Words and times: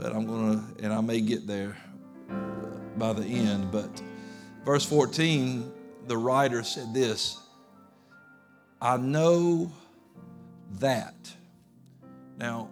but 0.00 0.14
I'm 0.14 0.26
going 0.26 0.58
to, 0.58 0.84
and 0.84 0.92
I 0.92 1.00
may 1.02 1.20
get 1.20 1.46
there 1.46 1.76
by 2.96 3.12
the 3.12 3.24
end. 3.24 3.70
But 3.70 4.02
verse 4.64 4.84
14, 4.86 5.70
the 6.06 6.16
writer 6.16 6.62
said 6.62 6.94
this 6.94 7.38
I 8.80 8.96
know 8.96 9.70
that. 10.78 11.14
Now, 12.38 12.70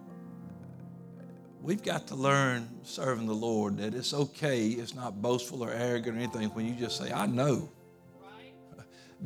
we've 1.60 1.82
got 1.82 2.06
to 2.06 2.14
learn 2.14 2.66
serving 2.82 3.26
the 3.26 3.34
Lord 3.34 3.76
that 3.76 3.94
it's 3.94 4.14
okay, 4.14 4.68
it's 4.68 4.94
not 4.94 5.20
boastful 5.20 5.62
or 5.62 5.70
arrogant 5.70 6.16
or 6.16 6.20
anything 6.20 6.48
when 6.54 6.66
you 6.66 6.74
just 6.74 6.96
say, 6.96 7.12
I 7.12 7.26
know 7.26 7.68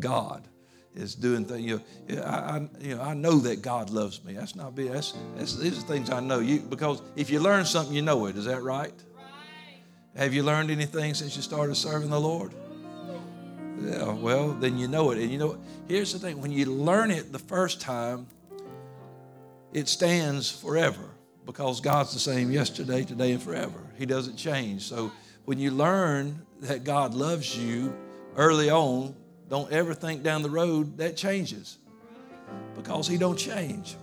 God 0.01 0.49
is 0.95 1.15
doing 1.15 1.45
things. 1.45 1.65
You 1.65 1.83
know, 2.09 2.23
I, 2.23 2.37
I, 2.37 2.69
you 2.81 2.97
know, 2.97 3.03
I 3.03 3.15
know 3.15 3.39
that 3.39 3.63
God 3.63 3.91
loves 3.91 4.23
me. 4.25 4.35
That's 4.35 4.55
not 4.55 4.75
big. 4.75 4.93
That's, 4.93 5.15
that's 5.37 5.57
these 5.57 5.79
are 5.79 5.87
things 5.87 6.11
I 6.11 6.21
know. 6.21 6.41
You 6.41 6.61
because 6.61 7.03
if 7.17 7.31
you 7.31 7.41
learn 7.41 7.65
something, 7.65 7.95
you 7.95 8.03
know 8.03 8.27
it. 8.27 8.37
Is 8.37 8.45
that 8.45 8.63
right? 8.63 8.93
right? 8.93 8.93
Have 10.17 10.35
you 10.35 10.43
learned 10.43 10.71
anything 10.71 11.15
since 11.15 11.37
you 11.37 11.43
started 11.43 11.75
serving 11.75 12.11
the 12.11 12.21
Lord? 12.21 12.53
Yeah. 13.81 14.13
Well, 14.13 14.53
then 14.53 14.79
you 14.79 14.87
know 14.87 15.11
it. 15.11 15.19
And 15.19 15.31
you 15.31 15.39
know, 15.39 15.59
here's 15.89 16.13
the 16.13 16.19
thing: 16.19 16.41
when 16.41 16.53
you 16.53 16.67
learn 16.67 17.11
it 17.11 17.33
the 17.33 17.39
first 17.39 17.81
time, 17.81 18.27
it 19.73 19.89
stands 19.89 20.51
forever 20.51 21.09
because 21.47 21.81
God's 21.81 22.13
the 22.13 22.21
same 22.21 22.51
yesterday, 22.51 23.05
today, 23.05 23.33
and 23.33 23.43
forever. 23.43 23.81
He 23.99 24.07
doesn't 24.07 24.37
change. 24.37 24.83
So 24.83 25.11
when 25.45 25.59
you 25.59 25.71
learn 25.71 26.43
that 26.61 26.85
God 26.85 27.15
loves 27.15 27.57
you 27.57 27.97
early 28.37 28.71
on, 28.71 29.15
don't 29.53 29.71
ever 29.71 29.93
think 29.93 30.23
down 30.23 30.41
the 30.41 30.49
road 30.49 30.97
that 30.97 31.15
changes 31.15 31.77
because 32.75 33.07
he 33.07 33.19
don't 33.19 33.37
change. 33.37 33.97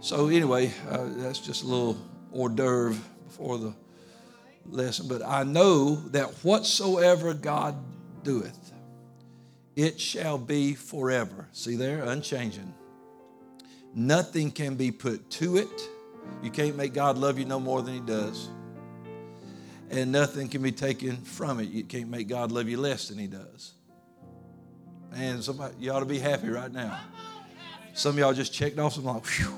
So 0.00 0.28
anyway, 0.28 0.70
uh, 0.86 1.06
that's 1.16 1.38
just 1.38 1.62
a 1.62 1.66
little 1.66 1.96
hors 2.30 2.50
d'oeuvre 2.50 3.02
before 3.24 3.56
the 3.56 3.74
lesson. 4.66 5.08
But 5.08 5.22
I 5.22 5.44
know 5.44 5.94
that 6.10 6.28
whatsoever 6.44 7.32
God 7.32 7.74
doeth, 8.22 8.74
it 9.76 9.98
shall 9.98 10.36
be 10.36 10.74
forever. 10.74 11.48
See 11.52 11.76
there, 11.76 12.04
unchanging. 12.04 12.74
Nothing 13.94 14.50
can 14.50 14.74
be 14.74 14.90
put 14.90 15.30
to 15.30 15.56
it. 15.56 15.88
You 16.42 16.50
can't 16.50 16.76
make 16.76 16.92
God 16.92 17.16
love 17.16 17.38
you 17.38 17.46
no 17.46 17.60
more 17.60 17.80
than 17.80 17.94
He 17.94 18.00
does. 18.00 18.50
And 19.88 20.12
nothing 20.12 20.50
can 20.50 20.60
be 20.60 20.70
taken 20.70 21.16
from 21.16 21.60
it. 21.60 21.70
You 21.70 21.82
can't 21.82 22.10
make 22.10 22.28
God 22.28 22.52
love 22.52 22.68
you 22.68 22.76
less 22.76 23.08
than 23.08 23.16
He 23.16 23.26
does. 23.26 23.72
Man, 25.10 25.42
somebody, 25.42 25.74
you 25.80 25.90
ought 25.90 26.00
to 26.00 26.06
be 26.06 26.18
happy 26.18 26.48
right 26.48 26.72
now. 26.72 27.00
Some 27.94 28.12
of 28.12 28.18
y'all 28.18 28.32
just 28.32 28.52
checked 28.52 28.78
off 28.78 28.94
some 28.94 29.04
like, 29.04 29.26
whew, 29.26 29.54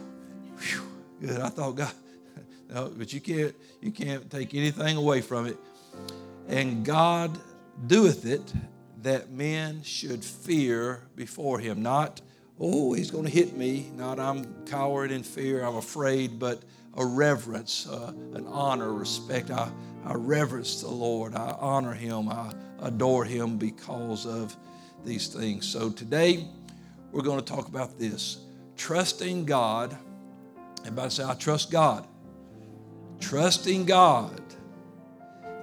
whew, 0.59 0.83
good. 1.21 1.41
I 1.41 1.49
thought 1.49 1.77
God, 1.77 1.93
no, 2.71 2.91
but 2.97 3.13
you 3.13 3.21
can't, 3.21 3.55
you 3.81 3.91
can't 3.91 4.31
take 4.31 4.55
anything 4.55 4.97
away 4.97 5.21
from 5.21 5.47
it. 5.47 5.57
And 6.49 6.85
God 6.85 7.39
doeth 7.87 8.25
it 8.25 8.53
that 9.03 9.31
men 9.31 9.83
should 9.83 10.25
fear 10.25 11.03
before 11.17 11.59
him. 11.59 11.83
Not, 11.83 12.23
oh, 12.59 12.95
he's 12.95 13.11
going 13.11 13.25
to 13.25 13.31
hit 13.31 13.57
me. 13.57 13.91
Not, 13.95 14.19
I'm 14.19 14.65
cowering 14.65 15.11
in 15.11 15.23
fear, 15.23 15.65
I'm 15.65 15.77
afraid, 15.77 16.39
but 16.39 16.63
a 16.97 17.05
reverence, 17.05 17.87
uh, 17.89 18.13
an 18.35 18.47
honor, 18.47 18.93
respect. 18.93 19.51
I, 19.51 19.71
I 20.05 20.15
reverence 20.15 20.81
the 20.81 20.89
Lord. 20.89 21.35
I 21.35 21.57
honor 21.59 21.93
him. 21.93 22.29
I 22.29 22.53
adore 22.81 23.25
him 23.25 23.57
because 23.57 24.27
of 24.27 24.57
these 25.05 25.29
things. 25.29 25.67
So 25.67 25.91
today 25.91 26.47
we're 27.11 27.23
going 27.23 27.39
to 27.39 27.45
talk 27.45 27.69
about 27.69 27.99
this 27.99 28.39
trusting 28.77 29.45
God. 29.45 29.97
Everybody 30.81 31.11
say, 31.11 31.25
I 31.25 31.35
trust 31.35 31.71
God. 31.71 32.07
Trusting 33.21 33.85
God 33.85 34.41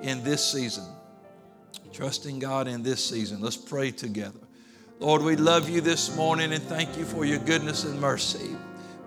in 0.02 0.23
this 0.23 0.45
season. 0.45 0.86
Trusting 1.92 2.40
God 2.40 2.67
in 2.67 2.84
this 2.84 3.04
season. 3.04 3.42
Let's 3.42 3.58
pray 3.58 3.92
together. 3.92 4.40
Lord, 5.00 5.22
we 5.22 5.36
love 5.36 5.70
you 5.70 5.82
this 5.82 6.16
morning 6.16 6.54
and 6.54 6.64
thank 6.64 6.98
you 6.98 7.06
for 7.06 7.26
your 7.26 7.39
goodness 7.39 7.83
and 7.83 8.00
mercy. 8.00 8.56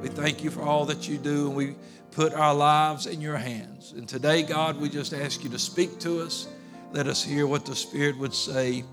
We 0.01 0.09
thank 0.09 0.43
you 0.43 0.51
for 0.51 0.63
all 0.63 0.85
that 0.87 1.09
you 1.09 1.17
do 1.17 1.47
and 1.47 1.57
we 1.57 1.77
put 2.11 2.35
our 2.35 2.55
lives 2.55 3.07
in 3.07 3.21
your 3.21 3.37
hands. 3.37 3.93
And 3.93 4.09
today, 4.09 4.43
God, 4.43 4.81
we 4.81 4.89
just 4.89 5.15
ask 5.15 5.45
you 5.45 5.51
to 5.51 5.59
speak 5.59 5.99
to 6.01 6.21
us. 6.21 6.49
Let 6.93 7.07
us 7.07 7.23
hear 7.23 7.47
what 7.47 7.65
the 7.65 7.75
Spirit 7.75 8.19
would 8.19 8.35
say 8.35 8.85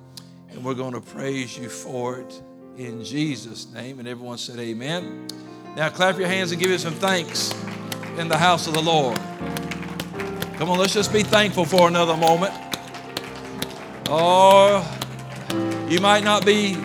and 0.52 0.64
we're 0.64 0.74
going 0.74 0.94
to 0.94 1.02
praise 1.02 1.58
you 1.58 1.70
for 1.70 2.20
it 2.20 2.42
in 2.78 3.04
Jesus' 3.04 3.72
name. 3.74 4.00
And 4.00 4.08
everyone 4.08 4.38
said, 4.38 4.60
Amen. 4.60 5.28
Now 5.76 5.90
clap 5.90 6.18
your 6.18 6.28
hands 6.28 6.52
and 6.52 6.60
give 6.60 6.72
you 6.72 6.78
some 6.78 6.94
thanks 6.96 7.54
in 8.18 8.28
the 8.28 8.38
house 8.38 8.68
of 8.68 8.74
the 8.74 8.82
Lord. 8.82 9.18
Come 10.58 10.70
on, 10.70 10.78
let's 10.78 10.94
just 10.94 11.14
be 11.14 11.24
thankful 11.24 11.66
for 11.66 11.88
another 11.88 12.18
moment. 12.18 12.54
Oh, 14.08 14.84
you 15.88 16.00
might 16.00 16.24
not 16.24 16.46
be 16.46 16.76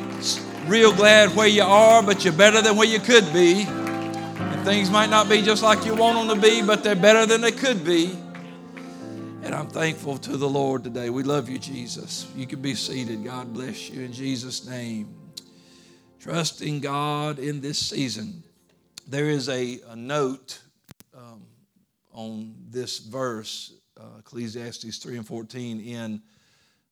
real 0.66 0.92
glad 0.92 1.34
where 1.34 1.48
you 1.48 1.62
are, 1.62 2.02
but 2.02 2.24
you're 2.24 2.32
better 2.32 2.62
than 2.62 2.76
where 2.76 2.86
you 2.86 3.00
could 3.00 3.32
be. 3.32 3.64
And 3.66 4.64
things 4.64 4.90
might 4.90 5.10
not 5.10 5.28
be 5.28 5.42
just 5.42 5.62
like 5.62 5.84
you 5.84 5.94
want 5.94 6.28
them 6.28 6.36
to 6.36 6.42
be, 6.42 6.62
but 6.62 6.84
they're 6.84 6.94
better 6.94 7.26
than 7.26 7.40
they 7.40 7.52
could 7.52 7.84
be. 7.84 8.16
And 9.54 9.62
I'm 9.62 9.70
thankful 9.70 10.18
to 10.18 10.36
the 10.36 10.48
Lord 10.48 10.82
today. 10.82 11.10
We 11.10 11.22
love 11.22 11.48
you, 11.48 11.60
Jesus. 11.60 12.26
You 12.34 12.44
can 12.44 12.60
be 12.60 12.74
seated. 12.74 13.22
God 13.22 13.54
bless 13.54 13.88
you 13.88 14.02
in 14.02 14.12
Jesus' 14.12 14.66
name. 14.66 15.14
Trusting 16.18 16.80
God 16.80 17.38
in 17.38 17.60
this 17.60 17.78
season. 17.78 18.42
There 19.06 19.30
is 19.30 19.48
a, 19.48 19.78
a 19.90 19.94
note 19.94 20.60
um, 21.16 21.46
on 22.12 22.56
this 22.68 22.98
verse, 22.98 23.74
uh, 23.96 24.18
Ecclesiastes 24.18 24.98
3 24.98 25.18
and 25.18 25.24
14, 25.24 25.80
in 25.82 26.20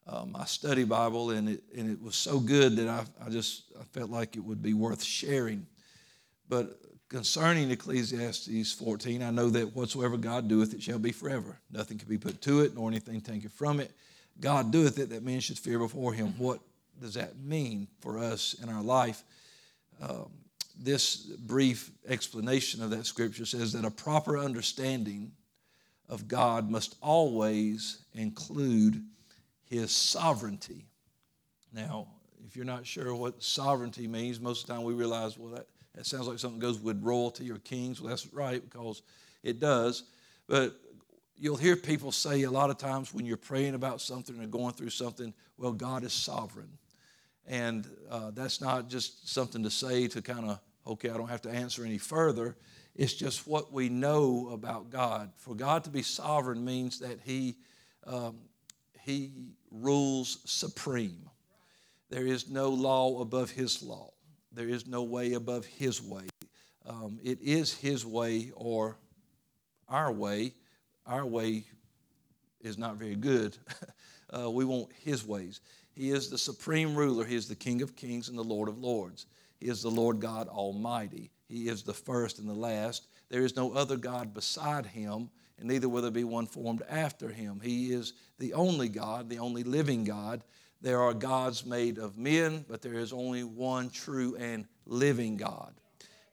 uh, 0.06 0.24
my 0.24 0.44
study 0.44 0.84
Bible, 0.84 1.32
and 1.32 1.48
it, 1.48 1.64
and 1.76 1.90
it 1.90 2.00
was 2.00 2.14
so 2.14 2.38
good 2.38 2.76
that 2.76 2.86
I, 2.86 3.04
I 3.26 3.28
just 3.28 3.72
I 3.76 3.82
felt 3.90 4.08
like 4.08 4.36
it 4.36 4.44
would 4.44 4.62
be 4.62 4.72
worth 4.72 5.02
sharing. 5.02 5.66
But 6.48 6.78
concerning 7.12 7.70
Ecclesiastes 7.70 8.72
14, 8.72 9.22
I 9.22 9.30
know 9.30 9.50
that 9.50 9.76
whatsoever 9.76 10.16
God 10.16 10.48
doeth, 10.48 10.72
it 10.72 10.82
shall 10.82 10.98
be 10.98 11.12
forever. 11.12 11.58
Nothing 11.70 11.98
can 11.98 12.08
be 12.08 12.16
put 12.16 12.40
to 12.42 12.60
it, 12.60 12.74
nor 12.74 12.88
anything 12.88 13.20
taken 13.20 13.50
from 13.50 13.80
it. 13.80 13.92
God 14.40 14.72
doeth 14.72 14.98
it 14.98 15.10
that 15.10 15.22
men 15.22 15.40
should 15.40 15.58
fear 15.58 15.78
before 15.78 16.14
him. 16.14 16.34
What 16.38 16.60
does 17.00 17.14
that 17.14 17.38
mean 17.38 17.86
for 18.00 18.18
us 18.18 18.56
in 18.62 18.70
our 18.70 18.82
life? 18.82 19.22
Um, 20.00 20.30
this 20.80 21.16
brief 21.16 21.90
explanation 22.08 22.82
of 22.82 22.88
that 22.90 23.04
scripture 23.04 23.44
says 23.44 23.74
that 23.74 23.84
a 23.84 23.90
proper 23.90 24.38
understanding 24.38 25.32
of 26.08 26.26
God 26.26 26.70
must 26.70 26.96
always 27.02 27.98
include 28.14 29.02
his 29.68 29.92
sovereignty. 29.92 30.86
Now, 31.74 32.08
if 32.46 32.56
you're 32.56 32.64
not 32.64 32.86
sure 32.86 33.14
what 33.14 33.42
sovereignty 33.42 34.08
means, 34.08 34.40
most 34.40 34.62
of 34.62 34.68
the 34.68 34.72
time 34.74 34.82
we 34.82 34.94
realize, 34.94 35.36
well, 35.36 35.54
that 35.54 35.66
that 35.94 36.06
sounds 36.06 36.26
like 36.26 36.38
something 36.38 36.60
goes 36.60 36.80
with 36.80 37.02
royalty 37.02 37.50
or 37.50 37.58
kings. 37.58 38.00
Well, 38.00 38.10
that's 38.10 38.32
right 38.32 38.62
because 38.62 39.02
it 39.42 39.60
does. 39.60 40.04
But 40.46 40.74
you'll 41.36 41.56
hear 41.56 41.76
people 41.76 42.12
say 42.12 42.42
a 42.42 42.50
lot 42.50 42.70
of 42.70 42.78
times 42.78 43.12
when 43.12 43.26
you're 43.26 43.36
praying 43.36 43.74
about 43.74 44.00
something 44.00 44.40
or 44.40 44.46
going 44.46 44.72
through 44.74 44.90
something, 44.90 45.34
well, 45.58 45.72
God 45.72 46.04
is 46.04 46.12
sovereign. 46.12 46.70
And 47.46 47.86
uh, 48.10 48.30
that's 48.30 48.60
not 48.60 48.88
just 48.88 49.28
something 49.28 49.62
to 49.64 49.70
say 49.70 50.06
to 50.08 50.22
kind 50.22 50.48
of, 50.48 50.60
okay, 50.86 51.10
I 51.10 51.16
don't 51.16 51.28
have 51.28 51.42
to 51.42 51.50
answer 51.50 51.84
any 51.84 51.98
further. 51.98 52.56
It's 52.94 53.14
just 53.14 53.46
what 53.46 53.72
we 53.72 53.88
know 53.88 54.50
about 54.52 54.90
God. 54.90 55.32
For 55.36 55.54
God 55.54 55.84
to 55.84 55.90
be 55.90 56.02
sovereign 56.02 56.64
means 56.64 57.00
that 57.00 57.18
He, 57.24 57.56
um, 58.06 58.36
he 59.00 59.32
rules 59.70 60.38
supreme. 60.44 61.28
There 62.10 62.26
is 62.26 62.48
no 62.48 62.70
law 62.70 63.20
above 63.20 63.50
His 63.50 63.82
law. 63.82 64.12
There 64.54 64.68
is 64.68 64.86
no 64.86 65.02
way 65.02 65.32
above 65.34 65.64
His 65.64 66.02
way. 66.02 66.28
Um, 66.86 67.18
it 67.22 67.40
is 67.40 67.72
His 67.72 68.04
way 68.04 68.52
or 68.54 68.96
our 69.88 70.12
way. 70.12 70.54
Our 71.06 71.26
way 71.26 71.64
is 72.60 72.78
not 72.78 72.96
very 72.96 73.14
good. 73.14 73.56
uh, 74.30 74.50
we 74.50 74.64
want 74.64 74.90
His 74.92 75.26
ways. 75.26 75.60
He 75.94 76.10
is 76.10 76.30
the 76.30 76.38
supreme 76.38 76.94
ruler. 76.94 77.24
He 77.24 77.36
is 77.36 77.48
the 77.48 77.54
King 77.54 77.82
of 77.82 77.96
kings 77.96 78.28
and 78.28 78.38
the 78.38 78.44
Lord 78.44 78.68
of 78.68 78.78
lords. 78.78 79.26
He 79.60 79.68
is 79.68 79.82
the 79.82 79.90
Lord 79.90 80.20
God 80.20 80.48
Almighty. 80.48 81.30
He 81.48 81.68
is 81.68 81.82
the 81.82 81.94
first 81.94 82.38
and 82.38 82.48
the 82.48 82.54
last. 82.54 83.06
There 83.28 83.44
is 83.44 83.56
no 83.56 83.72
other 83.72 83.96
God 83.96 84.34
beside 84.34 84.86
Him, 84.86 85.30
and 85.58 85.68
neither 85.68 85.88
will 85.88 86.02
there 86.02 86.10
be 86.10 86.24
one 86.24 86.46
formed 86.46 86.82
after 86.88 87.28
Him. 87.28 87.60
He 87.62 87.92
is 87.92 88.14
the 88.38 88.54
only 88.54 88.88
God, 88.88 89.28
the 89.28 89.38
only 89.38 89.62
living 89.62 90.04
God. 90.04 90.42
There 90.82 91.00
are 91.00 91.14
gods 91.14 91.64
made 91.64 91.98
of 91.98 92.18
men, 92.18 92.64
but 92.68 92.82
there 92.82 92.98
is 92.98 93.12
only 93.12 93.44
one 93.44 93.88
true 93.88 94.34
and 94.36 94.66
living 94.84 95.36
God. 95.36 95.72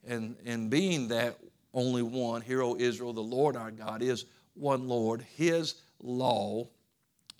And, 0.07 0.35
and 0.43 0.71
being 0.71 1.07
that 1.09 1.37
only 1.71 2.01
one, 2.01 2.41
Hear, 2.41 2.63
O 2.63 2.75
Israel, 2.75 3.13
the 3.13 3.21
Lord 3.21 3.55
our 3.55 3.69
God 3.69 4.01
is 4.01 4.25
one 4.55 4.87
Lord. 4.87 5.23
His 5.35 5.75
law, 6.01 6.67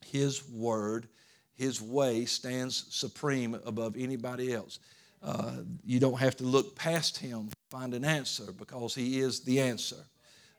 His 0.06 0.48
word, 0.48 1.08
His 1.56 1.82
way 1.82 2.26
stands 2.26 2.86
supreme 2.90 3.60
above 3.66 3.96
anybody 3.98 4.54
else. 4.54 4.78
Uh, 5.24 5.58
you 5.84 6.00
don't 6.00 6.20
have 6.20 6.38
to 6.38 6.44
look 6.44 6.76
past 6.76 7.18
Him 7.18 7.50
to 7.50 7.56
find 7.72 7.96
an 7.96 8.06
answer 8.06 8.52
because 8.52 8.94
He 8.94 9.20
is 9.20 9.40
the 9.40 9.60
answer. 9.60 10.06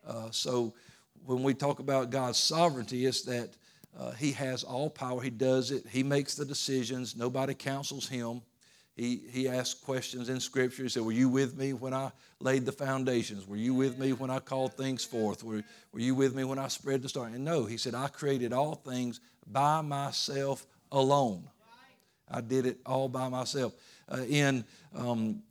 Uh, 0.04 0.30
so 0.32 0.74
when 1.24 1.44
we 1.44 1.54
talk 1.54 1.78
about 1.78 2.10
God's 2.10 2.38
sovereignty, 2.38 3.06
it's 3.06 3.22
that 3.22 3.50
uh, 3.98 4.12
He 4.12 4.32
has 4.32 4.64
all 4.64 4.90
power. 4.90 5.20
He 5.20 5.30
does 5.30 5.70
it. 5.70 5.86
He 5.88 6.02
makes 6.02 6.34
the 6.34 6.44
decisions. 6.44 7.16
Nobody 7.16 7.54
counsels 7.54 8.08
Him. 8.08 8.42
He, 8.96 9.22
he 9.30 9.48
asked 9.48 9.82
questions 9.82 10.28
in 10.28 10.40
Scripture. 10.40 10.82
He 10.82 10.88
said, 10.88 11.02
Were 11.02 11.12
you 11.12 11.28
with 11.28 11.56
me 11.56 11.72
when 11.72 11.94
I 11.94 12.12
laid 12.38 12.66
the 12.66 12.72
foundations? 12.72 13.46
Were 13.46 13.56
you 13.56 13.72
with 13.72 13.98
me 13.98 14.12
when 14.12 14.30
I 14.30 14.40
called 14.40 14.74
things 14.74 15.04
forth? 15.04 15.42
Were, 15.42 15.62
were 15.92 16.00
you 16.00 16.14
with 16.14 16.34
me 16.34 16.44
when 16.44 16.58
I 16.58 16.68
spread 16.68 17.02
the 17.02 17.08
star? 17.08 17.26
And 17.26 17.44
no, 17.44 17.64
he 17.64 17.76
said, 17.76 17.94
I 17.94 18.08
created 18.08 18.52
all 18.52 18.74
things 18.74 19.20
by 19.46 19.80
myself 19.80 20.66
alone. 20.92 21.44
I 22.30 22.40
did 22.40 22.66
it 22.66 22.78
all 22.84 23.08
by 23.08 23.28
myself. 23.28 23.74
Uh, 24.08 24.22
in 24.28 24.64
um, 24.94 25.42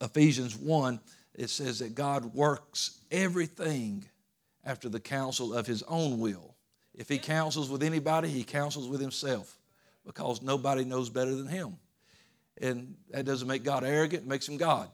Ephesians 0.00 0.56
1, 0.56 1.00
it 1.34 1.50
says 1.50 1.80
that 1.80 1.94
God 1.94 2.34
works 2.34 3.00
everything 3.10 4.04
after 4.64 4.88
the 4.88 5.00
counsel 5.00 5.52
of 5.52 5.66
his 5.66 5.82
own 5.84 6.18
will. 6.18 6.53
If 6.94 7.08
he 7.08 7.18
counsels 7.18 7.68
with 7.68 7.82
anybody, 7.82 8.28
he 8.28 8.44
counsels 8.44 8.88
with 8.88 9.00
himself 9.00 9.56
because 10.06 10.42
nobody 10.42 10.84
knows 10.84 11.10
better 11.10 11.34
than 11.34 11.48
him. 11.48 11.76
And 12.60 12.94
that 13.10 13.24
doesn't 13.24 13.48
make 13.48 13.64
God 13.64 13.84
arrogant, 13.84 14.24
it 14.24 14.28
makes 14.28 14.48
him 14.48 14.56
God. 14.56 14.88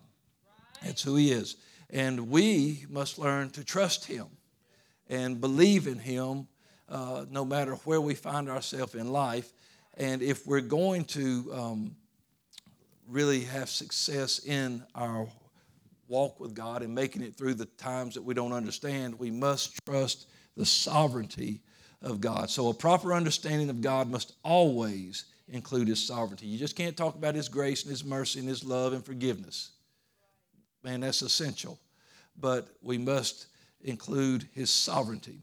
That's 0.83 1.03
who 1.03 1.17
he 1.17 1.31
is. 1.31 1.57
And 1.91 2.31
we 2.31 2.87
must 2.89 3.19
learn 3.19 3.51
to 3.51 3.65
trust 3.65 4.07
him 4.07 4.27
and 5.09 5.41
believe 5.41 5.87
in 5.87 5.99
him 5.99 6.47
uh, 6.89 7.27
no 7.31 7.45
matter 7.45 7.75
where 7.85 8.01
we 8.01 8.15
find 8.15 8.49
ourselves 8.49 8.95
in 8.95 9.13
life. 9.13 9.53
And 9.97 10.23
if 10.23 10.47
we're 10.47 10.61
going 10.61 11.05
to 11.07 11.51
um, 11.53 11.97
really 13.07 13.43
have 13.45 13.69
success 13.69 14.39
in 14.45 14.85
our 14.95 15.29
walk 16.09 16.41
with 16.41 16.55
God 16.55 16.83
and 16.83 16.95
making 16.95 17.23
it 17.23 17.37
through 17.37 17.55
the 17.55 17.67
times 17.67 18.15
that 18.15 18.23
we 18.23 18.35
don't 18.35 18.53
understand, 18.53 19.19
we 19.19 19.31
must 19.31 19.85
trust 19.85 20.29
the 20.57 20.67
sovereignty 20.67 21.61
of 22.03 22.21
God. 22.21 22.51
So, 22.51 22.69
a 22.69 22.75
proper 22.75 23.13
understanding 23.13 23.71
of 23.71 23.81
God 23.81 24.11
must 24.11 24.35
always 24.43 25.27
include 25.49 25.89
His 25.89 26.07
sovereignty. 26.07 26.47
You 26.47 26.59
just 26.59 26.77
can't 26.77 26.97
talk 26.97 27.15
about 27.15 27.35
His 27.35 27.49
grace 27.49 27.83
and 27.83 27.91
His 27.91 28.05
mercy 28.05 28.41
and 28.41 28.49
His 28.49 28.65
love 28.65 28.93
and 28.93 29.05
forgiveness. 29.05 29.73
Man, 30.83 31.01
that's 31.01 31.23
essential. 31.23 31.79
But 32.39 32.69
we 32.83 32.97
must 32.97 33.47
include 33.83 34.49
His 34.53 34.71
sovereignty. 34.71 35.41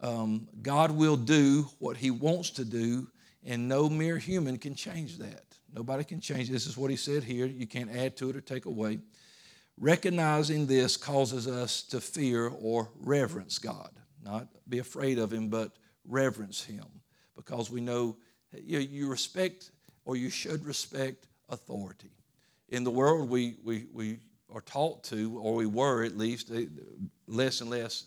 Um, 0.00 0.48
God 0.62 0.90
will 0.92 1.16
do 1.16 1.68
what 1.78 1.96
He 1.96 2.10
wants 2.10 2.50
to 2.50 2.64
do, 2.64 3.08
and 3.44 3.68
no 3.68 3.88
mere 3.88 4.16
human 4.16 4.58
can 4.58 4.74
change 4.74 5.18
that. 5.18 5.44
Nobody 5.74 6.04
can 6.04 6.20
change. 6.20 6.48
This 6.48 6.66
is 6.66 6.76
what 6.76 6.90
He 6.90 6.96
said 6.96 7.22
here. 7.22 7.46
You 7.46 7.66
can't 7.66 7.94
add 7.94 8.16
to 8.18 8.30
it 8.30 8.36
or 8.36 8.40
take 8.40 8.64
away. 8.64 9.00
Recognizing 9.78 10.66
this 10.66 10.96
causes 10.96 11.46
us 11.46 11.82
to 11.84 12.00
fear 12.00 12.48
or 12.48 12.90
reverence 13.00 13.58
God, 13.58 13.90
not 14.22 14.48
be 14.68 14.78
afraid 14.78 15.18
of 15.18 15.32
Him, 15.32 15.48
but 15.48 15.72
reverence 16.10 16.62
Him 16.62 16.84
because 17.36 17.70
we 17.70 17.80
know 17.80 18.16
you, 18.52 18.78
you 18.78 19.08
respect 19.08 19.70
or 20.04 20.16
you 20.16 20.30
should 20.30 20.64
respect 20.64 21.28
authority. 21.48 22.10
In 22.68 22.84
the 22.84 22.90
world, 22.90 23.28
we, 23.28 23.56
we, 23.64 23.86
we 23.92 24.18
are 24.52 24.60
taught 24.60 25.04
to, 25.04 25.38
or 25.38 25.54
we 25.54 25.66
were 25.66 26.04
at 26.04 26.16
least, 26.16 26.50
eh, 26.50 26.66
less 27.26 27.60
and 27.60 27.70
less 27.70 28.06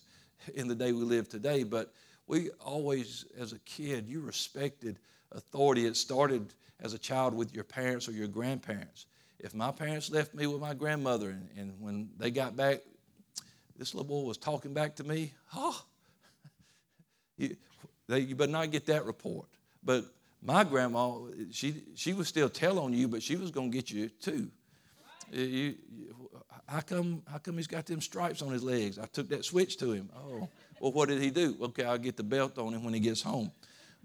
in 0.56 0.68
the 0.68 0.76
day 0.76 0.92
we 0.92 1.04
live 1.04 1.30
today, 1.30 1.64
but 1.64 1.94
we 2.28 2.50
always, 2.60 3.26
as 3.38 3.54
a 3.54 3.60
kid, 3.60 4.08
you 4.08 4.22
respected 4.22 5.00
authority. 5.32 5.86
It 5.86 5.98
started 5.98 6.54
as 6.82 6.94
a 6.94 7.00
child 7.00 7.34
with 7.34 7.54
your 7.54 7.64
parents 7.64 8.08
or 8.08 8.12
your 8.12 8.28
grandparents 8.28 9.06
if 9.44 9.54
my 9.54 9.72
parents 9.72 10.10
left 10.10 10.34
me 10.34 10.48
with 10.48 10.62
my 10.62 10.74
grandmother 10.74 11.30
and, 11.30 11.50
and 11.58 11.74
when 11.80 12.10
they 12.18 12.32
got 12.32 12.56
back, 12.56 12.80
this 13.78 13.94
little 13.94 14.08
boy 14.08 14.26
was 14.26 14.38
talking 14.38 14.74
back 14.74 14.96
to 14.96 15.04
me, 15.04 15.34
you, 17.38 17.56
they, 18.08 18.20
you 18.20 18.36
better 18.36 18.52
not 18.52 18.72
get 18.72 18.86
that 18.88 19.06
report. 19.06 19.48
But 19.84 20.06
my 20.42 20.64
grandma, 20.64 21.20
she, 21.52 21.84
she 21.96 22.14
was 22.14 22.28
still 22.28 22.50
tell 22.50 22.80
on 22.80 22.94
you, 22.94 23.08
but 23.08 23.24
she 23.24 23.36
was 23.36 23.52
going 23.52 23.72
to 23.72 23.78
get 23.78 23.90
you 23.90 24.10
too. 24.10 24.50
You, 25.32 25.44
you, 25.44 25.76
how, 26.68 26.82
come, 26.82 27.24
how 27.30 27.38
come 27.38 27.58
he's 27.58 27.68
got 27.68 27.86
them 27.86 28.02
stripes 28.02 28.42
on 28.42 28.52
his 28.52 28.64
legs? 28.64 29.00
I 29.00 29.06
took 29.06 29.30
that 29.30 29.46
switch 29.46 29.78
to 29.78 29.92
him. 29.92 30.10
Oh, 30.16 30.50
well, 30.80 30.92
what 30.92 31.10
did 31.10 31.22
he 31.22 31.30
do? 31.30 31.56
Okay, 31.62 31.86
I'll 31.86 31.98
get 31.98 32.18
the 32.18 32.24
belt 32.24 32.58
on 32.58 32.74
him 32.74 32.84
when 32.84 32.94
he 32.94 33.00
gets 33.00 33.22
home. 33.22 33.52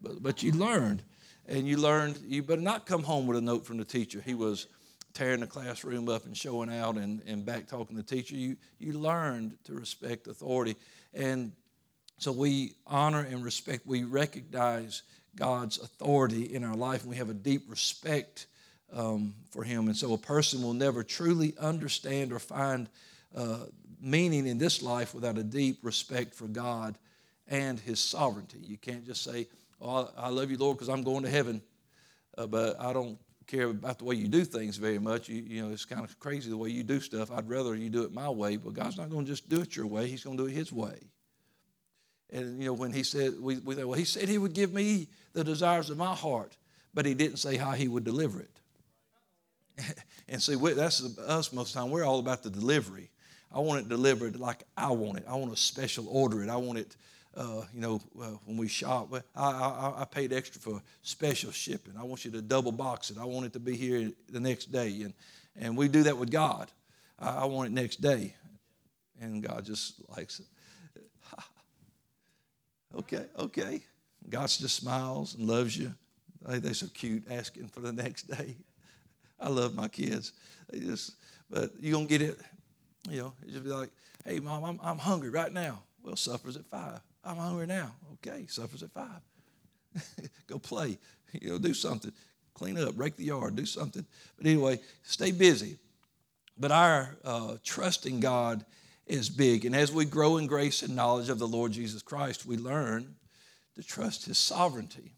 But, 0.01 0.23
but 0.23 0.43
you 0.43 0.53
learned, 0.53 1.03
and 1.47 1.67
you 1.67 1.77
learned 1.77 2.19
you 2.25 2.43
better 2.43 2.61
not 2.61 2.87
come 2.87 3.03
home 3.03 3.27
with 3.27 3.37
a 3.37 3.41
note 3.41 3.67
from 3.67 3.79
the 3.79 3.85
teacher. 3.85 4.23
He 4.25 4.35
was 4.35 4.69
tearing 5.13 5.41
the 5.41 5.47
classroom 5.47 6.09
up 6.09 6.25
and 6.25 6.37
showing 6.37 6.73
out 6.73 6.97
and, 6.97 7.21
and 7.27 7.45
back 7.45 7.67
talking 7.67 7.97
the 7.97 8.03
teacher. 8.03 8.37
You, 8.37 8.57
you 8.79 8.93
learned 8.93 9.57
to 9.65 9.75
respect 9.75 10.29
authority. 10.29 10.77
And 11.15 11.53
so 12.19 12.33
we 12.33 12.75
honor 12.87 13.21
and 13.21 13.45
respect, 13.45 13.87
we 13.87 14.05
recognize 14.05 15.03
God's 15.37 15.79
authority 15.79 16.53
in 16.55 16.65
our 16.65 16.75
life, 16.75 17.03
and 17.03 17.11
we 17.11 17.17
have 17.17 17.31
a 17.31 17.35
deep 17.35 17.71
respect 17.71 18.47
um, 18.93 19.35
for 19.51 19.63
Him. 19.63 19.87
And 19.87 19.97
so 19.97 20.13
a 20.13 20.19
person 20.19 20.63
will 20.63 20.75
never 20.75 21.05
truly 21.05 21.55
understand 21.61 22.33
or 22.33 22.41
find 22.41 22.89
uh, 23.35 23.67
meaning 24.01 24.47
in 24.47 24.59
this 24.59 24.83
life 24.83 25.15
without 25.15 25.39
a 25.39 25.45
deep 25.45 25.79
respect 25.83 26.35
for 26.35 26.49
God 26.49 26.99
and 27.47 27.79
His 27.79 28.01
sovereignty. 28.01 28.59
You 28.63 28.77
can't 28.77 29.07
just 29.07 29.23
say, 29.23 29.47
Oh, 29.81 30.11
I 30.17 30.31
love 30.31 30.51
you, 30.51 30.57
Lord, 30.57 30.77
because 30.77 30.89
I'm 30.89 31.05
going 31.05 31.23
to 31.23 31.31
heaven, 31.31 31.63
uh, 32.37 32.49
but 32.49 32.81
I 32.81 32.93
don't 32.93 33.17
care 33.47 33.67
about 33.67 33.99
the 33.99 34.05
way 34.05 34.17
you 34.17 34.27
do 34.27 34.45
things 34.45 34.77
very 34.77 34.99
much. 34.99 35.29
You, 35.29 35.41
you 35.43 35.63
know, 35.63 35.73
it's 35.73 35.85
kind 35.85 36.03
of 36.03 36.19
crazy 36.19 36.51
the 36.51 36.57
way 36.57 36.71
you 36.71 36.83
do 36.83 36.99
stuff. 36.99 37.31
I'd 37.31 37.49
rather 37.49 37.77
you 37.77 37.89
do 37.89 38.03
it 38.03 38.13
my 38.13 38.29
way, 38.29 38.57
but 38.57 38.75
God's 38.75 38.97
not 38.97 39.09
going 39.09 39.25
to 39.25 39.31
just 39.31 39.49
do 39.49 39.61
it 39.61 39.77
your 39.77 39.87
way. 39.87 40.09
He's 40.09 40.25
going 40.25 40.37
to 40.37 40.43
do 40.43 40.49
it 40.49 40.53
His 40.53 40.73
way. 40.73 40.99
And, 42.31 42.59
you 42.61 42.67
know, 42.67 42.75
when 42.75 42.93
He 42.93 43.03
said, 43.03 43.35
we, 43.41 43.59
we 43.59 43.77
well, 43.85 43.99
He 43.99 44.05
said 44.05 44.29
He 44.29 44.39
would 44.39 44.55
give 44.55 44.73
me 44.73 45.09
the 45.33 45.45
desires 45.45 45.91
of 45.91 45.97
my 45.97 46.15
heart, 46.15 46.57
but 46.95 47.07
He 47.07 47.15
didn't 47.15 47.39
say 47.39 47.57
how 47.57 47.73
He 47.73 47.89
would 47.89 48.05
deliver 48.05 48.41
it. 48.41 48.61
and 50.29 50.43
see, 50.43 50.57
that's 50.57 51.19
us 51.19 51.53
most 51.53 51.69
of 51.69 51.75
the 51.75 51.81
time. 51.81 51.91
We're 51.91 52.05
all 52.05 52.19
about 52.19 52.43
the 52.43 52.51
delivery. 52.51 53.11
I 53.53 53.61
want 53.61 53.81
it 53.81 53.89
delivered 53.89 54.39
like 54.39 54.63
I 54.77 54.91
want 54.91 55.19
it. 55.19 55.25
I 55.29 55.35
want 55.37 55.55
to 55.55 55.61
special 55.61 56.07
order 56.09 56.43
it. 56.43 56.51
I 56.51 56.57
want 56.57 56.79
it 56.79 56.97
uh, 57.39 57.63
you 57.73 57.81
know, 57.81 58.01
uh, 58.21 58.31
when 58.47 58.57
we 58.57 58.67
shop, 58.67 59.15
I, 59.37 59.43
I, 59.43 59.95
I, 60.01 60.05
paid 60.05 60.33
extra 60.33 60.61
for 60.61 60.83
special 61.03 61.53
shipping. 61.53 61.95
I 61.97 62.03
want 62.03 62.25
you 62.25 62.33
to 62.33 62.43
double 62.43 62.73
box 62.73 63.11
it. 63.11 63.19
I 63.19 63.25
want 63.25 63.47
it 63.47 63.53
to 63.53 63.61
be 63.61 63.77
here 63.77 64.11
the 64.29 64.41
next 64.41 64.73
day. 64.73 65.03
And, 65.03 65.15
and 65.57 65.77
we 65.77 65.87
do 65.87 66.03
that 66.05 66.19
with 66.19 66.33
God. 66.33 66.69
I, 67.19 67.43
I 67.43 67.45
want 67.45 67.69
it 67.69 67.73
next 67.73 68.01
day. 68.01 68.35
And 69.21 69.41
God 69.41 69.65
just 69.65 70.01
likes 70.17 70.41
it. 70.41 70.47
Okay, 72.97 73.25
okay. 73.39 73.83
God 74.29 74.49
just 74.49 74.77
smiles 74.77 75.35
and 75.35 75.47
loves 75.47 75.77
you. 75.77 75.95
Hey, 76.49 76.59
they're 76.59 76.75
so 76.75 76.87
cute 76.89 77.25
asking 77.31 77.69
for 77.69 77.81
the 77.81 77.93
next 78.05 78.25
day. 78.25 78.57
I 79.41 79.49
love 79.49 79.75
my 79.75 79.89
kids. 79.89 80.33
They 80.71 80.81
just, 80.81 81.15
but 81.51 81.71
you're 81.81 81.93
going 81.93 82.09
to 82.09 82.19
get 82.19 82.23
it, 82.23 82.39
you 83.09 83.21
know, 83.21 83.33
just 83.49 83.65
be 83.65 83.71
like, 83.71 83.91
hey, 84.25 84.41
mom, 84.41 84.65
I'm, 84.65 84.81
I'm 84.83 84.99
hungry 84.99 85.31
right 85.31 85.53
now. 85.53 85.83
Well, 86.03 86.17
supper's 86.17 86.57
at 86.57 86.67
five. 86.67 87.01
I'm 87.25 87.37
hungry 87.37 87.67
now. 87.67 87.93
Okay, 88.15 88.47
supper's 88.49 88.83
at 88.83 88.91
five. 88.93 89.21
Go 90.47 90.59
play. 90.59 90.99
You 91.43 91.51
know, 91.51 91.59
do 91.59 91.75
something. 91.75 92.11
Clean 92.55 92.79
up, 92.79 92.95
break 92.95 93.17
the 93.17 93.25
yard, 93.25 93.55
do 93.55 93.67
something. 93.67 94.07
But 94.39 94.47
anyway, 94.47 94.81
stay 95.03 95.31
busy. 95.31 95.77
But 96.59 96.73
our 96.73 97.19
uh, 97.23 97.57
trusting 97.63 98.21
God 98.21 98.65
is 99.09 99.29
big. 99.29 99.65
And 99.65 99.75
as 99.75 99.93
we 99.93 100.05
grow 100.05 100.37
in 100.37 100.47
grace 100.47 100.83
and 100.83 100.95
knowledge 100.95 101.29
of 101.29 101.39
the 101.39 101.49
Lord 101.49 101.73
Jesus 101.73 102.03
Christ, 102.03 102.47
we 102.47 102.57
learn 102.57 103.17
to 103.77 103.83
trust 103.83 104.27
His 104.27 104.39
sovereignty 104.39 105.15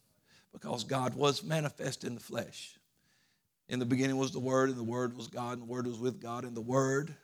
because 0.53 0.85
God 0.85 1.15
was 1.15 1.43
manifest 1.43 2.05
in 2.05 2.15
the 2.15 2.21
flesh. 2.21 2.79
In 3.69 3.79
the 3.79 3.87
beginning 3.87 4.17
was 4.17 4.33
the 4.33 4.41
Word, 4.41 4.69
and 4.69 4.79
the 4.79 4.85
Word 4.85 5.17
was 5.17 5.29
God, 5.29 5.53
and 5.53 5.63
the 5.63 5.73
Word 5.73 5.87
was 5.87 5.99
with 5.99 6.21
God, 6.21 6.45
and 6.45 6.57
the 6.57 6.61
Word 6.61 7.15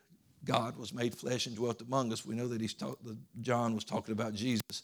God 0.44 0.76
was 0.76 0.92
made 0.94 1.14
flesh 1.14 1.46
and 1.46 1.56
dwelt 1.56 1.80
among 1.82 2.12
us. 2.12 2.24
We 2.24 2.36
know 2.36 2.48
that 2.48 2.60
he's 2.60 2.74
talk, 2.74 2.98
John 3.40 3.74
was 3.74 3.84
talking 3.84 4.12
about 4.12 4.32
Jesus. 4.32 4.82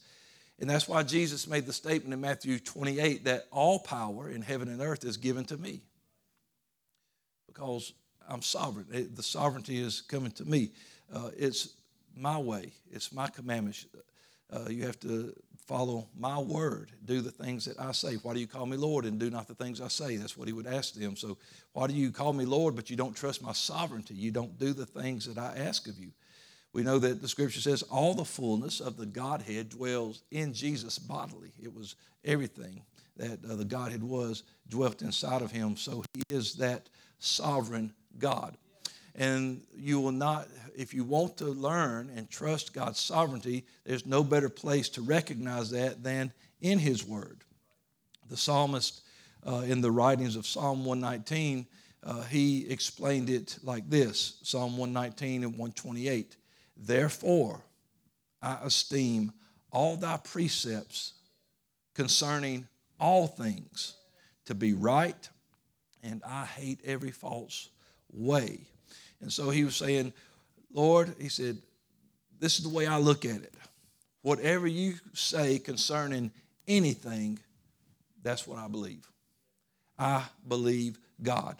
And 0.58 0.68
that's 0.68 0.88
why 0.88 1.02
Jesus 1.02 1.46
made 1.46 1.66
the 1.66 1.72
statement 1.72 2.12
in 2.12 2.20
Matthew 2.20 2.58
28 2.58 3.24
that 3.24 3.46
all 3.50 3.78
power 3.78 4.28
in 4.28 4.42
heaven 4.42 4.68
and 4.68 4.80
earth 4.80 5.04
is 5.04 5.16
given 5.16 5.44
to 5.46 5.56
me. 5.56 5.82
Because 7.46 7.92
I'm 8.28 8.42
sovereign. 8.42 8.86
Eh, 8.92 9.04
the 9.14 9.22
sovereignty 9.22 9.80
is 9.80 10.00
coming 10.00 10.32
to 10.32 10.44
me. 10.44 10.72
Uh, 11.12 11.30
it's 11.36 11.74
my 12.16 12.38
way, 12.38 12.72
it's 12.90 13.12
my 13.12 13.28
commandments. 13.28 13.86
Uh, 14.50 14.68
you 14.68 14.84
have 14.84 15.00
to 15.00 15.34
follow 15.66 16.08
my 16.18 16.38
word, 16.38 16.90
do 17.04 17.20
the 17.20 17.30
things 17.30 17.64
that 17.64 17.78
I 17.80 17.92
say. 17.92 18.14
Why 18.16 18.34
do 18.34 18.40
you 18.40 18.46
call 18.46 18.66
me 18.66 18.76
Lord 18.76 19.04
and 19.04 19.18
do 19.18 19.30
not 19.30 19.48
the 19.48 19.54
things 19.54 19.80
I 19.80 19.88
say? 19.88 20.16
That's 20.16 20.36
what 20.36 20.48
he 20.48 20.52
would 20.52 20.66
ask 20.66 20.94
them. 20.94 21.16
So, 21.16 21.38
why 21.72 21.86
do 21.86 21.94
you 21.94 22.10
call 22.10 22.32
me 22.32 22.44
Lord, 22.44 22.74
but 22.74 22.90
you 22.90 22.96
don't 22.96 23.16
trust 23.16 23.42
my 23.42 23.52
sovereignty? 23.52 24.14
You 24.14 24.30
don't 24.30 24.58
do 24.58 24.72
the 24.72 24.86
things 24.86 25.26
that 25.26 25.38
I 25.38 25.56
ask 25.56 25.88
of 25.88 25.98
you. 25.98 26.10
We 26.72 26.82
know 26.82 26.98
that 26.98 27.20
the 27.20 27.28
scripture 27.28 27.60
says 27.60 27.82
all 27.82 28.14
the 28.14 28.24
fullness 28.24 28.80
of 28.80 28.96
the 28.96 29.06
Godhead 29.06 29.68
dwells 29.68 30.22
in 30.30 30.54
Jesus 30.54 30.98
bodily. 30.98 31.52
It 31.62 31.74
was 31.74 31.96
everything 32.24 32.82
that 33.16 33.44
uh, 33.44 33.56
the 33.56 33.64
Godhead 33.64 34.02
was 34.02 34.42
dwelt 34.68 35.02
inside 35.02 35.42
of 35.42 35.50
him. 35.50 35.76
So 35.76 36.02
he 36.14 36.22
is 36.30 36.54
that 36.54 36.88
sovereign 37.18 37.92
God. 38.18 38.56
And 39.14 39.62
you 39.76 40.00
will 40.00 40.12
not, 40.12 40.48
if 40.74 40.94
you 40.94 41.04
want 41.04 41.36
to 41.38 41.46
learn 41.46 42.10
and 42.16 42.30
trust 42.30 42.72
God's 42.72 42.98
sovereignty, 42.98 43.64
there's 43.84 44.06
no 44.06 44.24
better 44.24 44.48
place 44.48 44.88
to 44.90 45.02
recognize 45.02 45.70
that 45.70 46.02
than 46.02 46.32
in 46.60 46.78
His 46.78 47.04
Word. 47.04 47.44
The 48.30 48.36
psalmist, 48.36 49.02
uh, 49.46 49.64
in 49.66 49.80
the 49.80 49.90
writings 49.90 50.36
of 50.36 50.46
Psalm 50.46 50.84
119, 50.84 51.66
uh, 52.04 52.22
he 52.22 52.68
explained 52.68 53.30
it 53.30 53.58
like 53.62 53.88
this 53.88 54.38
Psalm 54.42 54.76
119 54.76 55.44
and 55.44 55.52
128. 55.52 56.36
Therefore, 56.76 57.62
I 58.40 58.58
esteem 58.64 59.32
all 59.70 59.96
thy 59.96 60.16
precepts 60.16 61.14
concerning 61.94 62.66
all 62.98 63.26
things 63.26 63.94
to 64.46 64.54
be 64.54 64.72
right, 64.72 65.28
and 66.02 66.22
I 66.26 66.44
hate 66.44 66.80
every 66.84 67.10
false 67.10 67.68
way. 68.12 68.60
And 69.22 69.32
so 69.32 69.50
he 69.50 69.64
was 69.64 69.76
saying, 69.76 70.12
Lord, 70.72 71.14
he 71.20 71.28
said, 71.28 71.58
this 72.38 72.58
is 72.58 72.64
the 72.64 72.74
way 72.74 72.86
I 72.86 72.98
look 72.98 73.24
at 73.24 73.36
it. 73.42 73.54
Whatever 74.22 74.66
you 74.66 74.94
say 75.14 75.58
concerning 75.58 76.30
anything, 76.68 77.38
that's 78.22 78.46
what 78.46 78.58
I 78.58 78.68
believe. 78.68 79.08
I 79.98 80.24
believe 80.46 80.98
God. 81.22 81.56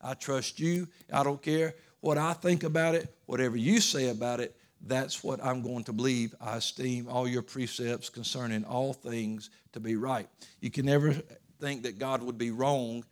I 0.00 0.14
trust 0.14 0.60
you. 0.60 0.88
I 1.12 1.22
don't 1.22 1.40
care 1.40 1.74
what 2.00 2.18
I 2.18 2.34
think 2.34 2.62
about 2.62 2.94
it, 2.94 3.12
whatever 3.26 3.56
you 3.56 3.80
say 3.80 4.10
about 4.10 4.38
it, 4.38 4.54
that's 4.82 5.24
what 5.24 5.44
I'm 5.44 5.62
going 5.62 5.84
to 5.84 5.92
believe. 5.92 6.34
I 6.40 6.56
esteem 6.58 7.08
all 7.08 7.26
your 7.26 7.42
precepts 7.42 8.08
concerning 8.08 8.64
all 8.64 8.92
things 8.92 9.50
to 9.72 9.80
be 9.80 9.96
right. 9.96 10.28
You 10.60 10.70
can 10.70 10.86
never 10.86 11.14
think 11.60 11.82
that 11.82 11.98
God 11.98 12.22
would 12.22 12.38
be 12.38 12.50
wrong 12.50 13.04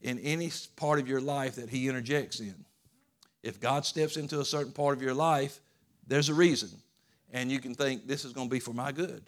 in 0.00 0.18
any 0.20 0.50
part 0.76 0.98
of 0.98 1.08
your 1.08 1.20
life 1.20 1.56
that 1.56 1.68
He 1.68 1.88
interjects 1.88 2.40
in. 2.40 2.64
If 3.48 3.60
God 3.60 3.86
steps 3.86 4.18
into 4.18 4.40
a 4.40 4.44
certain 4.44 4.72
part 4.72 4.94
of 4.94 5.02
your 5.02 5.14
life, 5.14 5.60
there's 6.06 6.28
a 6.28 6.34
reason. 6.34 6.68
And 7.32 7.50
you 7.50 7.60
can 7.60 7.74
think 7.74 8.06
this 8.06 8.26
is 8.26 8.34
going 8.34 8.48
to 8.48 8.50
be 8.50 8.60
for 8.60 8.74
my 8.74 8.92
good 8.92 9.22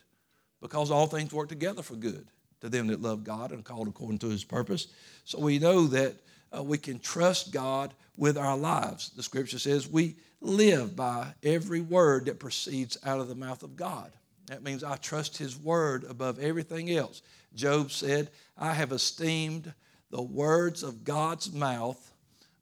because 0.61 0.91
all 0.91 1.07
things 1.07 1.33
work 1.33 1.49
together 1.49 1.81
for 1.81 1.95
good 1.95 2.27
to 2.61 2.69
them 2.69 2.89
that 2.89 3.01
love 3.01 3.25
God 3.25 3.51
and 3.51 3.61
are 3.61 3.63
called 3.63 3.89
according 3.89 4.19
to 4.19 4.29
His 4.29 4.45
purpose. 4.45 4.89
So 5.25 5.41
we 5.41 5.59
know 5.59 5.87
that 5.87 6.17
uh, 6.55 6.63
we 6.63 6.77
can 6.77 6.99
trust 6.99 7.51
God 7.51 7.95
with 8.19 8.37
our 8.37 8.59
lives. 8.59 9.09
The 9.17 9.23
scripture 9.23 9.59
says 9.59 9.89
we 9.89 10.17
live 10.43 10.95
by 10.95 11.33
every 11.43 11.81
word 11.81 12.27
that 12.27 12.39
proceeds 12.39 12.99
out 13.07 13.21
of 13.21 13.29
the 13.29 13.35
mouth 13.35 13.63
of 13.63 13.75
God. 13.75 14.13
That 14.49 14.63
means 14.63 14.85
I 14.85 14.97
trust 14.97 15.39
His 15.39 15.57
word 15.57 16.05
above 16.05 16.39
everything 16.39 16.91
else. 16.91 17.23
Job 17.55 17.91
said, 17.91 18.29
I 18.59 18.75
have 18.75 18.93
esteemed 18.93 19.73
the 20.11 20.21
words 20.21 20.83
of 20.83 21.05
God's 21.05 21.51
mouth 21.51 22.13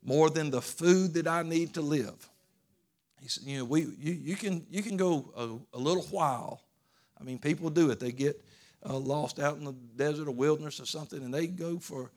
more 0.02 0.30
than 0.30 0.50
the 0.50 0.62
food 0.62 1.14
that 1.14 1.26
I 1.26 1.42
need 1.42 1.74
to 1.74 1.80
live. 1.80 2.28
He 3.20 3.28
said, 3.28 3.44
you 3.44 3.58
know, 3.58 3.64
we, 3.64 3.82
you, 3.82 4.12
you, 4.12 4.36
can, 4.36 4.64
you 4.70 4.82
can 4.82 4.96
go 4.96 5.32
a, 5.36 5.76
a 5.76 5.80
little 5.80 6.04
while. 6.04 6.62
I 7.20 7.24
mean, 7.24 7.38
people 7.38 7.68
do 7.70 7.90
it. 7.90 7.98
They 7.98 8.12
get 8.12 8.40
uh, 8.88 8.96
lost 8.96 9.38
out 9.38 9.56
in 9.56 9.64
the 9.64 9.72
desert 9.72 10.28
or 10.28 10.32
wilderness 10.32 10.80
or 10.80 10.86
something, 10.86 11.22
and 11.22 11.34
they 11.34 11.46
go 11.46 11.78
for, 11.78 12.10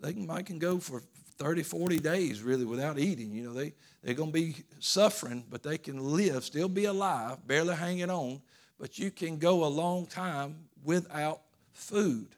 they 0.00 0.12
can, 0.12 0.26
might 0.26 0.46
can 0.46 0.58
go 0.58 0.78
for 0.78 1.02
30, 1.38 1.62
40 1.64 1.98
days 1.98 2.42
really 2.42 2.64
without 2.64 2.98
eating. 2.98 3.32
You 3.32 3.44
know, 3.44 3.52
they, 3.52 3.72
they're 4.02 4.14
going 4.14 4.30
to 4.30 4.34
be 4.34 4.56
suffering, 4.78 5.44
but 5.50 5.62
they 5.62 5.78
can 5.78 5.98
live, 5.98 6.44
still 6.44 6.68
be 6.68 6.84
alive, 6.84 7.46
barely 7.46 7.74
hanging 7.74 8.10
on. 8.10 8.40
But 8.78 8.98
you 8.98 9.10
can 9.10 9.38
go 9.38 9.64
a 9.64 9.66
long 9.66 10.06
time 10.06 10.56
without 10.84 11.40
food, 11.72 12.28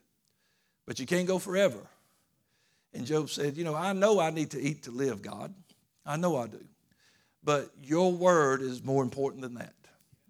but 0.86 0.98
you 0.98 1.06
can't 1.06 1.26
go 1.26 1.38
forever. 1.38 1.80
And 2.96 3.06
Job 3.06 3.30
said, 3.30 3.56
You 3.56 3.64
know, 3.64 3.74
I 3.74 3.92
know 3.92 4.20
I 4.20 4.30
need 4.30 4.50
to 4.50 4.60
eat 4.60 4.84
to 4.84 4.90
live, 4.90 5.22
God. 5.22 5.54
I 6.04 6.16
know 6.16 6.36
I 6.36 6.46
do. 6.46 6.64
But 7.42 7.70
your 7.82 8.12
word 8.12 8.62
is 8.62 8.82
more 8.82 9.02
important 9.02 9.42
than 9.42 9.54
that 9.54 9.74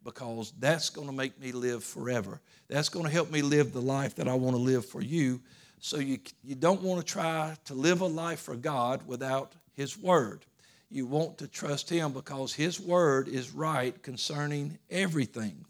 because 0.04 0.52
that's 0.58 0.90
going 0.90 1.08
to 1.08 1.12
make 1.12 1.40
me 1.40 1.52
live 1.52 1.82
forever. 1.82 2.40
That's 2.68 2.88
going 2.88 3.06
to 3.06 3.10
help 3.10 3.30
me 3.30 3.42
live 3.42 3.72
the 3.72 3.80
life 3.80 4.16
that 4.16 4.28
I 4.28 4.34
want 4.34 4.56
to 4.56 4.62
live 4.62 4.84
for 4.84 5.02
you 5.02 5.40
so 5.80 5.98
you, 5.98 6.18
you 6.42 6.54
don't 6.54 6.82
want 6.82 7.04
to 7.04 7.12
try 7.12 7.56
to 7.66 7.74
live 7.74 8.00
a 8.00 8.06
life 8.06 8.40
for 8.40 8.56
God 8.56 9.06
without 9.06 9.52
His 9.74 9.96
Word. 9.98 10.44
You 10.90 11.06
want 11.06 11.38
to 11.38 11.48
trust 11.48 11.90
Him 11.90 12.12
because 12.12 12.52
His 12.52 12.80
Word 12.80 13.28
is 13.28 13.52
right 13.52 14.00
concerning 14.02 14.78
everything. 14.90 15.64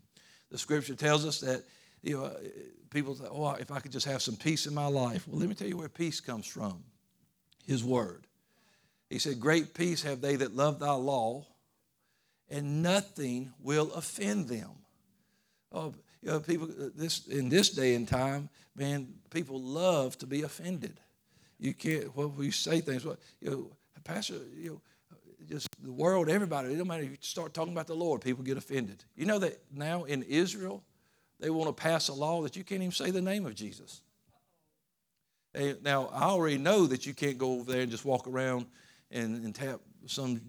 The 0.50 0.58
Scripture 0.58 0.94
tells 0.94 1.26
us 1.26 1.40
that 1.40 1.64
you 2.02 2.18
know, 2.18 2.32
people 2.96 3.14
say, 3.14 3.26
"Oh, 3.30 3.50
if 3.50 3.70
I 3.70 3.80
could 3.80 3.92
just 3.92 4.06
have 4.06 4.22
some 4.22 4.36
peace 4.36 4.66
in 4.66 4.74
my 4.74 4.86
life." 4.86 5.28
Well, 5.28 5.38
let 5.38 5.48
me 5.48 5.54
tell 5.54 5.68
you 5.68 5.76
where 5.76 5.88
peace 5.88 6.20
comes 6.20 6.46
from. 6.46 6.82
His 7.66 7.84
Word. 7.84 8.26
He 9.10 9.18
said, 9.18 9.38
"Great 9.38 9.74
peace 9.74 10.02
have 10.02 10.20
they 10.20 10.36
that 10.36 10.56
love 10.56 10.78
Thy 10.78 10.92
law, 10.92 11.46
and 12.48 12.82
nothing 12.82 13.52
will 13.60 13.92
offend 13.92 14.48
them." 14.48 14.70
Oh, 15.72 15.94
you 16.22 16.30
know, 16.30 16.40
people 16.40 16.68
uh, 16.70 16.88
this 16.94 17.26
in 17.26 17.50
this 17.50 17.70
day 17.70 17.94
and 17.94 18.08
time, 18.08 18.48
man, 18.74 19.08
people 19.30 19.60
love 19.60 20.16
to 20.18 20.26
be 20.26 20.42
offended. 20.42 20.98
You 21.58 21.74
can't 21.74 22.16
well 22.16 22.32
you 22.38 22.50
say 22.50 22.80
things. 22.80 23.04
Well, 23.04 23.18
you 23.40 23.50
know, 23.50 23.70
Pastor, 24.04 24.36
you 24.56 24.70
know, 24.70 24.80
just 25.48 25.68
the 25.82 25.92
world, 25.92 26.30
everybody. 26.30 26.72
It 26.72 26.78
don't 26.78 26.88
matter 26.88 27.02
if 27.02 27.10
you 27.10 27.16
start 27.20 27.52
talking 27.52 27.72
about 27.72 27.88
the 27.88 27.94
Lord, 27.94 28.22
people 28.22 28.42
get 28.42 28.56
offended. 28.56 29.04
You 29.16 29.26
know 29.26 29.38
that 29.40 29.60
now 29.70 30.04
in 30.04 30.22
Israel, 30.22 30.82
they 31.40 31.50
want 31.50 31.68
to 31.68 31.82
pass 31.82 32.08
a 32.08 32.14
law 32.14 32.42
that 32.42 32.56
you 32.56 32.64
can't 32.64 32.82
even 32.82 32.92
say 32.92 33.10
the 33.10 33.20
name 33.20 33.46
of 33.46 33.54
Jesus. 33.54 34.00
now 35.82 36.08
I 36.12 36.24
already 36.24 36.58
know 36.58 36.86
that 36.86 37.06
you 37.06 37.14
can't 37.14 37.38
go 37.38 37.54
over 37.60 37.72
there 37.72 37.82
and 37.82 37.90
just 37.90 38.04
walk 38.04 38.26
around 38.26 38.66
and, 39.10 39.44
and 39.44 39.54
tap 39.54 39.80
some 40.06 40.40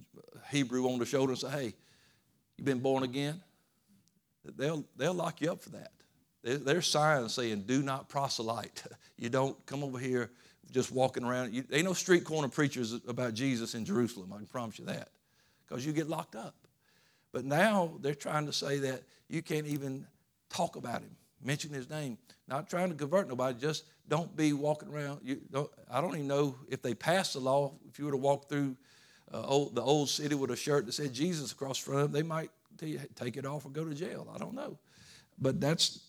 Hebrew 0.50 0.90
on 0.90 1.00
the 1.00 1.06
shoulder 1.06 1.34
and 1.34 1.40
say, 1.40 1.50
"Hey, 1.50 1.74
you've 2.58 2.66
been 2.66 2.80
born 2.80 3.04
again?" 3.04 3.42
they'll, 4.56 4.86
they'll 4.96 5.14
lock 5.14 5.42
you 5.42 5.52
up 5.52 5.62
for 5.62 5.72
that. 5.72 5.92
There's 6.44 6.88
signs 6.88 7.34
saying, 7.34 7.64
do 7.64 7.82
not 7.82 8.10
proselyte. 8.10 8.84
You 9.20 9.30
don't 9.30 9.58
come 9.66 9.84
over 9.84 9.98
here 9.98 10.30
just 10.72 10.92
walking 10.92 11.24
around. 11.24 11.52
You, 11.52 11.64
ain't 11.72 11.86
no 11.86 11.94
street 11.94 12.24
corner 12.24 12.50
preachers 12.50 12.94
about 13.08 13.34
Jesus 13.34 13.74
in 13.74 13.84
Jerusalem, 13.84 14.32
I 14.32 14.38
can 14.38 14.46
promise 14.46 14.78
you 14.78 14.86
that, 14.86 15.10
because 15.68 15.84
you 15.84 15.92
get 15.92 16.08
locked 16.08 16.36
up. 16.36 16.54
But 17.32 17.44
now 17.44 17.94
they're 18.00 18.14
trying 18.14 18.46
to 18.46 18.54
say 18.54 18.78
that 18.78 19.02
you 19.28 19.42
can't 19.42 19.66
even 19.66 20.06
talk 20.50 20.76
about 20.76 21.02
him, 21.02 21.16
mention 21.44 21.72
his 21.72 21.90
name. 21.90 22.18
Not 22.48 22.70
trying 22.70 22.90
to 22.90 22.96
convert 22.96 23.28
nobody, 23.28 23.60
just 23.60 23.86
don't 24.08 24.36
be 24.36 24.54
walking 24.54 24.90
around. 24.90 25.22
You 25.24 25.42
don't, 25.52 25.70
I 25.92 26.02
don't 26.02 26.16
even 26.16 26.28
know 26.28 26.56
if 26.70 26.82
they 26.82 26.94
passed 26.94 27.34
the 27.34 27.40
law. 27.40 27.74
If 27.90 28.00
you 28.00 28.06
were 28.06 28.12
to 28.12 28.18
walk 28.18 28.50
through 28.50 28.76
uh, 29.34 29.42
old, 29.42 29.76
the 29.76 29.82
old 29.82 30.10
city 30.10 30.36
with 30.36 30.52
a 30.52 30.56
shirt 30.56 30.86
that 30.86 30.94
said 30.94 31.14
Jesus 31.14 31.52
across 31.52 31.78
front 31.78 32.02
of 32.02 32.12
them, 32.12 32.22
they 32.22 32.28
might 32.28 32.52
take 33.16 33.38
it 33.38 33.46
off 33.46 33.66
or 33.66 33.70
go 33.70 33.84
to 33.84 33.94
jail. 33.94 34.32
I 34.34 34.38
don't 34.38 34.54
know. 34.54 34.78
But 35.40 35.60
that's, 35.60 36.00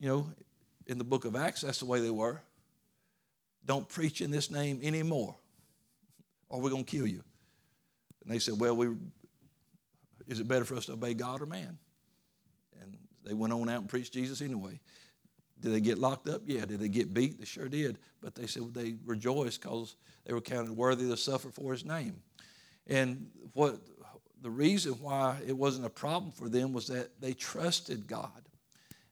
you 0.00 0.08
know, 0.08 0.26
in 0.86 0.98
the 0.98 1.04
book 1.04 1.24
of 1.24 1.36
Acts, 1.36 1.62
that's 1.62 1.78
the 1.78 1.86
way 1.86 2.00
they 2.00 2.10
were. 2.10 2.40
Don't 3.66 3.88
preach 3.88 4.20
in 4.20 4.30
this 4.30 4.50
name 4.50 4.80
anymore, 4.82 5.36
or 6.48 6.60
we're 6.60 6.70
going 6.70 6.84
to 6.84 6.90
kill 6.90 7.06
you. 7.06 7.22
And 8.22 8.32
they 8.32 8.38
said, 8.38 8.58
Well, 8.58 8.76
we, 8.76 8.88
is 10.28 10.40
it 10.40 10.48
better 10.48 10.64
for 10.64 10.74
us 10.74 10.86
to 10.86 10.92
obey 10.92 11.14
God 11.14 11.40
or 11.40 11.46
man? 11.46 11.78
They 13.24 13.34
went 13.34 13.52
on 13.52 13.68
out 13.68 13.80
and 13.80 13.88
preached 13.88 14.12
Jesus 14.12 14.40
anyway. 14.40 14.80
Did 15.60 15.72
they 15.72 15.80
get 15.80 15.98
locked 15.98 16.28
up? 16.28 16.42
Yeah. 16.46 16.64
Did 16.64 16.80
they 16.80 16.88
get 16.88 17.14
beat? 17.14 17.38
They 17.38 17.46
sure 17.46 17.68
did. 17.68 17.98
But 18.20 18.34
they 18.34 18.46
said 18.46 18.74
they 18.74 18.96
rejoiced 19.04 19.62
because 19.62 19.96
they 20.24 20.34
were 20.34 20.40
counted 20.40 20.76
worthy 20.76 21.08
to 21.08 21.16
suffer 21.16 21.50
for 21.50 21.72
his 21.72 21.84
name. 21.84 22.16
And 22.86 23.30
what 23.54 23.78
the 24.42 24.50
reason 24.50 24.92
why 25.00 25.38
it 25.46 25.56
wasn't 25.56 25.86
a 25.86 25.90
problem 25.90 26.30
for 26.32 26.50
them 26.50 26.72
was 26.74 26.86
that 26.88 27.18
they 27.20 27.32
trusted 27.32 28.06
God 28.06 28.30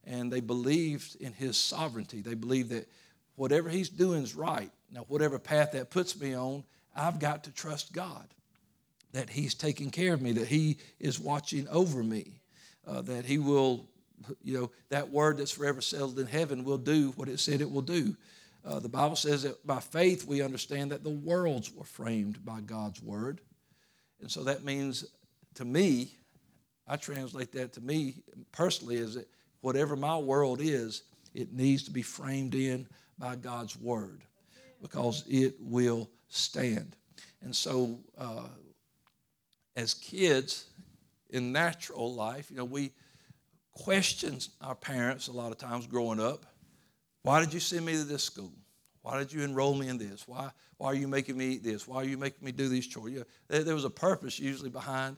and 0.04 0.31
they 0.31 0.40
believed 0.40 1.16
in 1.16 1.33
His 1.33 1.57
sovereignty. 1.57 2.21
They 2.21 2.35
believed 2.35 2.71
that 2.71 2.88
whatever 3.37 3.69
He's 3.69 3.88
doing 3.88 4.23
is 4.23 4.35
right. 4.35 4.71
Now, 4.90 5.04
whatever 5.09 5.38
path 5.38 5.73
that 5.73 5.90
puts 5.90 6.21
me 6.21 6.35
on, 6.35 6.64
I've 6.95 7.19
got 7.19 7.45
to 7.45 7.50
trust 7.50 7.92
God 7.92 8.26
that 9.12 9.31
He's 9.31 9.54
taking 9.54 9.90
care 9.90 10.12
of 10.12 10.21
me, 10.21 10.33
that 10.33 10.49
He 10.49 10.78
is 10.99 11.19
watching 11.19 11.69
over 11.69 12.02
me, 12.02 12.40
uh, 12.87 13.02
that 13.02 13.25
He 13.25 13.38
will, 13.38 13.88
you 14.43 14.59
know, 14.59 14.71
that 14.91 15.11
word 15.11 15.38
that's 15.38 15.50
forever 15.50 15.81
settled 15.81 16.19
in 16.19 16.26
heaven 16.26 16.64
will 16.64 16.79
do 16.79 17.12
what 17.17 17.29
it 17.29 17.41
said 17.41 17.61
it 17.61 17.71
will 17.71 17.83
do. 17.83 18.17
Uh, 18.64 18.79
the 18.79 18.88
Bible 18.88 19.17
says 19.17 19.43
that 19.43 19.67
by 19.67 19.81
faith 19.81 20.25
we 20.26 20.43
understand 20.43 20.93
that 20.93 21.02
the 21.02 21.11
worlds 21.11 21.73
were 21.73 21.85
framed 21.85 22.45
by 22.45 22.61
God's 22.61 23.02
word. 23.02 23.41
And 24.21 24.31
so 24.31 24.45
that 24.45 24.64
means 24.64 25.05
to 25.55 25.64
me, 25.64 26.12
I 26.87 26.97
translate 26.97 27.52
that 27.52 27.73
to 27.75 27.81
me 27.81 28.17
personally 28.52 28.99
as 28.99 29.14
that 29.14 29.29
whatever 29.61 29.97
my 29.97 30.17
world 30.17 30.61
is, 30.61 31.02
it 31.35 31.52
needs 31.52 31.83
to 31.85 31.91
be 31.91 32.02
framed 32.02 32.55
in 32.55 32.87
by 33.19 33.37
God's 33.37 33.76
word 33.76 34.23
because 34.81 35.25
it 35.29 35.55
will 35.61 36.11
stand. 36.29 36.97
And 37.43 37.55
so, 37.55 37.99
uh, 38.19 38.49
as 39.75 39.95
kids 39.95 40.67
in 41.31 41.52
natural 41.52 42.14
life, 42.14 42.50
you 42.50 42.57
know, 42.57 42.64
we 42.64 42.93
question 43.75 44.38
our 44.61 44.75
parents 44.75 45.29
a 45.29 45.33
lot 45.33 45.52
of 45.52 45.59
times 45.59 45.87
growing 45.87 46.21
up. 46.21 46.47
Why 47.23 47.41
did 47.41 47.55
you 47.55 47.61
send 47.61 47.87
me 47.87 47.93
to 47.93 48.05
this 48.05 48.25
school? 48.25 48.52
Why 49.02 49.19
did 49.19 49.33
you 49.33 49.43
enroll 49.43 49.75
me 49.75 49.88
in 49.88 49.99
this? 49.99 50.26
Why, 50.29 50.50
why 50.79 50.88
are 50.88 50.95
you 50.95 51.09
making 51.09 51.37
me 51.37 51.47
eat 51.47 51.64
this? 51.64 51.88
Why 51.88 51.97
are 51.97 52.05
you 52.05 52.17
making 52.17 52.45
me 52.45 52.52
do 52.52 52.69
these 52.69 52.87
chores? 52.87 53.25
There, 53.49 53.64
there 53.64 53.75
was 53.75 53.85
a 53.85 53.91
purpose 53.91 54.38
usually 54.38 54.71
behind 54.71 55.17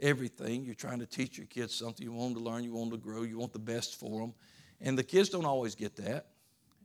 everything. 0.00 0.64
You're 0.64 0.74
trying 0.74 0.98
to 0.98 1.06
teach 1.06 1.38
your 1.38 1.46
kids 1.46 1.74
something. 1.74 2.04
You 2.04 2.12
want 2.12 2.34
them 2.34 2.42
to 2.42 2.50
learn. 2.50 2.64
You 2.64 2.74
want 2.74 2.90
them 2.90 3.00
to 3.00 3.04
grow. 3.04 3.22
You 3.22 3.38
want 3.38 3.52
the 3.52 3.58
best 3.60 3.98
for 3.98 4.20
them. 4.20 4.34
And 4.80 4.98
the 4.98 5.04
kids 5.04 5.28
don't 5.28 5.44
always 5.44 5.74
get 5.74 5.96
that. 5.96 6.26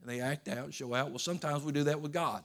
And 0.00 0.10
they 0.10 0.20
act 0.20 0.48
out, 0.48 0.72
show 0.72 0.94
out. 0.94 1.10
Well, 1.10 1.18
sometimes 1.18 1.64
we 1.64 1.72
do 1.72 1.84
that 1.84 2.00
with 2.00 2.12
God. 2.12 2.44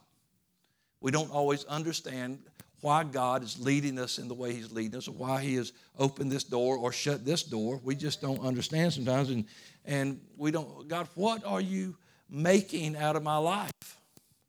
We 1.00 1.12
don't 1.12 1.30
always 1.30 1.64
understand 1.64 2.40
why 2.84 3.02
God 3.02 3.42
is 3.42 3.58
leading 3.58 3.98
us 3.98 4.18
in 4.18 4.28
the 4.28 4.34
way 4.34 4.52
He's 4.52 4.70
leading 4.70 4.98
us, 4.98 5.08
or 5.08 5.12
why 5.12 5.40
He 5.40 5.54
has 5.54 5.72
opened 5.98 6.30
this 6.30 6.44
door 6.44 6.76
or 6.76 6.92
shut 6.92 7.24
this 7.24 7.42
door. 7.42 7.80
We 7.82 7.94
just 7.94 8.20
don't 8.20 8.40
understand 8.40 8.92
sometimes. 8.92 9.30
And, 9.30 9.46
and 9.86 10.20
we 10.36 10.50
don't, 10.50 10.86
God, 10.86 11.08
what 11.14 11.46
are 11.46 11.62
you 11.62 11.96
making 12.28 12.94
out 12.94 13.16
of 13.16 13.22
my 13.22 13.38
life? 13.38 13.70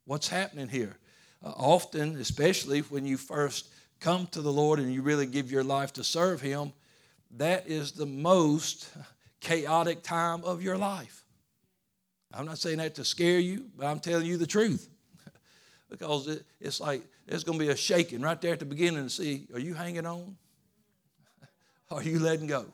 What's 0.04 0.28
happening 0.28 0.68
here? 0.68 0.98
Uh, 1.42 1.52
often, 1.56 2.16
especially 2.16 2.80
when 2.80 3.06
you 3.06 3.16
first 3.16 3.70
come 4.00 4.26
to 4.32 4.42
the 4.42 4.52
Lord 4.52 4.80
and 4.80 4.92
you 4.92 5.00
really 5.00 5.24
give 5.24 5.50
your 5.50 5.64
life 5.64 5.94
to 5.94 6.04
serve 6.04 6.42
Him, 6.42 6.74
that 7.38 7.66
is 7.66 7.92
the 7.92 8.04
most 8.04 8.90
chaotic 9.40 10.02
time 10.02 10.44
of 10.44 10.62
your 10.62 10.76
life. 10.76 11.24
I'm 12.34 12.44
not 12.44 12.58
saying 12.58 12.76
that 12.78 12.96
to 12.96 13.04
scare 13.04 13.38
you, 13.38 13.64
but 13.78 13.86
I'm 13.86 13.98
telling 13.98 14.26
you 14.26 14.36
the 14.36 14.46
truth. 14.46 14.90
because 15.88 16.28
it, 16.28 16.44
it's 16.60 16.82
like 16.82 17.02
there's 17.26 17.44
going 17.44 17.58
to 17.58 17.64
be 17.64 17.70
a 17.70 17.76
shaking 17.76 18.20
right 18.20 18.40
there 18.40 18.52
at 18.52 18.60
the 18.60 18.64
beginning 18.64 19.04
to 19.04 19.10
see 19.10 19.46
are 19.52 19.60
you 19.60 19.74
hanging 19.74 20.06
on? 20.06 20.36
are 21.90 22.02
you 22.02 22.18
letting 22.18 22.46
go? 22.46 22.66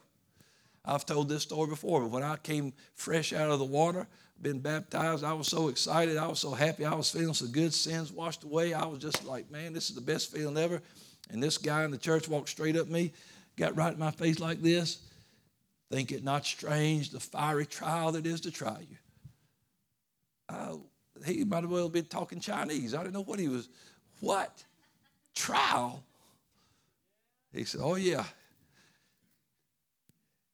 I've 0.85 1.07
told 1.07 1.29
this 1.29 1.43
story 1.43 1.69
before, 1.69 2.01
but 2.01 2.11
when 2.11 2.23
I 2.23 2.37
came 2.37 2.73
fresh 2.95 3.33
out 3.33 3.51
of 3.51 3.59
the 3.59 3.65
water, 3.65 4.07
been 4.41 4.59
baptized, 4.59 5.23
I 5.23 5.33
was 5.33 5.47
so 5.47 5.69
excited. 5.69 6.17
I 6.17 6.27
was 6.27 6.41
so 6.41 6.51
happy. 6.51 6.85
I 6.85 6.95
was 6.95 7.11
feeling 7.11 7.35
so 7.35 7.47
good, 7.47 7.73
sins 7.73 8.13
washed 8.13 8.43
away. 8.43 8.75
I 8.75 8.85
was 8.85 8.99
just 8.99 9.25
like, 9.25 9.51
man, 9.51 9.73
this 9.73 9.89
is 9.89 9.95
the 9.95 10.01
best 10.01 10.33
feeling 10.33 10.57
ever. 10.57 10.83
And 11.31 11.41
this 11.41 11.59
guy 11.59 11.85
in 11.85 11.93
the 11.93 11.99
church 11.99 12.29
walked 12.29 12.49
straight 12.49 12.77
up 12.77 12.89
me, 12.89 13.13
got 13.57 13.77
right 13.77 13.93
in 13.93 13.99
my 14.01 14.11
face 14.11 14.41
like 14.41 14.61
this. 14.61 14.99
Think 15.91 16.11
it 16.11 16.25
not 16.25 16.45
strange 16.45 17.11
the 17.11 17.21
fiery 17.21 17.67
trial 17.67 18.13
that 18.13 18.27
is 18.27 18.41
to 18.41 18.51
try 18.51 18.79
you. 18.81 18.97
I, 20.49 20.75
he 21.25 21.45
might 21.45 21.63
as 21.63 21.71
well 21.71 21.85
have 21.85 21.93
been 21.93 22.07
talking 22.07 22.41
Chinese. 22.41 22.95
I 22.95 22.99
didn't 22.99 23.15
know 23.15 23.23
what 23.23 23.39
he 23.39 23.49
was. 23.49 23.69
What? 24.23 24.63
Trial? 25.35 26.05
He 27.53 27.65
said, 27.65 27.81
Oh, 27.83 27.97
yeah. 27.97 28.25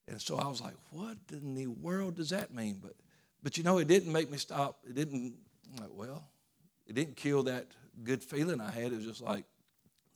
And 0.08 0.18
so 0.18 0.38
I 0.38 0.48
was 0.48 0.62
like, 0.62 0.72
What 0.90 1.18
in 1.30 1.54
the 1.54 1.66
world 1.66 2.16
does 2.16 2.30
that 2.30 2.54
mean? 2.54 2.78
But, 2.82 2.94
but 3.42 3.58
you 3.58 3.64
know, 3.64 3.76
it 3.76 3.86
didn't 3.86 4.10
make 4.10 4.30
me 4.30 4.38
stop. 4.38 4.78
It 4.88 4.94
didn't, 4.94 5.34
like, 5.78 5.90
well, 5.92 6.24
it 6.86 6.94
didn't 6.94 7.16
kill 7.16 7.42
that 7.42 7.66
good 8.02 8.24
feeling 8.24 8.58
I 8.62 8.70
had. 8.70 8.90
It 8.90 8.96
was 8.96 9.04
just 9.04 9.20
like, 9.20 9.44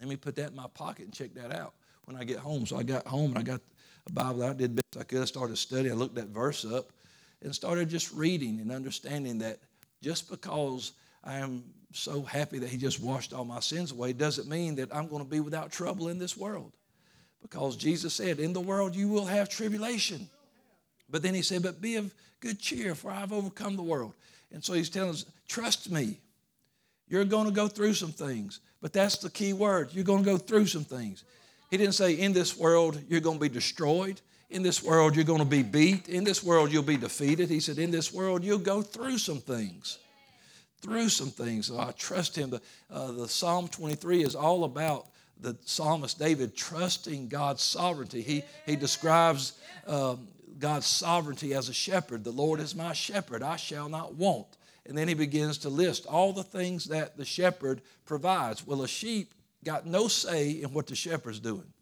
let 0.01 0.09
me 0.09 0.17
put 0.17 0.35
that 0.37 0.49
in 0.49 0.57
my 0.57 0.67
pocket 0.73 1.05
and 1.05 1.13
check 1.13 1.35
that 1.35 1.55
out 1.55 1.75
when 2.07 2.17
I 2.17 2.25
get 2.25 2.39
home. 2.39 2.65
So 2.65 2.79
I 2.79 2.83
got 2.85 3.07
home 3.07 3.33
and 3.33 3.39
I 3.39 3.43
got 3.43 3.61
a 4.09 4.13
Bible 4.13 4.45
out, 4.45 4.57
did 4.57 4.75
best 4.75 4.97
I 4.99 5.05
could. 5.05 5.21
I 5.21 5.27
started 5.27 5.59
studying. 5.59 5.93
I 5.93 5.95
looked 5.95 6.15
that 6.15 6.29
verse 6.29 6.65
up 6.65 6.91
and 7.43 7.55
started 7.55 7.91
just 7.91 8.15
reading 8.15 8.61
and 8.61 8.73
understanding 8.73 9.37
that 9.41 9.59
just 10.01 10.31
because 10.31 10.93
I 11.23 11.35
am 11.35 11.65
so 11.93 12.23
happy 12.23 12.59
that 12.59 12.69
He 12.69 12.77
just 12.77 13.01
washed 13.01 13.33
all 13.33 13.45
my 13.45 13.61
sins 13.61 13.93
away 13.93 14.13
doesn't 14.13 14.49
mean 14.49 14.77
that 14.77 14.95
I'm 14.95 15.09
going 15.09 15.25
to 15.25 15.31
be 15.31 15.41
without 15.41 15.71
trouble 15.71 16.09
in 16.09 16.19
this 16.19 16.37
world. 16.37 16.73
Because 17.41 17.77
Jesus 17.77 18.15
said, 18.15 18.41
In 18.41 18.53
the 18.53 18.61
world 18.61 18.95
you 18.95 19.09
will 19.09 19.27
have 19.27 19.49
tribulation. 19.49 20.29
But 21.11 21.23
then 21.23 21.35
He 21.35 21.43
said, 21.43 21.63
But 21.63 21.81
be 21.81 21.97
of 21.97 22.13
good 22.41 22.59
cheer, 22.59 22.95
for 22.95 23.11
I've 23.11 23.33
overcome 23.33 23.77
the 23.77 23.83
world. 23.83 24.15
And 24.53 24.65
so 24.65 24.73
He's 24.73 24.91
telling 24.91 25.11
us, 25.11 25.25
Trust 25.49 25.91
me. 25.91 26.19
You're 27.09 27.25
going 27.25 27.47
to 27.47 27.53
go 27.53 27.69
through 27.69 27.95
some 27.95 28.13
things. 28.13 28.61
But 28.81 28.95
that's 28.95 29.19
the 29.19 29.29
key 29.29 29.53
word. 29.53 29.91
You're 29.93 30.05
going 30.05 30.25
to 30.25 30.31
go 30.31 30.39
through 30.39 30.67
some 30.67 30.85
things. 30.85 31.25
He 31.71 31.77
didn't 31.77 31.95
say, 31.95 32.15
In 32.15 32.33
this 32.33 32.57
world 32.57 33.01
you're 33.09 33.21
going 33.21 33.39
to 33.39 33.43
be 33.43 33.49
destroyed. 33.49 34.21
In 34.53 34.63
this 34.63 34.83
world, 34.83 35.17
you're 35.17 35.25
going 35.25 35.39
to 35.39 35.47
be 35.47 35.63
beat. 35.63 36.11
In 36.11 36.25
this 36.25 36.43
world, 36.43 36.71
you'll 36.71 36.83
be 36.83 36.99
defeated. 36.99 37.49
He 37.49 37.59
said, 37.59 37.79
In 37.79 37.91
this 37.91 38.13
world, 38.13 38.45
you'll 38.45 38.59
go 38.59 38.83
through 38.83 39.17
some 39.17 39.41
things. 39.41 39.99
Through 40.83 41.09
some 41.09 41.31
things. 41.31 41.67
So 41.67 41.79
I 41.79 41.93
trust 41.93 42.37
him. 42.37 42.51
The, 42.51 42.61
uh, 42.91 43.13
the 43.13 43.29
Psalm 43.29 43.69
23 43.69 44.25
is 44.25 44.35
all 44.35 44.65
about 44.65 45.07
the 45.41 45.57
psalmist 45.65 46.19
David 46.19 46.57
trusting 46.57 47.29
God's 47.29 47.63
sovereignty. 47.63 48.23
He, 48.23 48.45
he 48.67 48.77
describes 48.77 49.55
um, 49.87 50.29
God's 50.59 50.87
sovereignty 50.87 51.55
as 51.55 51.69
a 51.69 51.73
shepherd. 51.73 52.25
The 52.25 52.31
Lord 52.31 52.61
is 52.61 52.75
my 52.75 52.93
shepherd, 52.93 53.43
I 53.43 53.57
shall 53.57 53.89
not 53.89 54.15
want. 54.15 54.47
And 54.87 54.99
then 54.99 55.09
he 55.09 55.15
begins 55.15 55.59
to 55.59 55.69
list 55.69 56.07
all 56.07 56.33
the 56.33 56.43
things 56.43 56.87
that 56.87 57.17
the 57.17 57.25
shepherd 57.25 57.81
provides. 58.05 58.67
Well, 58.67 58.83
a 58.83 58.89
sheep 58.89 59.35
got 59.65 59.87
no 59.87 60.09
say 60.09 60.51
in 60.51 60.73
what 60.73 60.89
the 60.89 60.97
shepherd's 60.97 61.41
doing 61.41 61.73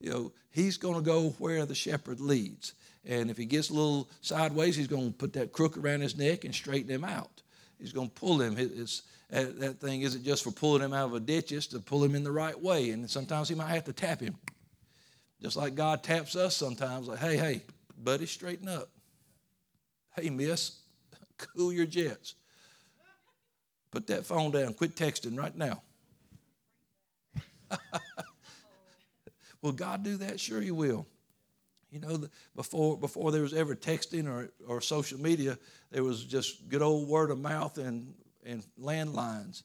you 0.00 0.10
know, 0.10 0.32
he's 0.50 0.76
going 0.76 0.94
to 0.94 1.00
go 1.00 1.30
where 1.38 1.64
the 1.66 1.74
shepherd 1.74 2.20
leads. 2.20 2.74
And 3.04 3.30
if 3.30 3.36
he 3.36 3.44
gets 3.44 3.70
a 3.70 3.74
little 3.74 4.08
sideways, 4.20 4.76
he's 4.76 4.88
going 4.88 5.12
to 5.12 5.16
put 5.16 5.32
that 5.34 5.52
crook 5.52 5.76
around 5.76 6.00
his 6.00 6.16
neck 6.16 6.44
and 6.44 6.54
straighten 6.54 6.90
him 6.90 7.04
out. 7.04 7.42
He's 7.78 7.92
going 7.92 8.08
to 8.08 8.14
pull 8.14 8.40
him. 8.40 8.56
It's, 8.58 9.02
that 9.30 9.80
thing 9.80 10.02
isn't 10.02 10.24
just 10.24 10.44
for 10.44 10.50
pulling 10.50 10.82
him 10.82 10.92
out 10.92 11.06
of 11.06 11.14
a 11.14 11.20
ditch, 11.20 11.52
it's 11.52 11.66
to 11.68 11.80
pull 11.80 12.02
him 12.02 12.14
in 12.14 12.24
the 12.24 12.32
right 12.32 12.58
way. 12.60 12.90
And 12.90 13.08
sometimes 13.10 13.48
he 13.48 13.54
might 13.54 13.68
have 13.68 13.84
to 13.84 13.92
tap 13.92 14.20
him. 14.20 14.36
Just 15.42 15.56
like 15.56 15.74
God 15.74 16.02
taps 16.02 16.34
us 16.36 16.56
sometimes, 16.56 17.08
like, 17.08 17.18
hey, 17.18 17.36
hey, 17.36 17.62
buddy, 17.98 18.26
straighten 18.26 18.68
up. 18.68 18.88
Hey, 20.14 20.30
miss, 20.30 20.78
cool 21.36 21.72
your 21.72 21.86
jets. 21.86 22.34
Put 23.90 24.06
that 24.06 24.24
phone 24.24 24.50
down. 24.50 24.74
Quit 24.74 24.94
texting 24.96 25.38
right 25.38 25.54
now. 25.56 25.82
Will 29.62 29.72
God 29.72 30.02
do 30.02 30.16
that? 30.18 30.38
Sure, 30.40 30.60
He 30.60 30.70
will. 30.70 31.06
You 32.02 32.08
know, 32.08 32.28
before 32.54 32.98
before 32.98 33.32
there 33.32 33.42
was 33.42 33.54
ever 33.54 33.74
texting 33.74 34.28
or, 34.28 34.50
or 34.66 34.80
social 34.80 35.18
media, 35.20 35.58
there 35.90 36.04
was 36.04 36.24
just 36.24 36.68
good 36.68 36.82
old 36.82 37.08
word 37.08 37.30
of 37.30 37.38
mouth 37.38 37.78
and, 37.78 38.12
and 38.44 38.62
landlines. 38.80 39.62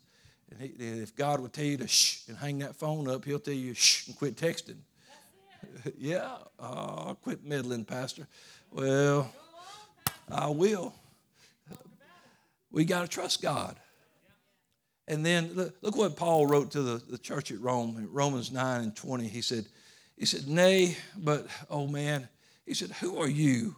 And, 0.50 0.62
he, 0.62 0.68
and 0.80 1.02
if 1.02 1.16
God 1.16 1.40
would 1.42 1.52
tell 1.52 1.66
you 1.66 1.78
to 1.78 1.88
shh 1.88 2.28
and 2.28 2.38
hang 2.38 2.60
that 2.60 2.76
phone 2.76 3.10
up, 3.10 3.26
He'll 3.26 3.40
tell 3.40 3.54
you 3.54 3.74
shh 3.74 4.08
and 4.08 4.18
quit 4.18 4.36
texting. 4.36 4.78
yeah, 5.98 6.30
uh, 6.60 7.14
quit 7.16 7.44
meddling, 7.44 7.86
Pastor. 7.86 8.28
Well, 8.72 9.32
I 10.30 10.48
will. 10.48 10.94
We 12.72 12.86
got 12.86 13.02
to 13.02 13.08
trust 13.08 13.42
God. 13.42 13.78
And 15.08 15.26
then 15.26 15.72
look 15.82 15.98
what 15.98 16.16
Paul 16.16 16.48
wrote 16.48 16.72
to 16.72 16.82
the, 16.82 17.02
the 17.10 17.18
church 17.18 17.52
at 17.52 17.60
Rome, 17.60 17.98
in 17.98 18.10
Romans 18.14 18.50
9 18.50 18.82
and 18.82 18.96
20. 18.96 19.28
He 19.28 19.42
said, 19.42 19.66
he 20.22 20.28
said, 20.28 20.48
Nay, 20.48 20.96
but, 21.18 21.48
oh 21.68 21.88
man, 21.88 22.30
he 22.64 22.76
said, 22.76 22.92
Who 22.92 23.18
are 23.18 23.28
you 23.28 23.76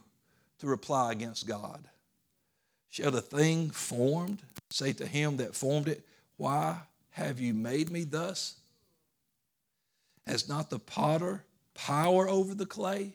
to 0.60 0.68
reply 0.68 1.14
against 1.14 1.48
God? 1.48 1.88
Shall 2.90 3.12
the 3.12 3.22
thing 3.22 3.70
formed 3.70 4.42
say 4.70 4.92
to 4.92 5.06
him 5.06 5.38
that 5.38 5.56
formed 5.56 5.88
it, 5.88 6.06
Why 6.36 6.80
have 7.12 7.40
you 7.40 7.54
made 7.54 7.90
me 7.90 8.04
thus? 8.04 8.58
Has 10.28 10.50
not 10.50 10.70
the 10.70 10.80
potter 10.80 11.46
power 11.76 12.28
over 12.28 12.54
the 12.54 12.66
clay? 12.66 13.14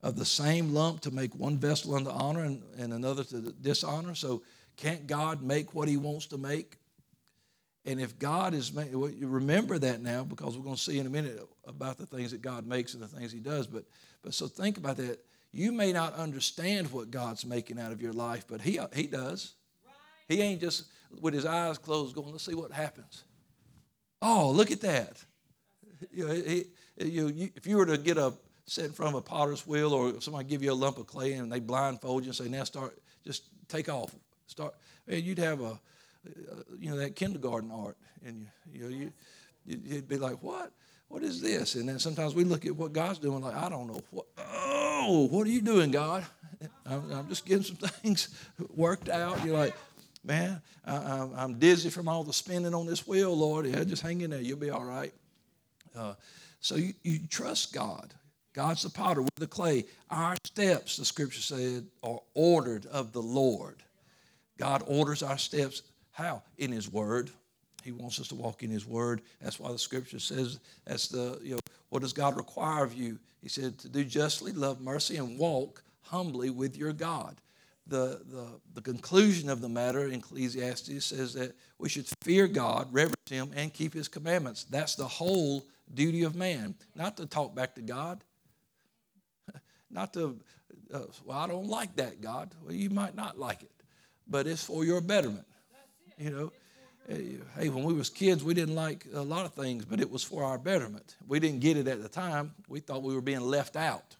Of 0.00 0.14
the 0.14 0.24
same 0.24 0.72
lump 0.72 1.00
to 1.00 1.10
make 1.10 1.34
one 1.34 1.58
vessel 1.58 1.96
unto 1.96 2.10
honor 2.10 2.44
and, 2.44 2.62
and 2.78 2.92
another 2.92 3.24
to 3.24 3.40
dishonor. 3.50 4.14
So, 4.14 4.44
can't 4.76 5.08
God 5.08 5.42
make 5.42 5.74
what 5.74 5.88
he 5.88 5.96
wants 5.96 6.26
to 6.26 6.38
make? 6.38 6.76
And 7.84 8.00
if 8.00 8.16
God 8.16 8.54
is, 8.54 8.72
remember 8.72 9.78
that 9.80 10.02
now 10.02 10.22
because 10.22 10.56
we're 10.56 10.62
going 10.62 10.76
to 10.76 10.80
see 10.80 11.00
in 11.00 11.06
a 11.06 11.10
minute 11.10 11.40
about 11.66 11.98
the 11.98 12.06
things 12.06 12.30
that 12.30 12.42
God 12.42 12.66
makes 12.66 12.94
and 12.94 13.02
the 13.02 13.08
things 13.08 13.32
He 13.32 13.40
does. 13.40 13.66
But, 13.66 13.84
but 14.22 14.34
so 14.34 14.46
think 14.46 14.78
about 14.78 14.96
that. 14.98 15.18
You 15.52 15.72
may 15.72 15.92
not 15.92 16.14
understand 16.14 16.92
what 16.92 17.10
God's 17.10 17.46
making 17.46 17.78
out 17.78 17.92
of 17.92 18.02
your 18.02 18.12
life, 18.12 18.44
but 18.48 18.60
He, 18.60 18.78
he 18.94 19.06
does. 19.06 19.54
He 20.28 20.40
ain't 20.40 20.60
just 20.60 20.84
with 21.20 21.34
His 21.34 21.46
eyes 21.46 21.78
closed 21.78 22.14
going, 22.14 22.32
let's 22.32 22.44
see 22.44 22.54
what 22.54 22.72
happens. 22.72 23.24
Oh, 24.22 24.50
look 24.50 24.70
at 24.70 24.80
that. 24.80 25.24
You 26.10 26.28
know, 26.28 26.34
he, 26.34 26.64
you, 26.98 27.28
you, 27.28 27.50
if 27.54 27.66
you 27.66 27.76
were 27.76 27.86
to 27.86 27.96
get 27.96 28.18
a 28.18 28.32
sit 28.66 28.86
in 28.86 28.92
front 28.92 29.14
of 29.14 29.18
a 29.18 29.22
potter's 29.22 29.66
wheel 29.66 29.92
or 29.92 30.20
somebody 30.20 30.44
give 30.44 30.62
you 30.62 30.72
a 30.72 30.74
lump 30.74 30.98
of 30.98 31.06
clay 31.06 31.34
and 31.34 31.50
they 31.50 31.60
blindfold 31.60 32.24
you 32.24 32.30
and 32.30 32.36
say, 32.36 32.48
now 32.48 32.64
start, 32.64 32.98
just 33.24 33.44
take 33.68 33.88
off. 33.88 34.14
Start, 34.48 34.74
and 35.06 35.22
you'd 35.22 35.38
have 35.38 35.60
a, 35.60 35.70
uh, 35.70 36.62
you 36.78 36.90
know, 36.90 36.96
that 36.96 37.16
kindergarten 37.16 37.70
art. 37.70 37.96
And, 38.24 38.46
you, 38.72 38.88
you 38.88 39.04
know, 39.04 39.10
you, 39.66 39.80
you'd 39.84 40.08
be 40.08 40.18
like, 40.18 40.42
what? 40.42 40.72
What 41.08 41.22
is 41.22 41.40
this? 41.40 41.76
And 41.76 41.88
then 41.88 41.98
sometimes 41.98 42.34
we 42.34 42.44
look 42.44 42.66
at 42.66 42.74
what 42.74 42.92
God's 42.92 43.18
doing 43.18 43.40
like, 43.42 43.54
I 43.54 43.68
don't 43.68 43.86
know. 43.86 44.00
What, 44.10 44.26
oh, 44.38 45.28
what 45.30 45.46
are 45.46 45.50
you 45.50 45.60
doing, 45.60 45.90
God? 45.90 46.24
I'm, 46.84 47.12
I'm 47.12 47.28
just 47.28 47.46
getting 47.46 47.62
some 47.62 47.76
things 47.76 48.28
worked 48.74 49.08
out. 49.08 49.44
You're 49.44 49.56
like, 49.56 49.74
man, 50.24 50.60
I, 50.84 51.28
am 51.38 51.58
dizzy 51.58 51.90
from 51.90 52.08
all 52.08 52.24
the 52.24 52.32
spinning 52.32 52.74
on 52.74 52.86
this 52.86 53.06
wheel, 53.06 53.36
Lord. 53.36 53.66
Yeah, 53.66 53.84
just 53.84 54.02
hang 54.02 54.20
in 54.20 54.30
there. 54.30 54.40
You'll 54.40 54.58
be 54.58 54.70
all 54.70 54.84
right. 54.84 55.12
Uh, 55.96 56.14
so 56.60 56.76
you, 56.76 56.94
you 57.02 57.20
trust 57.28 57.72
God. 57.72 58.12
God's 58.52 58.82
the 58.82 58.90
potter, 58.90 59.22
with 59.22 59.34
the 59.36 59.46
clay. 59.46 59.84
Our 60.10 60.34
steps, 60.44 60.96
the 60.96 61.04
scripture 61.04 61.42
said, 61.42 61.86
are 62.02 62.20
ordered 62.34 62.86
of 62.86 63.12
the 63.12 63.22
Lord. 63.22 63.82
God 64.58 64.82
orders 64.86 65.22
our 65.22 65.36
steps. 65.36 65.82
How? 66.10 66.42
In 66.56 66.72
His 66.72 66.90
Word. 66.90 67.30
He 67.86 67.92
wants 67.92 68.20
us 68.20 68.28
to 68.28 68.34
walk 68.34 68.62
in 68.62 68.70
His 68.70 68.86
Word. 68.86 69.22
That's 69.40 69.58
why 69.60 69.72
the 69.72 69.78
Scripture 69.78 70.18
says, 70.18 70.58
"That's 70.84 71.08
the 71.08 71.38
you 71.42 71.52
know, 71.52 71.60
what 71.88 72.02
does 72.02 72.12
God 72.12 72.36
require 72.36 72.84
of 72.84 72.92
you?" 72.92 73.18
He 73.42 73.48
said 73.48 73.78
to 73.78 73.88
do 73.88 74.04
justly, 74.04 74.50
love 74.52 74.80
mercy, 74.80 75.16
and 75.16 75.38
walk 75.38 75.84
humbly 76.02 76.50
with 76.50 76.76
your 76.76 76.92
God. 76.92 77.36
The, 77.86 78.20
the, 78.28 78.48
the 78.74 78.80
conclusion 78.80 79.48
of 79.48 79.60
the 79.60 79.68
matter 79.68 80.08
in 80.08 80.14
Ecclesiastes 80.14 81.06
says 81.06 81.34
that 81.34 81.54
we 81.78 81.88
should 81.88 82.06
fear 82.22 82.48
God, 82.48 82.88
reverence 82.92 83.30
Him, 83.30 83.52
and 83.54 83.72
keep 83.72 83.94
His 83.94 84.08
commandments. 84.08 84.64
That's 84.64 84.96
the 84.96 85.06
whole 85.06 85.64
duty 85.94 86.24
of 86.24 86.34
man. 86.34 86.74
Not 86.96 87.16
to 87.18 87.26
talk 87.26 87.54
back 87.54 87.76
to 87.76 87.82
God, 87.82 88.24
not 89.90 90.12
to, 90.14 90.40
uh, 90.92 91.02
well, 91.24 91.38
I 91.38 91.46
don't 91.46 91.68
like 91.68 91.94
that, 91.96 92.20
God. 92.20 92.52
Well, 92.64 92.74
you 92.74 92.90
might 92.90 93.14
not 93.14 93.38
like 93.38 93.62
it, 93.62 93.70
but 94.26 94.48
it's 94.48 94.64
for 94.64 94.84
your 94.84 95.00
betterment. 95.00 95.46
You 96.18 96.30
know, 96.30 96.52
hey, 97.08 97.68
when 97.68 97.84
we 97.84 97.94
was 97.94 98.10
kids, 98.10 98.42
we 98.42 98.54
didn't 98.54 98.74
like 98.74 99.06
a 99.14 99.22
lot 99.22 99.46
of 99.46 99.54
things, 99.54 99.84
but 99.84 100.00
it 100.00 100.10
was 100.10 100.22
for 100.22 100.44
our 100.44 100.58
betterment. 100.58 101.16
We 101.26 101.40
didn't 101.40 101.60
get 101.60 101.76
it 101.76 101.86
at 101.86 102.02
the 102.02 102.08
time. 102.08 102.54
We 102.68 102.80
thought 102.80 103.02
we 103.02 103.14
were 103.14 103.20
being 103.20 103.40
left 103.40 103.76
out. 103.76 104.16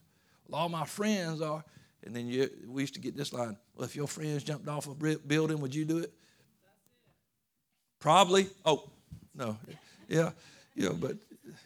Well, 0.47 0.61
all 0.61 0.69
my 0.69 0.85
friends 0.85 1.41
are, 1.41 1.63
and 2.03 2.15
then 2.15 2.27
you, 2.27 2.49
we 2.67 2.83
used 2.83 2.93
to 2.93 3.01
get 3.01 3.17
this 3.17 3.33
line 3.33 3.57
Well, 3.75 3.85
if 3.85 3.95
your 3.95 4.07
friends 4.07 4.43
jumped 4.43 4.67
off 4.67 4.87
a 4.87 5.17
building, 5.17 5.59
would 5.59 5.75
you 5.75 5.83
do 5.85 5.97
it? 5.99 6.13
Probably. 7.99 8.47
Oh, 8.63 8.89
no. 9.35 9.57
Yeah. 10.07 10.31
Know, 10.75 10.93
but 10.93 11.17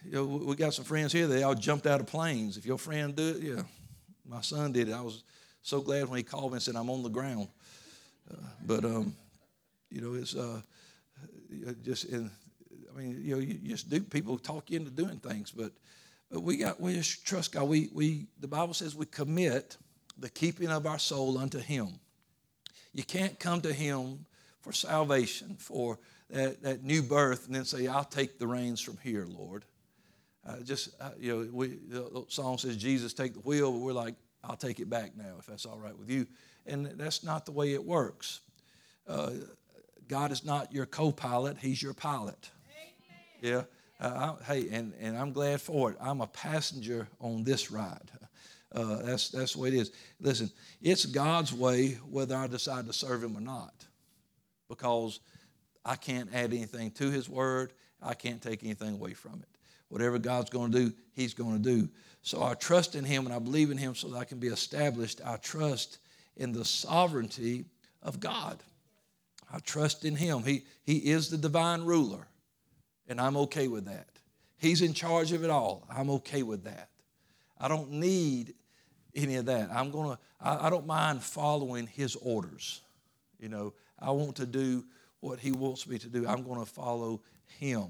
you 0.04 0.12
know, 0.12 0.24
we 0.24 0.56
got 0.56 0.74
some 0.74 0.84
friends 0.84 1.12
here, 1.12 1.26
they 1.26 1.42
all 1.42 1.54
jumped 1.54 1.86
out 1.86 2.00
of 2.00 2.06
planes. 2.06 2.56
If 2.56 2.66
your 2.66 2.78
friend 2.78 3.14
do 3.14 3.28
it, 3.28 3.42
yeah. 3.42 3.62
My 4.26 4.40
son 4.40 4.72
did 4.72 4.88
it. 4.88 4.92
I 4.94 5.02
was 5.02 5.24
so 5.62 5.80
glad 5.80 6.08
when 6.08 6.16
he 6.16 6.22
called 6.22 6.52
me 6.52 6.56
and 6.56 6.62
said, 6.62 6.76
I'm 6.76 6.88
on 6.90 7.02
the 7.02 7.10
ground. 7.10 7.48
Uh, 8.30 8.36
but, 8.64 8.84
um, 8.84 9.14
you 9.90 10.00
know, 10.00 10.14
it's 10.14 10.34
uh, 10.34 10.62
just, 11.82 12.04
in, 12.04 12.30
I 12.92 12.98
mean, 12.98 13.20
you 13.22 13.34
know, 13.34 13.40
you 13.40 13.54
just 13.54 13.90
do, 13.90 14.00
people 14.00 14.38
talk 14.38 14.70
you 14.70 14.78
into 14.78 14.90
doing 14.90 15.18
things, 15.18 15.50
but, 15.50 15.72
but 16.30 16.42
we 16.42 16.56
got, 16.56 16.80
we 16.80 16.94
just 16.94 17.26
trust 17.26 17.52
God. 17.52 17.64
We, 17.64 17.88
we, 17.92 18.26
the 18.40 18.48
Bible 18.48 18.74
says 18.74 18.94
we 18.94 19.06
commit 19.06 19.76
the 20.18 20.28
keeping 20.28 20.70
of 20.70 20.86
our 20.86 20.98
soul 20.98 21.38
unto 21.38 21.58
Him. 21.58 21.88
You 22.92 23.04
can't 23.04 23.38
come 23.38 23.60
to 23.62 23.72
Him 23.72 24.26
for 24.60 24.72
salvation, 24.72 25.56
for 25.58 25.98
that, 26.30 26.62
that 26.62 26.84
new 26.84 27.02
birth, 27.02 27.46
and 27.46 27.54
then 27.54 27.64
say, 27.64 27.86
I'll 27.86 28.04
take 28.04 28.38
the 28.38 28.46
reins 28.46 28.80
from 28.80 28.98
here, 28.98 29.26
Lord. 29.28 29.64
Uh, 30.46 30.60
just, 30.64 30.90
uh, 31.00 31.10
you 31.18 31.36
know, 31.36 31.48
we, 31.52 31.78
the 31.88 32.24
song 32.28 32.58
says, 32.58 32.76
Jesus, 32.76 33.12
take 33.12 33.34
the 33.34 33.40
wheel, 33.40 33.70
but 33.70 33.78
we're 33.78 33.92
like, 33.92 34.14
I'll 34.44 34.56
take 34.56 34.80
it 34.80 34.90
back 34.90 35.16
now 35.16 35.36
if 35.38 35.46
that's 35.46 35.66
all 35.66 35.78
right 35.78 35.96
with 35.96 36.10
you. 36.10 36.26
And 36.66 36.86
that's 36.86 37.22
not 37.22 37.46
the 37.46 37.52
way 37.52 37.74
it 37.74 37.84
works. 37.84 38.40
Uh, 39.06 39.30
God 40.12 40.30
is 40.30 40.44
not 40.44 40.70
your 40.74 40.84
co 40.84 41.10
pilot, 41.10 41.56
He's 41.58 41.82
your 41.82 41.94
pilot. 41.94 42.50
Amen. 43.42 43.64
Yeah. 43.98 44.06
Uh, 44.06 44.34
I, 44.42 44.44
hey, 44.44 44.68
and, 44.70 44.92
and 45.00 45.16
I'm 45.16 45.32
glad 45.32 45.62
for 45.62 45.90
it. 45.90 45.96
I'm 46.02 46.20
a 46.20 46.26
passenger 46.26 47.08
on 47.18 47.44
this 47.44 47.70
ride. 47.70 48.10
Uh, 48.74 48.96
that's, 48.96 49.30
that's 49.30 49.54
the 49.54 49.60
way 49.60 49.68
it 49.68 49.74
is. 49.74 49.90
Listen, 50.20 50.50
it's 50.82 51.06
God's 51.06 51.54
way 51.54 51.92
whether 52.10 52.36
I 52.36 52.46
decide 52.46 52.86
to 52.88 52.92
serve 52.92 53.24
Him 53.24 53.38
or 53.38 53.40
not. 53.40 53.72
Because 54.68 55.20
I 55.82 55.96
can't 55.96 56.28
add 56.34 56.52
anything 56.52 56.90
to 56.90 57.10
His 57.10 57.26
Word, 57.26 57.72
I 58.02 58.12
can't 58.12 58.42
take 58.42 58.62
anything 58.64 58.92
away 58.92 59.14
from 59.14 59.40
it. 59.40 59.48
Whatever 59.88 60.18
God's 60.18 60.50
going 60.50 60.72
to 60.72 60.78
do, 60.90 60.92
He's 61.14 61.32
going 61.32 61.62
to 61.62 61.62
do. 61.62 61.88
So 62.20 62.42
I 62.42 62.52
trust 62.52 62.96
in 62.96 63.04
Him 63.06 63.24
and 63.24 63.34
I 63.34 63.38
believe 63.38 63.70
in 63.70 63.78
Him 63.78 63.94
so 63.94 64.08
that 64.08 64.18
I 64.18 64.24
can 64.24 64.38
be 64.38 64.48
established. 64.48 65.22
I 65.24 65.36
trust 65.36 66.00
in 66.36 66.52
the 66.52 66.66
sovereignty 66.66 67.64
of 68.02 68.20
God. 68.20 68.62
I 69.52 69.58
trust 69.58 70.04
in 70.04 70.16
Him. 70.16 70.42
He, 70.42 70.64
he 70.82 70.96
is 70.96 71.28
the 71.28 71.36
divine 71.36 71.82
ruler, 71.82 72.26
and 73.06 73.20
I'm 73.20 73.36
okay 73.36 73.68
with 73.68 73.84
that. 73.84 74.08
He's 74.56 74.80
in 74.80 74.94
charge 74.94 75.32
of 75.32 75.44
it 75.44 75.50
all. 75.50 75.86
I'm 75.90 76.08
okay 76.10 76.42
with 76.42 76.64
that. 76.64 76.88
I 77.60 77.68
don't 77.68 77.90
need 77.90 78.54
any 79.14 79.36
of 79.36 79.46
that. 79.46 79.70
I'm 79.72 79.90
gonna. 79.90 80.18
I, 80.40 80.66
I 80.66 80.70
don't 80.70 80.86
mind 80.86 81.22
following 81.22 81.86
His 81.86 82.16
orders. 82.16 82.80
You 83.38 83.48
know, 83.48 83.74
I 83.98 84.10
want 84.12 84.36
to 84.36 84.46
do 84.46 84.84
what 85.20 85.38
He 85.38 85.52
wants 85.52 85.86
me 85.86 85.98
to 85.98 86.08
do. 86.08 86.26
I'm 86.26 86.42
going 86.44 86.60
to 86.60 86.70
follow 86.70 87.22
Him. 87.58 87.88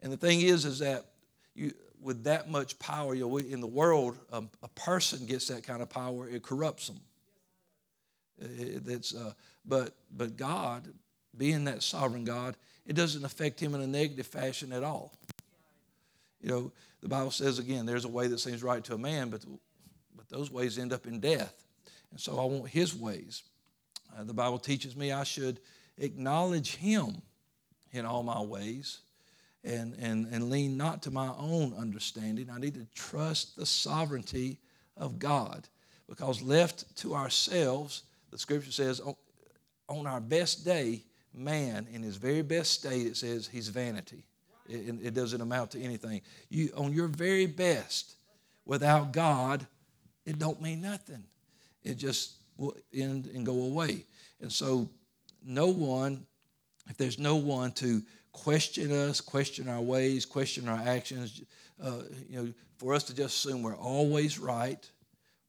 And 0.00 0.12
the 0.12 0.16
thing 0.16 0.40
is, 0.40 0.64
is 0.64 0.78
that 0.78 1.06
you, 1.54 1.72
with 2.00 2.24
that 2.24 2.50
much 2.50 2.78
power, 2.78 3.14
you 3.14 3.28
know, 3.28 3.38
in 3.38 3.60
the 3.60 3.66
world, 3.66 4.16
a 4.30 4.68
person 4.74 5.26
gets 5.26 5.48
that 5.48 5.64
kind 5.64 5.82
of 5.82 5.88
power, 5.88 6.28
it 6.28 6.42
corrupts 6.42 6.86
them. 6.86 7.00
It, 8.38 9.12
uh, 9.18 9.30
but, 9.64 9.94
but 10.16 10.36
God, 10.36 10.86
being 11.36 11.64
that 11.64 11.82
sovereign 11.82 12.24
God, 12.24 12.56
it 12.86 12.94
doesn't 12.94 13.24
affect 13.24 13.60
him 13.60 13.74
in 13.74 13.80
a 13.80 13.86
negative 13.86 14.26
fashion 14.26 14.72
at 14.72 14.84
all. 14.84 15.12
You 16.40 16.50
know, 16.50 16.72
the 17.02 17.08
Bible 17.08 17.30
says 17.30 17.58
again, 17.58 17.86
there's 17.86 18.04
a 18.04 18.08
way 18.08 18.26
that 18.28 18.38
seems 18.38 18.62
right 18.62 18.82
to 18.84 18.94
a 18.94 18.98
man, 18.98 19.30
but, 19.30 19.44
but 20.16 20.28
those 20.28 20.50
ways 20.50 20.78
end 20.78 20.92
up 20.92 21.06
in 21.06 21.20
death. 21.20 21.66
And 22.10 22.20
so 22.20 22.38
I 22.38 22.44
want 22.44 22.68
his 22.68 22.94
ways. 22.94 23.42
Uh, 24.16 24.24
the 24.24 24.34
Bible 24.34 24.58
teaches 24.58 24.96
me 24.96 25.12
I 25.12 25.24
should 25.24 25.60
acknowledge 25.98 26.76
him 26.76 27.22
in 27.92 28.06
all 28.06 28.22
my 28.22 28.40
ways 28.40 29.00
and, 29.64 29.94
and, 30.00 30.26
and 30.32 30.50
lean 30.50 30.76
not 30.76 31.02
to 31.02 31.10
my 31.10 31.28
own 31.38 31.74
understanding. 31.76 32.48
I 32.50 32.58
need 32.58 32.74
to 32.74 32.86
trust 32.94 33.56
the 33.56 33.66
sovereignty 33.66 34.58
of 34.96 35.18
God 35.18 35.68
because 36.08 36.40
left 36.40 36.96
to 36.98 37.14
ourselves, 37.14 38.04
the 38.30 38.38
scripture 38.38 38.72
says, 38.72 39.00
on 39.88 40.06
our 40.06 40.20
best 40.20 40.64
day, 40.64 41.02
man, 41.32 41.86
in 41.92 42.02
his 42.02 42.16
very 42.16 42.42
best 42.42 42.72
state, 42.72 43.06
it 43.06 43.16
says 43.16 43.46
he's 43.46 43.68
vanity. 43.68 44.24
It, 44.68 44.96
it 45.02 45.14
doesn't 45.14 45.40
amount 45.40 45.72
to 45.72 45.80
anything. 45.80 46.22
You, 46.48 46.70
on 46.76 46.92
your 46.92 47.06
very 47.06 47.46
best, 47.46 48.16
without 48.64 49.12
God, 49.12 49.66
it 50.24 50.38
don't 50.38 50.60
mean 50.60 50.80
nothing. 50.80 51.22
It 51.84 51.94
just 51.94 52.34
will 52.56 52.76
end 52.92 53.30
and 53.32 53.46
go 53.46 53.52
away. 53.52 54.04
And 54.40 54.50
so, 54.50 54.88
no 55.44 55.68
one, 55.68 56.26
if 56.88 56.96
there's 56.96 57.18
no 57.18 57.36
one 57.36 57.70
to 57.72 58.02
question 58.32 58.90
us, 58.90 59.20
question 59.20 59.68
our 59.68 59.80
ways, 59.80 60.26
question 60.26 60.68
our 60.68 60.80
actions. 60.84 61.42
Uh, 61.82 62.02
you 62.28 62.42
know, 62.42 62.52
for 62.78 62.92
us 62.92 63.04
to 63.04 63.14
just 63.14 63.36
assume 63.36 63.62
we're 63.62 63.76
always 63.76 64.38
right. 64.38 64.90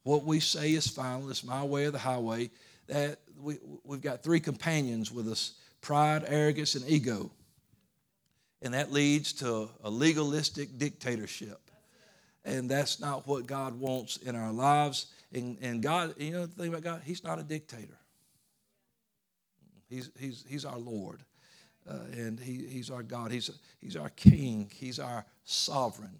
What 0.07 0.23
we 0.23 0.39
say 0.39 0.71
is 0.71 0.87
final. 0.87 1.29
It's 1.29 1.43
my 1.43 1.65
way 1.65 1.83
or 1.83 1.91
the 1.91 1.99
highway. 1.99 2.49
That 2.87 3.19
we, 3.41 3.57
we've 3.83 3.99
got 3.99 4.23
three 4.23 4.39
companions 4.39 5.11
with 5.11 5.27
us: 5.27 5.55
pride, 5.81 6.23
arrogance, 6.27 6.75
and 6.75 6.89
ego. 6.89 7.29
And 8.61 8.73
that 8.73 8.93
leads 8.93 9.33
to 9.33 9.67
a 9.83 9.89
legalistic 9.89 10.77
dictatorship. 10.77 11.59
And 12.45 12.71
that's 12.71 13.01
not 13.01 13.27
what 13.27 13.47
God 13.47 13.77
wants 13.77 14.15
in 14.15 14.33
our 14.33 14.53
lives. 14.53 15.07
And, 15.33 15.57
and 15.61 15.83
God, 15.83 16.15
you 16.17 16.31
know 16.31 16.45
the 16.45 16.53
thing 16.53 16.69
about 16.69 16.83
God, 16.83 17.01
He's 17.03 17.25
not 17.25 17.37
a 17.37 17.43
dictator. 17.43 17.99
He's, 19.89 20.09
he's, 20.17 20.45
he's 20.47 20.63
our 20.63 20.79
Lord. 20.79 21.21
Uh, 21.85 21.97
and 22.13 22.39
he, 22.39 22.65
He's 22.65 22.89
our 22.89 23.03
God. 23.03 23.29
He's, 23.29 23.51
he's 23.81 23.97
our 23.97 24.09
King. 24.11 24.71
He's 24.73 24.99
our 24.99 25.25
sovereign. 25.43 26.17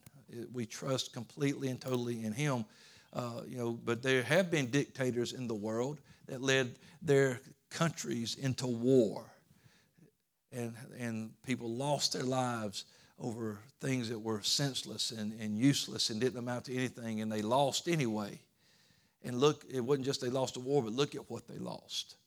We 0.52 0.65
trust 0.65 1.13
completely 1.13 1.69
and 1.69 1.80
totally 1.80 2.26
in 2.26 2.34
Him. 2.34 2.65
Uh, 3.17 3.41
you 3.47 3.58
know, 3.58 3.71
but 3.84 4.03
there 4.03 4.21
have 4.21 4.51
been 4.51 4.67
dictators 4.67 5.34
in 5.34 5.47
the 5.47 5.56
world 5.56 5.97
that 6.27 6.39
led 6.39 6.75
their 7.01 7.41
countries 7.71 8.36
into 8.36 8.67
war, 8.67 9.25
and 10.51 10.75
and 10.99 11.32
people 11.41 11.67
lost 11.67 12.13
their 12.13 12.21
lives 12.21 12.86
over 13.17 13.58
things 13.82 14.08
that 14.10 14.19
were 14.19 14.43
senseless 14.43 15.10
and, 15.10 15.34
and 15.41 15.58
useless 15.58 16.12
and 16.12 16.21
didn't 16.21 16.38
amount 16.38 16.65
to 16.65 16.75
anything, 16.75 17.21
and 17.21 17.32
they 17.32 17.41
lost 17.41 17.88
anyway. 17.88 18.39
And 19.23 19.39
look, 19.39 19.65
it 19.67 19.80
wasn't 19.80 20.06
just 20.06 20.21
they 20.21 20.30
lost 20.30 20.56
a 20.56 20.60
war, 20.60 20.84
but 20.84 20.93
look 20.93 21.15
at 21.15 21.27
what 21.27 21.47
they 21.47 21.58
lost. 21.58 22.17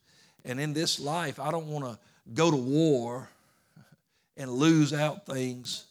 And 0.44 0.58
in 0.58 0.72
this 0.72 0.98
life, 0.98 1.38
I 1.38 1.52
don't 1.52 1.68
want 1.68 1.84
to 1.84 1.98
go 2.34 2.50
to 2.50 2.56
war 2.56 3.30
and 4.36 4.50
lose 4.50 4.92
out 4.92 5.24
things. 5.24 5.84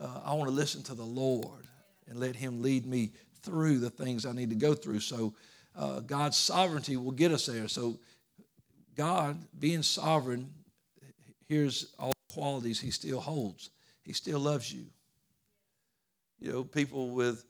Uh, 0.00 0.20
I 0.24 0.34
want 0.34 0.48
to 0.48 0.54
listen 0.54 0.84
to 0.84 0.94
the 0.94 1.02
Lord 1.02 1.66
and 2.08 2.20
let 2.20 2.36
Him 2.36 2.62
lead 2.62 2.86
me 2.86 3.10
through 3.42 3.78
the 3.78 3.90
things 3.90 4.26
I 4.26 4.32
need 4.32 4.50
to 4.50 4.56
go 4.56 4.74
through. 4.74 5.00
So 5.00 5.34
uh, 5.76 6.00
God's 6.00 6.36
sovereignty 6.36 6.96
will 6.96 7.12
get 7.12 7.32
us 7.32 7.46
there. 7.46 7.68
So 7.68 7.98
God, 8.96 9.38
being 9.58 9.82
sovereign, 9.82 10.50
here's 11.48 11.94
all 11.98 12.12
the 12.28 12.34
qualities 12.34 12.80
He 12.80 12.90
still 12.90 13.20
holds. 13.20 13.70
He 14.02 14.12
still 14.12 14.40
loves 14.40 14.72
you. 14.72 14.84
You 16.40 16.52
know, 16.52 16.64
people 16.64 17.10
with, 17.10 17.44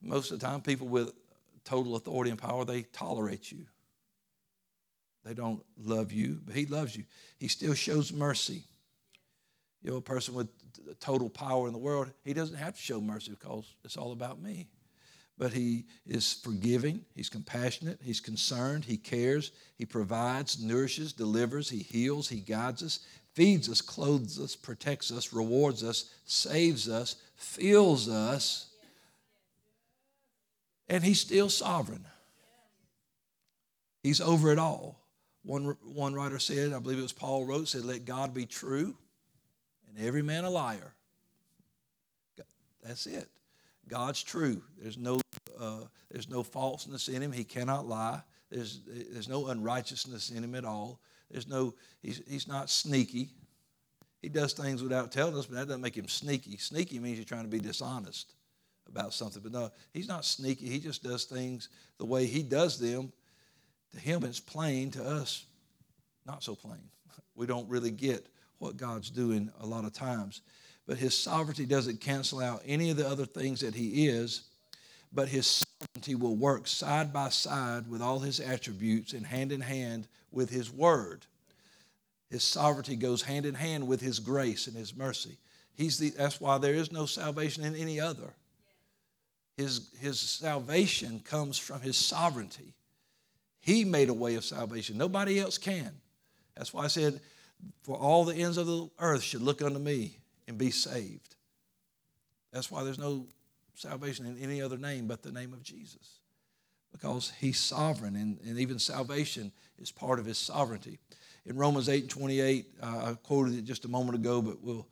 most 0.00 0.30
of 0.30 0.38
the 0.38 0.46
time, 0.46 0.60
people 0.60 0.86
with 0.86 1.12
total 1.64 1.96
authority 1.96 2.30
and 2.30 2.38
power, 2.38 2.64
they 2.64 2.82
tolerate 2.82 3.50
you. 3.50 3.66
They 5.24 5.34
don't 5.34 5.64
love 5.76 6.12
you, 6.12 6.40
but 6.46 6.54
He 6.54 6.66
loves 6.66 6.96
you. 6.96 7.04
He 7.38 7.48
still 7.48 7.74
shows 7.74 8.12
mercy. 8.12 8.62
You 9.82 9.90
know, 9.90 9.96
a 9.98 10.02
person 10.02 10.34
with 10.34 10.48
total 11.00 11.28
power 11.28 11.66
in 11.66 11.72
the 11.72 11.78
world, 11.78 12.10
he 12.24 12.32
doesn't 12.32 12.56
have 12.56 12.74
to 12.74 12.80
show 12.80 13.00
mercy 13.00 13.32
because 13.32 13.74
it's 13.84 13.96
all 13.96 14.12
about 14.12 14.40
me. 14.40 14.66
But 15.38 15.52
He 15.52 15.84
is 16.06 16.32
forgiving, 16.32 17.04
He's 17.14 17.28
compassionate, 17.28 18.00
He's 18.02 18.20
concerned, 18.20 18.84
He 18.84 18.96
cares, 18.96 19.52
He 19.76 19.84
provides, 19.84 20.62
nourishes, 20.62 21.12
delivers, 21.12 21.70
He 21.70 21.78
heals, 21.78 22.28
He 22.28 22.40
guides 22.40 22.82
us, 22.82 23.00
feeds 23.34 23.68
us, 23.68 23.80
clothes 23.80 24.40
us, 24.40 24.56
protects 24.56 25.10
us, 25.12 25.32
rewards 25.32 25.82
us, 25.82 26.10
saves 26.24 26.88
us, 26.88 27.16
fills 27.34 28.08
us, 28.08 28.68
and 30.88 31.04
He's 31.04 31.20
still 31.20 31.48
sovereign. 31.48 32.04
He's 34.02 34.20
over 34.20 34.52
it 34.52 34.58
all. 34.58 35.00
One, 35.42 35.76
one 35.82 36.14
writer 36.14 36.38
said, 36.38 36.72
I 36.72 36.78
believe 36.78 36.98
it 36.98 37.02
was 37.02 37.12
Paul 37.12 37.44
wrote, 37.44 37.68
said, 37.68 37.84
Let 37.84 38.04
God 38.04 38.32
be 38.32 38.46
true 38.46 38.96
and 39.88 40.06
every 40.06 40.22
man 40.22 40.44
a 40.44 40.50
liar. 40.50 40.92
That's 42.82 43.06
it. 43.06 43.28
God's 43.88 44.22
true. 44.22 44.62
There's 44.80 44.98
no, 44.98 45.20
uh, 45.58 45.80
there's 46.10 46.28
no 46.28 46.42
falseness 46.42 47.08
in 47.08 47.22
him. 47.22 47.32
He 47.32 47.44
cannot 47.44 47.86
lie. 47.86 48.20
There's, 48.50 48.80
there's 48.86 49.28
no 49.28 49.48
unrighteousness 49.48 50.30
in 50.30 50.42
him 50.42 50.54
at 50.54 50.64
all. 50.64 51.00
There's 51.30 51.48
no, 51.48 51.74
he's, 52.02 52.22
he's 52.28 52.48
not 52.48 52.70
sneaky. 52.70 53.30
He 54.22 54.28
does 54.28 54.52
things 54.52 54.82
without 54.82 55.12
telling 55.12 55.36
us, 55.36 55.46
but 55.46 55.56
that 55.56 55.66
doesn't 55.68 55.82
make 55.82 55.96
him 55.96 56.08
sneaky. 56.08 56.56
Sneaky 56.56 56.98
means 56.98 57.18
you're 57.18 57.24
trying 57.24 57.44
to 57.44 57.50
be 57.50 57.58
dishonest 57.58 58.34
about 58.88 59.12
something. 59.12 59.42
But 59.42 59.52
no, 59.52 59.70
he's 59.92 60.08
not 60.08 60.24
sneaky. 60.24 60.68
He 60.68 60.78
just 60.78 61.02
does 61.02 61.24
things 61.24 61.68
the 61.98 62.06
way 62.06 62.26
he 62.26 62.42
does 62.42 62.78
them. 62.78 63.12
To 63.92 64.00
him, 64.00 64.24
it's 64.24 64.40
plain. 64.40 64.90
To 64.92 65.04
us, 65.04 65.44
not 66.26 66.42
so 66.42 66.54
plain. 66.54 66.90
We 67.34 67.46
don't 67.46 67.68
really 67.68 67.90
get 67.90 68.26
what 68.58 68.76
God's 68.76 69.10
doing 69.10 69.50
a 69.60 69.66
lot 69.66 69.84
of 69.84 69.92
times. 69.92 70.42
But 70.86 70.98
his 70.98 71.18
sovereignty 71.18 71.66
doesn't 71.66 72.00
cancel 72.00 72.40
out 72.40 72.62
any 72.64 72.90
of 72.90 72.96
the 72.96 73.08
other 73.08 73.26
things 73.26 73.60
that 73.60 73.74
he 73.74 74.06
is, 74.06 74.42
but 75.12 75.28
his 75.28 75.64
sovereignty 75.80 76.14
will 76.14 76.36
work 76.36 76.66
side 76.68 77.12
by 77.12 77.30
side 77.30 77.88
with 77.88 78.00
all 78.00 78.20
his 78.20 78.38
attributes 78.38 79.12
and 79.12 79.26
hand 79.26 79.50
in 79.50 79.60
hand 79.60 80.06
with 80.30 80.50
his 80.50 80.72
word. 80.72 81.26
His 82.30 82.44
sovereignty 82.44 82.96
goes 82.96 83.22
hand 83.22 83.46
in 83.46 83.54
hand 83.54 83.86
with 83.86 84.00
his 84.00 84.20
grace 84.20 84.66
and 84.66 84.76
his 84.76 84.96
mercy. 84.96 85.38
He's 85.74 85.98
the, 85.98 86.10
that's 86.10 86.40
why 86.40 86.58
there 86.58 86.74
is 86.74 86.92
no 86.92 87.06
salvation 87.06 87.64
in 87.64 87.74
any 87.74 88.00
other. 88.00 88.34
His, 89.56 89.88
his 90.00 90.20
salvation 90.20 91.20
comes 91.20 91.58
from 91.58 91.80
his 91.80 91.96
sovereignty. 91.96 92.74
He 93.60 93.84
made 93.84 94.08
a 94.08 94.14
way 94.14 94.36
of 94.36 94.44
salvation. 94.44 94.98
Nobody 94.98 95.40
else 95.40 95.58
can. 95.58 95.92
That's 96.56 96.72
why 96.72 96.84
I 96.84 96.88
said, 96.88 97.20
For 97.82 97.96
all 97.96 98.24
the 98.24 98.36
ends 98.36 98.56
of 98.56 98.66
the 98.66 98.88
earth 98.98 99.22
should 99.22 99.42
look 99.42 99.62
unto 99.62 99.78
me 99.78 100.18
and 100.46 100.58
be 100.58 100.70
saved. 100.70 101.36
That's 102.52 102.70
why 102.70 102.84
there's 102.84 102.98
no 102.98 103.26
salvation 103.74 104.26
in 104.26 104.38
any 104.38 104.62
other 104.62 104.78
name 104.78 105.06
but 105.06 105.22
the 105.22 105.32
name 105.32 105.52
of 105.52 105.62
Jesus. 105.62 106.20
Because 106.92 107.32
he's 107.38 107.58
sovereign, 107.58 108.16
and, 108.16 108.38
and 108.46 108.58
even 108.58 108.78
salvation 108.78 109.52
is 109.78 109.90
part 109.90 110.18
of 110.18 110.24
his 110.24 110.38
sovereignty. 110.38 110.98
In 111.44 111.56
Romans 111.56 111.88
8 111.88 112.02
and 112.02 112.10
28, 112.10 112.66
uh, 112.82 112.86
I 112.86 113.14
quoted 113.22 113.54
it 113.54 113.64
just 113.64 113.84
a 113.84 113.88
moment 113.88 114.14
ago, 114.14 114.40
but 114.40 114.62
we'll 114.62 114.86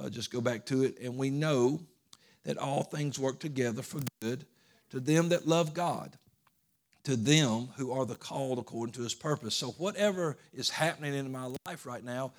uh, 0.00 0.08
just 0.08 0.32
go 0.32 0.40
back 0.40 0.64
to 0.66 0.84
it. 0.84 0.98
And 1.00 1.16
we 1.16 1.28
know 1.28 1.80
that 2.44 2.56
all 2.56 2.82
things 2.82 3.18
work 3.18 3.38
together 3.38 3.82
for 3.82 4.00
good 4.22 4.46
to 4.90 5.00
them 5.00 5.28
that 5.28 5.46
love 5.46 5.74
God, 5.74 6.16
to 7.04 7.16
them 7.16 7.68
who 7.76 7.92
are 7.92 8.06
the 8.06 8.14
called 8.14 8.58
according 8.58 8.92
to 8.94 9.02
his 9.02 9.14
purpose. 9.14 9.54
So, 9.54 9.68
whatever 9.72 10.36
is 10.52 10.70
happening 10.70 11.14
in 11.14 11.30
my 11.30 11.54
life 11.66 11.86
right 11.86 12.04
now, 12.04 12.32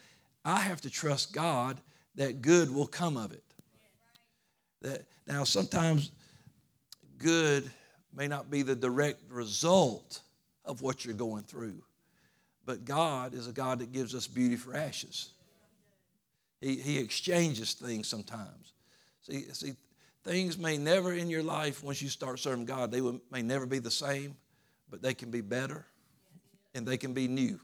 I 0.44 0.60
have 0.60 0.82
to 0.82 0.90
trust 0.90 1.34
God 1.34 1.80
that 2.16 2.42
good 2.42 2.74
will 2.74 2.88
come 2.88 3.18
of 3.18 3.32
it. 3.32 3.44
That, 4.82 5.04
now, 5.28 5.44
sometimes 5.44 6.12
good 7.18 7.70
may 8.14 8.28
not 8.28 8.50
be 8.50 8.64
the 8.64 8.76
direct 8.76 9.22
result 9.30 10.22
of 10.66 10.82
what 10.82 11.06
you're 11.06 11.14
going 11.14 11.44
through, 11.44 11.82
but 12.66 12.86
God 12.86 13.34
is 13.34 13.48
a 13.48 13.52
God 13.52 13.80
that 13.80 13.92
gives 13.92 14.16
us 14.16 14.28
beauty 14.28 14.56
for 14.56 14.76
ashes. 14.76 15.30
He, 16.60 16.76
he 16.76 16.98
exchanges 17.00 17.74
things 17.74 18.08
sometimes. 18.08 18.74
See, 19.24 19.44
see, 19.54 19.74
things 20.24 20.58
may 20.58 20.78
never 20.78 21.14
in 21.14 21.30
your 21.30 21.44
life, 21.44 21.84
once 21.84 22.02
you 22.02 22.10
start 22.10 22.40
serving 22.40 22.66
God, 22.66 22.92
they 22.92 23.02
will, 23.02 23.20
may 23.32 23.42
never 23.42 23.66
be 23.66 23.80
the 23.80 23.92
same, 23.92 24.36
but 24.90 25.02
they 25.02 25.14
can 25.14 25.32
be 25.32 25.42
better 25.42 25.86
and 26.74 26.88
they 26.88 26.98
can 26.98 27.14
be 27.14 27.28
new 27.28 27.60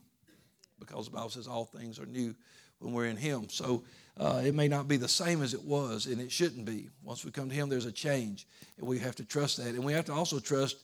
because 0.79 1.05
the 1.05 1.11
Bible 1.11 1.29
says 1.29 1.47
all 1.47 1.65
things 1.65 1.99
are 1.99 2.05
new 2.05 2.35
when 2.79 2.93
we're 2.93 3.05
in 3.05 3.17
Him. 3.17 3.47
So 3.49 3.83
uh, 4.19 4.41
it 4.43 4.55
may 4.55 4.67
not 4.67 4.87
be 4.87 4.97
the 4.97 5.07
same 5.07 5.43
as 5.43 5.53
it 5.53 5.63
was, 5.63 6.07
and 6.07 6.19
it 6.19 6.31
shouldn't 6.31 6.65
be. 6.65 6.89
Once 7.03 7.23
we 7.23 7.31
come 7.31 7.49
to 7.49 7.55
Him, 7.55 7.69
there's 7.69 7.85
a 7.85 7.91
change, 7.91 8.47
and 8.77 8.87
we 8.87 8.97
have 8.99 9.15
to 9.15 9.25
trust 9.25 9.57
that. 9.57 9.75
And 9.75 9.83
we 9.83 9.93
have 9.93 10.05
to 10.05 10.13
also 10.13 10.39
trust 10.39 10.77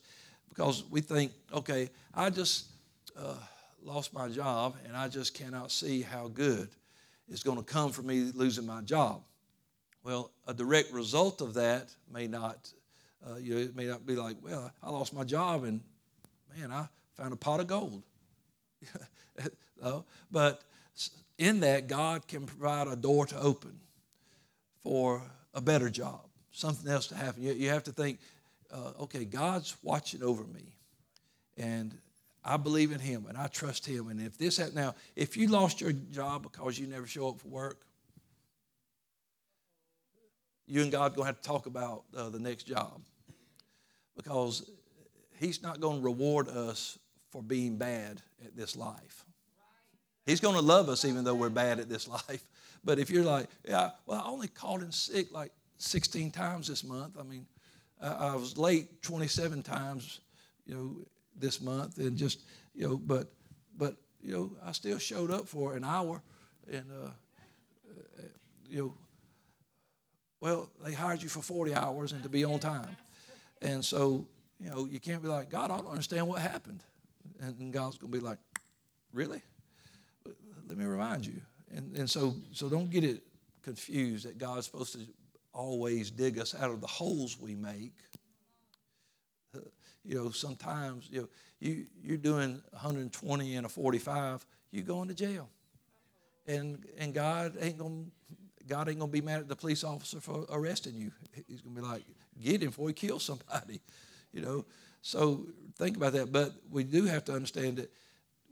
because 0.48 0.84
we 0.90 1.00
think, 1.00 1.32
okay, 1.52 1.90
I 2.14 2.30
just 2.30 2.66
uh, 3.18 3.34
lost 3.82 4.14
my 4.14 4.28
job, 4.28 4.76
and 4.86 4.96
I 4.96 5.08
just 5.08 5.34
cannot 5.34 5.72
see 5.72 6.02
how 6.02 6.28
good 6.28 6.68
is 7.28 7.42
going 7.42 7.58
to 7.58 7.64
come 7.64 7.90
from 7.90 8.06
me 8.06 8.30
losing 8.34 8.66
my 8.66 8.82
job. 8.82 9.22
Well, 10.04 10.30
a 10.46 10.54
direct 10.54 10.92
result 10.92 11.40
of 11.40 11.54
that 11.54 11.92
may 12.12 12.28
not, 12.28 12.70
uh, 13.26 13.36
you 13.36 13.54
know, 13.54 13.60
it 13.62 13.74
may 13.74 13.86
not 13.86 14.06
be 14.06 14.14
like, 14.14 14.36
well, 14.42 14.70
I 14.82 14.90
lost 14.90 15.12
my 15.12 15.24
job, 15.24 15.64
and 15.64 15.80
man, 16.56 16.70
I 16.70 16.86
found 17.14 17.32
a 17.32 17.36
pot 17.36 17.58
of 17.58 17.66
gold. 17.66 18.02
no, 19.82 20.04
but 20.30 20.62
in 21.38 21.60
that, 21.60 21.88
God 21.88 22.26
can 22.28 22.46
provide 22.46 22.86
a 22.86 22.96
door 22.96 23.26
to 23.26 23.38
open 23.38 23.80
for 24.82 25.22
a 25.52 25.60
better 25.60 25.90
job, 25.90 26.20
something 26.52 26.90
else 26.90 27.08
to 27.08 27.14
happen. 27.14 27.42
You, 27.42 27.52
you 27.52 27.70
have 27.70 27.84
to 27.84 27.92
think, 27.92 28.18
uh, 28.72 28.92
okay, 29.02 29.24
God's 29.24 29.76
watching 29.82 30.22
over 30.22 30.44
me, 30.44 30.76
and 31.56 31.96
I 32.44 32.56
believe 32.56 32.92
in 32.92 33.00
Him, 33.00 33.26
and 33.28 33.38
I 33.38 33.46
trust 33.46 33.86
Him. 33.86 34.08
And 34.08 34.20
if 34.20 34.36
this 34.36 34.58
happens, 34.58 34.76
now, 34.76 34.94
if 35.16 35.36
you 35.36 35.48
lost 35.48 35.80
your 35.80 35.92
job 35.92 36.42
because 36.42 36.78
you 36.78 36.86
never 36.86 37.06
show 37.06 37.28
up 37.28 37.40
for 37.40 37.48
work, 37.48 37.80
you 40.66 40.82
and 40.82 40.92
God 40.92 41.14
to 41.14 41.22
have 41.22 41.40
to 41.40 41.46
talk 41.46 41.66
about 41.66 42.04
uh, 42.16 42.28
the 42.28 42.38
next 42.38 42.64
job 42.64 43.00
because 44.16 44.70
He's 45.40 45.62
not 45.62 45.80
going 45.80 45.98
to 45.98 46.04
reward 46.04 46.48
us 46.48 46.98
for 47.30 47.42
being 47.42 47.76
bad 47.76 48.22
at 48.44 48.56
this 48.56 48.76
life. 48.76 49.24
He's 50.26 50.40
going 50.40 50.54
to 50.54 50.62
love 50.62 50.88
us 50.88 51.04
even 51.04 51.24
though 51.24 51.34
we're 51.34 51.50
bad 51.50 51.78
at 51.78 51.88
this 51.88 52.08
life. 52.28 52.44
But 52.84 52.98
if 52.98 53.10
you're 53.10 53.24
like, 53.24 53.48
yeah, 53.66 53.90
well, 54.06 54.22
I 54.24 54.28
only 54.28 54.48
called 54.48 54.82
in 54.82 54.92
sick 54.92 55.32
like 55.32 55.52
16 55.78 56.30
times 56.30 56.68
this 56.68 56.84
month. 56.84 57.16
I 57.18 57.22
mean, 57.22 57.46
I, 58.00 58.34
was 58.36 58.58
late 58.58 59.02
27 59.02 59.62
times, 59.62 60.20
you 60.66 60.74
know, 60.74 60.96
this 61.36 61.60
month, 61.60 61.98
and 61.98 62.16
just, 62.16 62.42
you 62.74 62.86
know, 62.86 62.96
but, 62.96 63.32
but, 63.78 63.96
you 64.22 64.32
know, 64.32 64.52
I 64.64 64.72
still 64.72 64.98
showed 64.98 65.30
up 65.30 65.48
for 65.48 65.74
an 65.74 65.84
hour, 65.84 66.20
and, 66.70 66.84
uh, 67.02 67.08
you 68.68 68.82
know, 68.82 68.94
well, 70.40 70.70
they 70.84 70.92
hired 70.92 71.22
you 71.22 71.30
for 71.30 71.40
40 71.40 71.74
hours 71.74 72.12
and 72.12 72.22
to 72.22 72.28
be 72.28 72.44
on 72.44 72.58
time. 72.58 72.96
And 73.62 73.82
so, 73.82 74.26
you 74.60 74.68
know, 74.68 74.84
you 74.84 75.00
can't 75.00 75.22
be 75.22 75.28
like, 75.28 75.48
God, 75.48 75.70
I 75.70 75.78
don't 75.78 75.88
understand 75.88 76.28
what 76.28 76.42
happened. 76.42 76.82
And 77.40 77.72
God's 77.72 77.96
going 77.96 78.12
to 78.12 78.18
be 78.18 78.24
like, 78.24 78.38
really? 79.12 79.40
Let 80.68 80.78
me 80.78 80.84
remind 80.84 81.26
you. 81.26 81.40
And, 81.74 81.96
and 81.96 82.08
so, 82.08 82.34
so 82.52 82.68
don't 82.68 82.90
get 82.90 83.04
it 83.04 83.22
confused 83.62 84.26
that 84.26 84.38
God's 84.38 84.66
supposed 84.66 84.92
to 84.94 85.00
always 85.52 86.10
dig 86.10 86.38
us 86.38 86.54
out 86.54 86.70
of 86.70 86.80
the 86.80 86.86
holes 86.86 87.38
we 87.40 87.54
make. 87.54 87.94
Uh, 89.54 89.60
you 90.04 90.16
know, 90.16 90.30
sometimes 90.30 91.08
you 91.10 91.22
know, 91.22 91.28
you 91.60 91.86
you're 92.02 92.18
doing 92.18 92.60
120 92.70 93.56
and 93.56 93.66
a 93.66 93.68
45, 93.68 94.44
you 94.70 94.82
going 94.82 95.08
to 95.08 95.14
jail, 95.14 95.48
and 96.46 96.84
and 96.98 97.14
God 97.14 97.56
ain't 97.60 97.78
gonna 97.78 98.04
God 98.66 98.88
ain't 98.88 98.98
gonna 98.98 99.10
be 99.10 99.20
mad 99.20 99.40
at 99.40 99.48
the 99.48 99.56
police 99.56 99.84
officer 99.84 100.20
for 100.20 100.44
arresting 100.50 100.96
you. 100.96 101.12
He's 101.48 101.60
gonna 101.60 101.76
be 101.76 101.82
like, 101.82 102.02
get 102.42 102.62
him 102.62 102.68
before 102.68 102.88
he 102.88 102.94
kills 102.94 103.22
somebody, 103.22 103.80
you 104.32 104.42
know. 104.42 104.64
So 105.02 105.46
think 105.78 105.96
about 105.96 106.14
that. 106.14 106.32
But 106.32 106.52
we 106.70 106.84
do 106.84 107.04
have 107.04 107.24
to 107.26 107.34
understand 107.34 107.78
that 107.78 107.92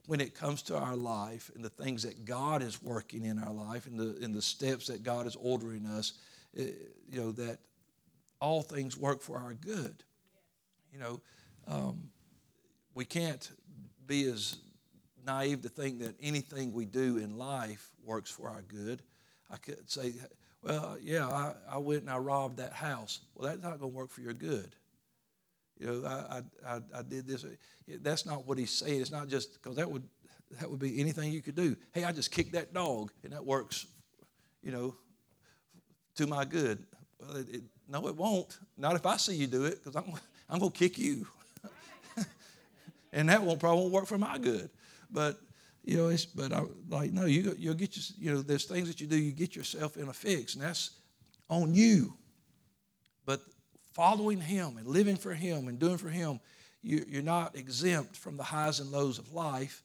when 0.06 0.20
it 0.20 0.34
comes 0.34 0.62
to 0.62 0.76
our 0.76 0.96
life 0.96 1.50
and 1.54 1.64
the 1.64 1.70
things 1.70 2.02
that 2.02 2.24
God 2.24 2.62
is 2.62 2.82
working 2.82 3.24
in 3.24 3.38
our 3.38 3.52
life 3.52 3.86
and 3.86 3.98
the, 3.98 4.18
and 4.22 4.34
the 4.34 4.42
steps 4.42 4.88
that 4.88 5.02
God 5.02 5.26
is 5.26 5.36
ordering 5.36 5.86
us, 5.86 6.14
it, 6.54 6.68
eh, 6.68 6.88
you 7.10 7.20
know, 7.20 7.32
that 7.32 7.58
all 8.40 8.62
things 8.62 8.96
work 8.96 9.22
for 9.22 9.38
our 9.38 9.54
good. 9.54 10.02
You 10.92 10.98
know, 10.98 11.20
um, 11.68 12.10
we 12.94 13.04
can't 13.04 13.50
be 14.06 14.24
as 14.24 14.56
naive 15.24 15.62
to 15.62 15.68
think 15.68 16.00
that 16.00 16.16
anything 16.20 16.72
we 16.72 16.84
do 16.84 17.18
in 17.18 17.38
life 17.38 17.90
works 18.04 18.30
for 18.30 18.48
our 18.48 18.62
good. 18.62 19.02
I 19.50 19.56
could 19.56 19.88
say, 19.88 20.12
well, 20.62 20.96
yeah, 21.00 21.28
I, 21.28 21.54
I 21.70 21.78
went 21.78 22.02
and 22.02 22.10
I 22.10 22.18
robbed 22.18 22.58
that 22.58 22.72
house. 22.72 23.20
Well, 23.34 23.48
that's 23.48 23.62
not 23.62 23.78
going 23.78 23.92
to 23.92 23.96
work 23.96 24.10
for 24.10 24.20
your 24.20 24.32
good. 24.32 24.74
You 25.82 25.88
know, 25.88 26.06
I, 26.06 26.42
I, 26.64 26.80
I 26.94 27.02
did 27.02 27.26
this. 27.26 27.44
That's 28.02 28.24
not 28.24 28.46
what 28.46 28.56
he's 28.56 28.70
saying. 28.70 29.00
It's 29.00 29.10
not 29.10 29.26
just 29.26 29.54
because 29.54 29.76
that 29.76 29.90
would 29.90 30.04
that 30.60 30.70
would 30.70 30.78
be 30.78 31.00
anything 31.00 31.32
you 31.32 31.42
could 31.42 31.56
do. 31.56 31.74
Hey, 31.92 32.04
I 32.04 32.12
just 32.12 32.30
kicked 32.30 32.52
that 32.52 32.72
dog, 32.72 33.10
and 33.24 33.32
that 33.32 33.44
works, 33.44 33.86
you 34.62 34.70
know, 34.70 34.94
to 36.16 36.26
my 36.28 36.44
good. 36.44 36.84
Well, 37.18 37.36
it, 37.36 37.48
it, 37.48 37.62
no, 37.88 38.06
it 38.06 38.16
won't. 38.16 38.58
Not 38.76 38.94
if 38.94 39.06
I 39.06 39.16
see 39.16 39.34
you 39.34 39.48
do 39.48 39.64
it, 39.64 39.82
because 39.82 39.96
I'm 39.96 40.12
I'm 40.48 40.60
going 40.60 40.70
to 40.70 40.78
kick 40.78 40.98
you. 40.98 41.26
and 43.12 43.28
that 43.28 43.42
won't 43.42 43.58
probably 43.58 43.80
won't 43.80 43.92
work 43.92 44.06
for 44.06 44.18
my 44.18 44.38
good. 44.38 44.70
But 45.10 45.40
you 45.82 45.96
know, 45.96 46.08
it's 46.08 46.26
but 46.26 46.52
I 46.52 46.62
like 46.90 47.12
no, 47.12 47.24
you 47.24 47.56
you'll 47.58 47.74
get 47.74 47.96
your, 47.96 48.04
you 48.18 48.32
know, 48.32 48.42
there's 48.42 48.66
things 48.66 48.86
that 48.86 49.00
you 49.00 49.08
do, 49.08 49.16
you 49.16 49.32
get 49.32 49.56
yourself 49.56 49.96
in 49.96 50.06
a 50.06 50.12
fix, 50.12 50.54
and 50.54 50.62
that's 50.62 50.90
on 51.50 51.74
you. 51.74 52.14
But 53.26 53.40
following 53.94 54.40
Him 54.40 54.76
and 54.76 54.86
living 54.86 55.16
for 55.16 55.34
Him 55.34 55.68
and 55.68 55.78
doing 55.78 55.98
for 55.98 56.08
Him, 56.08 56.40
you, 56.82 57.04
you're 57.08 57.22
not 57.22 57.56
exempt 57.56 58.16
from 58.16 58.36
the 58.36 58.42
highs 58.42 58.80
and 58.80 58.90
lows 58.90 59.18
of 59.18 59.32
life. 59.32 59.82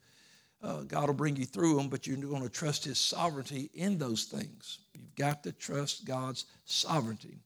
Uh, 0.62 0.82
God 0.82 1.08
will 1.08 1.14
bring 1.14 1.36
you 1.36 1.46
through 1.46 1.76
them, 1.76 1.88
but 1.88 2.08
you're 2.08 2.18
going 2.18 2.42
to 2.42 2.50
trust 2.50 2.86
His 2.86 2.98
sovereignty 2.98 3.70
in 3.74 3.98
those 3.98 4.24
things. 4.24 4.80
You've 4.94 5.16
got 5.16 5.44
to 5.44 5.52
trust 5.52 6.06
God's 6.06 6.46
sovereignty. 6.66 7.38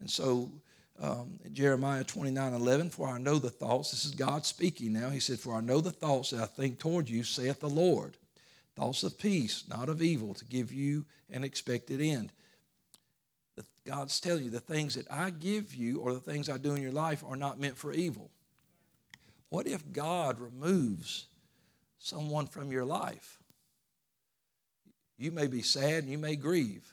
And 0.00 0.10
so, 0.10 0.50
um, 1.00 1.38
Jeremiah 1.52 2.04
29 2.04 2.54
11, 2.54 2.90
for 2.90 3.08
I 3.08 3.18
know 3.18 3.38
the 3.38 3.50
thoughts, 3.50 3.90
this 3.90 4.04
is 4.04 4.12
God 4.12 4.44
speaking 4.44 4.92
now. 4.92 5.10
He 5.10 5.20
said, 5.20 5.38
For 5.38 5.54
I 5.54 5.60
know 5.60 5.80
the 5.80 5.90
thoughts 5.90 6.30
that 6.30 6.40
I 6.40 6.46
think 6.46 6.78
toward 6.78 7.08
you, 7.08 7.22
saith 7.22 7.60
the 7.60 7.68
Lord, 7.68 8.16
thoughts 8.74 9.02
of 9.02 9.18
peace, 9.18 9.64
not 9.68 9.88
of 9.88 10.02
evil, 10.02 10.34
to 10.34 10.44
give 10.44 10.72
you 10.72 11.04
an 11.30 11.44
expected 11.44 12.00
end. 12.00 12.32
God's 13.86 14.18
telling 14.20 14.44
you 14.44 14.50
the 14.50 14.60
things 14.60 14.96
that 14.96 15.06
I 15.10 15.30
give 15.30 15.74
you 15.74 16.00
or 16.00 16.12
the 16.12 16.20
things 16.20 16.50
I 16.50 16.58
do 16.58 16.74
in 16.74 16.82
your 16.82 16.92
life 16.92 17.22
are 17.26 17.36
not 17.36 17.60
meant 17.60 17.76
for 17.76 17.92
evil. 17.92 18.30
What 19.48 19.66
if 19.66 19.92
God 19.92 20.40
removes 20.40 21.26
someone 21.98 22.46
from 22.46 22.72
your 22.72 22.84
life? 22.84 23.38
You 25.18 25.30
may 25.30 25.46
be 25.46 25.62
sad 25.62 26.02
and 26.02 26.10
you 26.10 26.18
may 26.18 26.36
grieve, 26.36 26.92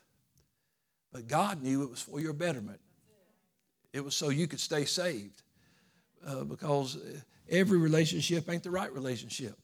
but 1.12 1.28
God 1.28 1.62
knew 1.62 1.84
it 1.84 1.90
was 1.90 2.02
for 2.02 2.20
your 2.20 2.34
betterment. 2.34 2.80
It 3.92 4.04
was 4.04 4.16
so 4.16 4.30
you 4.30 4.48
could 4.48 4.60
stay 4.60 4.86
saved 4.86 5.42
uh, 6.26 6.44
because 6.44 6.98
every 7.50 7.78
relationship 7.78 8.50
ain't 8.50 8.64
the 8.64 8.72
right 8.72 8.92
relationship. 8.94 9.58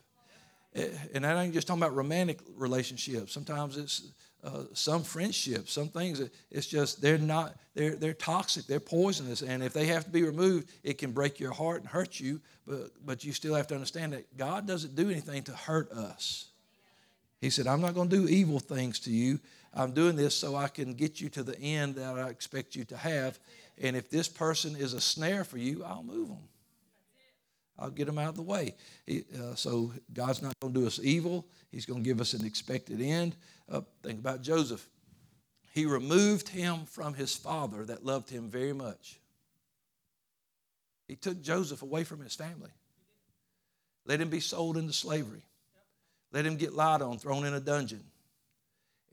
Eh, 0.75 0.89
and 1.13 1.25
I 1.25 1.43
ain't 1.43 1.53
just 1.53 1.67
talking 1.67 1.81
about 1.81 1.95
romantic 1.95 2.39
relationships. 2.55 3.31
Sometimes 3.33 3.77
it's 3.77 4.11
uh, 4.43 4.63
some 4.73 5.04
friendships, 5.04 5.73
some 5.73 5.89
things. 5.89 6.21
It's 6.49 6.67
just 6.67 7.02
they're 7.02 7.17
not 7.17 7.56
they're 7.73 7.95
they're 7.95 8.13
toxic, 8.13 8.65
they're 8.67 8.80
poisonous, 8.80 9.41
and 9.41 9.62
if 9.62 9.73
they 9.73 9.88
have 9.88 10.06
to 10.06 10.10
be 10.10 10.23
removed, 10.23 10.69
it 10.84 10.97
can 10.97 11.12
break 11.12 11.39
your 11.39 11.52
heart 11.52 11.82
and 11.82 11.89
hurt 11.89 12.19
you. 12.19 12.39
But 12.65 12.91
but 13.06 13.23
you 13.23 13.34
still 13.34 13.56
have 13.56 13.67
to 13.67 13.73
understand 13.73 14.13
that 14.13 14.38
God 14.38 14.65
doesn't 14.65 14.95
do 14.95 15.10
anything 15.10 15.43
to 15.43 15.52
hurt 15.52 15.91
us. 15.91 16.45
He 17.41 17.49
said, 17.49 17.67
"I'm 17.67 17.82
not 17.82 17.95
going 17.95 18.10
to 18.10 18.15
do 18.15 18.28
evil 18.28 18.60
things 18.60 18.99
to 19.02 19.12
you. 19.12 19.39
I'm 19.73 19.91
doing 19.91 20.15
this 20.15 20.36
so 20.36 20.56
I 20.56 20.67
can 20.67 20.93
get 20.93 21.21
you 21.21 21.30
to 21.30 21.43
the 21.43 21.60
end 21.60 21.95
that 21.95 22.17
I 22.17 22.30
expect 22.30 22.75
you 22.75 22.86
to 22.86 22.97
have. 22.97 23.39
And 23.78 23.95
if 23.95 24.10
this 24.10 24.28
person 24.28 24.75
is 24.75 24.93
a 24.93 25.02
snare 25.02 25.43
for 25.43 25.58
you, 25.58 25.84
I'll 25.84 26.04
move 26.04 26.30
them." 26.30 26.47
I'll 27.79 27.89
get 27.89 28.05
them 28.05 28.17
out 28.17 28.29
of 28.29 28.35
the 28.35 28.41
way. 28.41 28.75
He, 29.05 29.23
uh, 29.35 29.55
so 29.55 29.93
God's 30.13 30.41
not 30.41 30.53
going 30.59 30.73
to 30.73 30.81
do 30.81 30.87
us 30.87 30.99
evil. 31.01 31.47
He's 31.71 31.85
going 31.85 32.03
to 32.03 32.07
give 32.07 32.19
us 32.19 32.33
an 32.33 32.45
expected 32.45 33.01
end. 33.01 33.35
Uh, 33.71 33.81
think 34.03 34.19
about 34.19 34.41
Joseph. 34.41 34.87
He 35.73 35.85
removed 35.85 36.49
him 36.49 36.85
from 36.85 37.13
his 37.13 37.35
father 37.35 37.85
that 37.85 38.05
loved 38.05 38.29
him 38.29 38.49
very 38.49 38.73
much. 38.73 39.19
He 41.07 41.15
took 41.15 41.41
Joseph 41.41 41.81
away 41.81 42.03
from 42.03 42.21
his 42.21 42.35
family. 42.35 42.71
Let 44.05 44.19
him 44.19 44.29
be 44.29 44.39
sold 44.39 44.77
into 44.77 44.93
slavery. 44.93 45.43
Let 46.31 46.45
him 46.45 46.57
get 46.57 46.73
lied 46.73 47.01
on, 47.01 47.17
thrown 47.17 47.45
in 47.45 47.53
a 47.53 47.59
dungeon. 47.59 48.03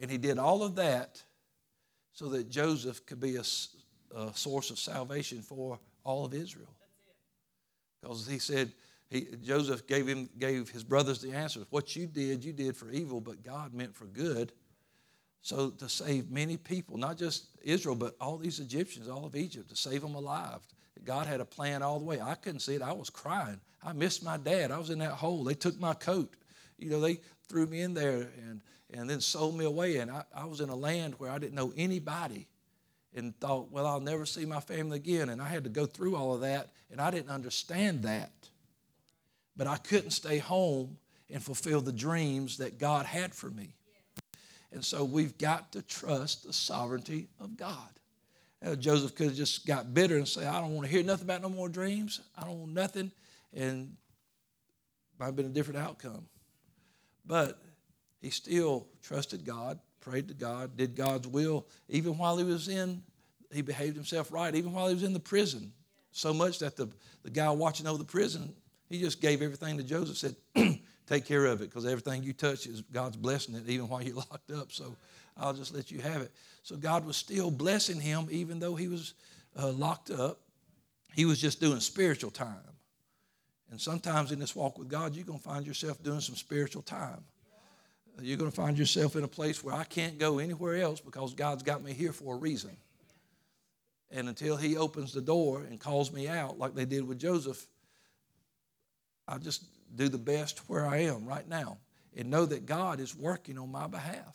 And 0.01 0.11
he 0.11 0.19
did 0.19 0.39
all 0.39 0.63
of 0.63 0.75
that 0.77 1.23
so 2.13 2.29
that 2.31 2.51
Joseph 2.51 3.05
could 3.07 3.21
be 3.21 3.37
a, 3.37 3.45
a 4.15 4.35
source 4.35 4.71
of 4.71 4.79
salvation 4.79 5.41
for 5.43 5.79
all 6.05 6.25
of 6.25 6.35
Israel. 6.35 6.76
Because 8.07 8.27
he 8.27 8.39
said, 8.39 8.73
he, 9.09 9.29
Joseph 9.43 9.87
gave 9.87 10.07
him 10.07 10.29
gave 10.39 10.69
his 10.69 10.85
brothers 10.85 11.21
the 11.21 11.33
answers. 11.33 11.67
What 11.71 11.95
you 11.97 12.07
did, 12.07 12.45
you 12.45 12.53
did 12.53 12.77
for 12.77 12.91
evil, 12.91 13.21
but 13.21 13.43
God 13.45 13.75
meant 13.75 13.95
for 13.95 14.07
good. 14.07 14.53
So 15.43 15.71
to 15.71 15.89
save 15.89 16.31
many 16.31 16.57
people, 16.57 16.97
not 16.97 17.17
just 17.17 17.47
Israel, 17.63 17.95
but 17.95 18.17
all 18.21 18.37
these 18.37 18.59
Egyptians, 18.59 19.09
all 19.09 19.25
of 19.25 19.37
Egypt, 19.37 19.69
to 19.71 19.77
save 19.77 20.03
them 20.03 20.17
alive. 20.17 20.61
God 21.05 21.27
had 21.27 21.41
a 21.41 21.45
plan 21.45 21.83
all 21.83 21.99
the 21.99 22.05
way. 22.05 22.21
I 22.21 22.35
couldn't 22.35 22.61
see 22.61 22.75
it. 22.75 22.83
I 22.83 22.93
was 22.93 23.11
crying. 23.11 23.61
I 23.85 23.93
missed 23.93 24.25
my 24.25 24.39
dad. 24.39 24.73
I 24.73 24.79
was 24.79 24.91
in 24.91 24.99
that 24.99 25.13
hole. 25.13 25.45
They 25.45 25.55
took 25.55 25.79
my 25.79 25.95
coat. 25.95 26.35
You 26.79 26.91
know, 26.91 27.01
they 27.01 27.21
threw 27.49 27.67
me 27.67 27.83
in 27.83 27.95
there 27.95 28.29
and, 28.39 28.61
and 28.93 29.09
then 29.09 29.21
sold 29.21 29.57
me 29.57 29.65
away. 29.65 29.99
And 29.99 30.11
I, 30.11 30.25
I 30.35 30.47
was 30.47 30.61
in 30.61 30.69
a 30.69 30.75
land 30.75 31.15
where 31.19 31.31
I 31.31 31.39
didn't 31.39 31.55
know 31.55 31.73
anybody 31.77 32.49
and 33.17 33.39
thought, 33.41 33.73
well, 33.73 33.87
I'll 33.87 34.01
never 34.01 34.27
see 34.27 34.45
my 34.45 34.61
family 34.61 34.97
again. 34.97 35.31
And 35.31 35.41
I 35.43 35.49
had 35.49 35.65
to 35.65 35.71
go 35.71 35.87
through 35.87 36.17
all 36.17 36.35
of 36.35 36.43
that, 36.43 36.71
and 36.91 37.01
I 37.01 37.11
didn't 37.11 37.31
understand 37.31 38.03
that. 38.03 38.31
But 39.57 39.67
I 39.67 39.77
couldn't 39.79 40.11
stay 40.11 40.39
home 40.39 40.99
and 41.31 41.43
fulfill 41.43 41.81
the 41.81 41.93
dreams 41.93 42.59
that 42.59 42.79
God 42.79 43.07
had 43.07 43.35
for 43.35 43.51
me. 43.51 43.71
And 44.71 44.85
so 44.85 45.03
we've 45.05 45.37
got 45.39 45.73
to 45.73 45.83
trust 45.83 46.47
the 46.47 46.53
sovereignty 46.53 47.29
of 47.41 47.57
God. 47.57 47.89
Uh, 48.65 48.75
Joseph 48.75 49.15
could 49.15 49.29
have 49.29 49.37
just 49.37 49.67
got 49.67 49.95
bitter 49.95 50.17
and 50.17 50.29
say, 50.29 50.47
I 50.47 50.61
don't 50.61 50.75
want 50.75 50.87
to 50.87 50.93
hear 50.93 51.03
nothing 51.03 51.25
about 51.25 51.43
no 51.43 51.49
more 51.49 51.69
dreams. 51.69 52.21
I 52.37 52.45
don't 52.45 52.61
want 52.61 52.73
nothing. 52.73 53.11
And 53.55 53.97
might 55.19 55.27
have 55.27 55.37
been 55.37 55.47
a 55.47 55.51
different 55.51 55.81
outcome. 55.81 56.27
But 57.25 57.59
he 58.21 58.31
still 58.31 58.87
trusted 59.03 59.45
God, 59.45 59.79
prayed 60.07 60.29
to 60.29 60.35
God, 60.35 60.77
did 60.77 60.95
God's 60.95 61.27
will, 61.27 61.67
even 61.89 62.17
while 62.17 62.37
he 62.37 62.45
was 62.45 62.69
in, 62.69 63.03
he 63.53 63.61
behaved 63.61 63.97
himself 63.97 64.31
right, 64.31 64.55
even 64.55 64.73
while 64.73 64.87
he 64.87 64.95
was 64.95 65.03
in 65.03 65.13
the 65.13 65.21
prison. 65.21 65.73
So 66.13 66.33
much 66.33 66.61
that 66.61 66.77
the, 66.77 66.89
the 67.25 67.31
guy 67.31 67.51
watching 67.51 67.89
over 67.89 67.99
the 67.99 68.05
prison, 68.05 68.55
he 68.89 69.01
just 69.01 69.21
gave 69.21 69.43
everything 69.43 69.77
to 69.79 69.83
Joseph, 69.83 70.17
said, 70.17 70.37
Take 71.07 71.25
care 71.25 71.47
of 71.47 71.61
it, 71.61 71.71
because 71.71 71.87
everything 71.87 72.23
you 72.23 72.33
touch 72.33 72.67
is 72.67 72.83
God's 72.83 73.17
blessing 73.17 73.55
it, 73.55 73.69
even 73.69 73.89
while 73.89 74.03
you're 74.03 74.15
locked 74.31 74.51
up. 74.53 74.73
So 74.73 74.97
I'll 75.37 75.55
just 75.55 75.75
let 75.75 75.91
you 75.91 76.01
have 76.01 76.23
it. 76.23 76.33
So 76.63 76.77
God 76.77 77.05
was 77.05 77.17
still 77.17 77.51
blessing 77.51 78.01
him, 78.01 78.29
even 78.31 78.61
though 78.61 78.75
he 78.75 78.89
was 78.89 79.15
uh, 79.61 79.71
locked 79.71 80.11
up. 80.11 80.41
He 81.15 81.25
was 81.25 81.41
just 81.41 81.61
doing 81.61 81.81
spiritual 81.81 82.31
time. 82.31 82.57
And 83.71 83.81
sometimes 83.81 84.31
in 84.31 84.39
this 84.39 84.55
walk 84.55 84.79
with 84.79 84.89
God, 84.89 85.15
you're 85.15 85.25
going 85.25 85.39
to 85.39 85.45
find 85.45 85.67
yourself 85.67 86.03
doing 86.03 86.21
some 86.21 86.37
spiritual 86.37 86.83
time 86.83 87.25
you're 88.25 88.39
going 88.39 88.51
to 88.51 88.57
find 88.57 88.79
yourself 88.79 89.17
in 89.17 89.25
a 89.25 89.29
place 89.29 89.63
where 89.63 89.75
I 89.75 89.85
can't 89.85 90.19
go 90.19 90.39
anywhere 90.39 90.77
else 90.77 91.01
because 91.01 91.35
God's 91.35 91.63
got 91.63 91.83
me 91.83 91.93
here 91.93 92.13
for 92.13 92.35
a 92.35 92.39
reason. 92.39 92.77
And 94.11 94.29
until 94.29 94.57
He 94.57 94.77
opens 94.77 95.13
the 95.13 95.21
door 95.21 95.63
and 95.69 95.79
calls 95.79 96.13
me 96.13 96.29
out, 96.29 96.59
like 96.59 96.75
they 96.75 96.85
did 96.85 97.07
with 97.07 97.19
Joseph, 97.19 97.67
I 99.29 99.39
just 99.39 99.65
do 99.95 100.09
the 100.09 100.19
best 100.19 100.61
where 100.69 100.87
I 100.87 100.99
am 100.99 101.27
right 101.27 101.47
now 101.47 101.79
and 102.17 102.31
know 102.31 102.47
that 102.47 102.65
God 102.65 103.01
is 103.01 103.15
working 103.15 103.59
on 103.59 103.71
my 103.71 103.87
behalf. 103.87 104.35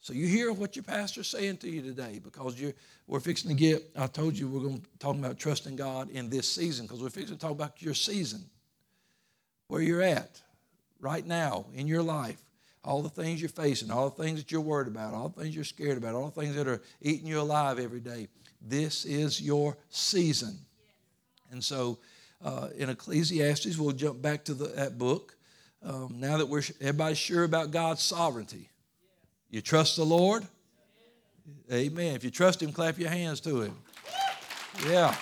So 0.00 0.12
you 0.12 0.26
hear 0.26 0.52
what 0.52 0.76
your 0.76 0.82
pastor's 0.82 1.28
saying 1.28 1.58
to 1.58 1.68
you 1.68 1.82
today 1.82 2.20
because 2.22 2.60
you're, 2.60 2.72
we're 3.06 3.20
fixing 3.20 3.50
to 3.50 3.54
get, 3.56 3.90
I 3.96 4.06
told 4.06 4.36
you 4.36 4.48
we're 4.48 4.60
going 4.60 4.80
to 4.80 4.98
talk 4.98 5.14
about 5.14 5.38
trusting 5.38 5.76
God 5.76 6.10
in 6.10 6.30
this 6.30 6.50
season 6.50 6.86
because 6.86 7.02
we're 7.02 7.10
fixing 7.10 7.36
to 7.36 7.40
talk 7.40 7.52
about 7.52 7.80
your 7.82 7.94
season, 7.94 8.44
where 9.68 9.82
you're 9.82 10.02
at 10.02 10.40
right 11.00 11.26
now 11.26 11.66
in 11.74 11.86
your 11.86 12.02
life 12.02 12.42
all 12.82 13.02
the 13.02 13.08
things 13.08 13.40
you're 13.40 13.48
facing, 13.48 13.90
all 13.90 14.08
the 14.08 14.22
things 14.22 14.38
that 14.40 14.50
you're 14.50 14.60
worried 14.60 14.88
about, 14.88 15.12
all 15.12 15.28
the 15.28 15.42
things 15.42 15.54
you're 15.54 15.64
scared 15.64 15.98
about, 15.98 16.14
all 16.14 16.30
the 16.30 16.40
things 16.40 16.54
that 16.56 16.66
are 16.66 16.80
eating 17.00 17.26
you 17.26 17.40
alive 17.40 17.78
every 17.78 18.00
day. 18.00 18.28
This 18.60 19.04
is 19.04 19.40
your 19.40 19.76
season. 19.90 20.58
And 21.50 21.62
so 21.62 21.98
uh, 22.42 22.68
in 22.76 22.88
Ecclesiastes, 22.88 23.76
we'll 23.78 23.92
jump 23.92 24.22
back 24.22 24.44
to 24.44 24.54
the, 24.54 24.68
that 24.68 24.98
book. 24.98 25.36
Um, 25.82 26.16
now 26.18 26.36
that 26.36 26.46
we're 26.46 26.62
everybody's 26.80 27.18
sure 27.18 27.44
about 27.44 27.70
God's 27.70 28.02
sovereignty, 28.02 28.68
you 29.50 29.60
trust 29.60 29.96
the 29.96 30.04
Lord. 30.04 30.46
Amen. 31.72 32.14
If 32.14 32.22
you 32.22 32.30
trust 32.30 32.62
Him, 32.62 32.70
clap 32.70 32.98
your 32.98 33.08
hands 33.08 33.40
to 33.40 33.62
Him. 33.62 33.76
Yeah, 34.86 35.14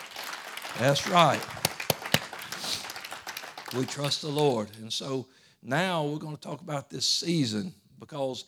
that's 0.78 1.08
right. 1.08 1.40
We 3.76 3.86
trust 3.86 4.22
the 4.22 4.28
Lord, 4.28 4.68
and 4.80 4.92
so 4.92 5.26
now 5.62 6.04
we're 6.04 6.18
going 6.18 6.36
to 6.36 6.40
talk 6.40 6.60
about 6.60 6.90
this 6.90 7.06
season 7.06 7.72
because 7.98 8.44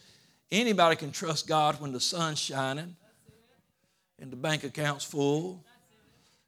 anybody 0.50 0.96
can 0.96 1.10
trust 1.10 1.48
God 1.48 1.80
when 1.80 1.92
the 1.92 2.00
sun's 2.00 2.38
shining 2.38 2.96
and 4.18 4.30
the 4.30 4.36
bank 4.36 4.64
account's 4.64 5.04
full 5.04 5.64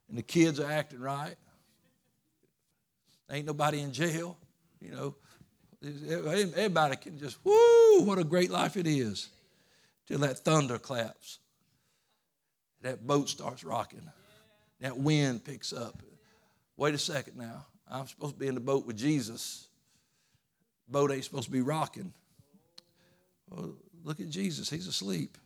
and 0.09 0.17
the 0.17 0.23
kids 0.23 0.59
are 0.59 0.71
acting 0.71 0.99
right. 0.99 1.35
Ain't 3.29 3.45
nobody 3.45 3.81
in 3.81 3.91
jail, 3.91 4.37
you 4.79 4.91
know. 4.91 5.15
Everybody 5.83 6.95
can 6.95 7.19
just, 7.19 7.43
whoo, 7.43 8.03
what 8.03 8.17
a 8.17 8.23
great 8.23 8.49
life 8.49 8.77
it 8.77 8.87
is. 8.87 9.29
Till 10.07 10.19
that 10.19 10.39
thunder 10.39 10.77
claps, 10.77 11.39
that 12.81 13.05
boat 13.05 13.29
starts 13.29 13.63
rocking, 13.63 14.01
that 14.81 14.97
wind 14.97 15.43
picks 15.43 15.73
up. 15.73 16.01
Wait 16.77 16.93
a 16.93 16.97
second 16.97 17.37
now. 17.37 17.65
I'm 17.89 18.07
supposed 18.07 18.33
to 18.33 18.39
be 18.39 18.47
in 18.47 18.55
the 18.55 18.61
boat 18.61 18.85
with 18.85 18.97
Jesus 18.97 19.67
boat 20.87 21.11
ain't 21.11 21.23
supposed 21.23 21.45
to 21.45 21.51
be 21.51 21.61
rocking. 21.61 22.13
Well, 23.49 23.73
look 24.03 24.19
at 24.19 24.29
Jesus. 24.29 24.69
He's 24.69 24.87
asleep. 24.87 25.37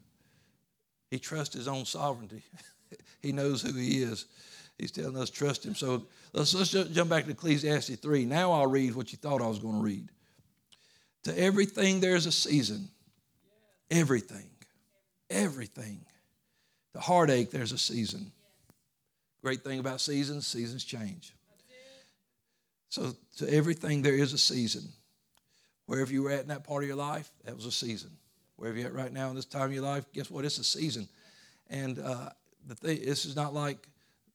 He 1.09 1.19
trusts 1.19 1.55
his 1.55 1.67
own 1.67 1.85
sovereignty. 1.85 2.43
he 3.21 3.31
knows 3.31 3.61
who 3.61 3.73
he 3.73 4.01
is. 4.01 4.25
He's 4.77 4.91
telling 4.91 5.17
us 5.17 5.29
trust 5.29 5.65
him. 5.65 5.75
So 5.75 6.03
let's, 6.33 6.53
let's 6.53 6.71
jump 6.71 7.09
back 7.09 7.25
to 7.25 7.31
Ecclesiastes 7.31 7.95
3. 7.95 8.25
Now 8.25 8.51
I'll 8.51 8.67
read 8.67 8.95
what 8.95 9.11
you 9.11 9.17
thought 9.17 9.41
I 9.41 9.47
was 9.47 9.59
going 9.59 9.75
to 9.75 9.81
read. 9.81 10.09
To 11.23 11.37
everything 11.37 11.99
there's 11.99 12.25
a 12.25 12.31
season. 12.31 12.89
Everything. 13.89 14.49
Everything. 15.29 16.05
The 16.93 16.99
heartache, 16.99 17.51
there's 17.51 17.71
a 17.71 17.77
season. 17.77 18.31
Great 19.41 19.63
thing 19.63 19.79
about 19.79 20.01
seasons, 20.01 20.47
seasons 20.47 20.83
change. 20.83 21.33
So 22.89 23.13
to 23.37 23.53
everything 23.53 24.01
there 24.01 24.15
is 24.15 24.33
a 24.33 24.37
season. 24.37 24.83
Wherever 25.87 26.11
you 26.11 26.23
were 26.23 26.31
at 26.31 26.41
in 26.41 26.49
that 26.49 26.63
part 26.63 26.83
of 26.83 26.87
your 26.87 26.97
life, 26.97 27.31
that 27.45 27.55
was 27.55 27.65
a 27.65 27.71
season. 27.71 28.11
Wherever 28.57 28.77
you're 28.77 28.87
at 28.87 28.93
right 28.93 29.11
now 29.11 29.29
in 29.29 29.35
this 29.35 29.45
time 29.45 29.63
of 29.63 29.73
your 29.73 29.83
life, 29.83 30.05
guess 30.13 30.29
what? 30.29 30.45
It's 30.45 30.57
a 30.57 30.63
season. 30.63 31.07
And 31.69 31.99
uh, 31.99 32.29
the 32.67 32.75
thing, 32.75 32.99
this 33.03 33.25
is 33.25 33.35
not 33.35 33.53
like 33.53 33.87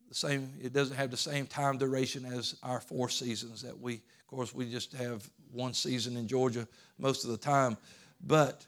the 0.08 0.14
same, 0.14 0.50
it 0.62 0.72
doesn't 0.72 0.96
have 0.96 1.10
the 1.10 1.16
same 1.16 1.46
time 1.46 1.78
duration 1.78 2.24
as 2.24 2.56
our 2.62 2.80
four 2.80 3.08
seasons 3.08 3.62
that 3.62 3.78
we, 3.78 3.94
of 3.94 4.26
course, 4.26 4.54
we 4.54 4.70
just 4.70 4.92
have 4.94 5.28
one 5.50 5.74
season 5.74 6.16
in 6.16 6.26
Georgia 6.26 6.66
most 6.98 7.24
of 7.24 7.30
the 7.30 7.36
time. 7.36 7.76
But 8.22 8.66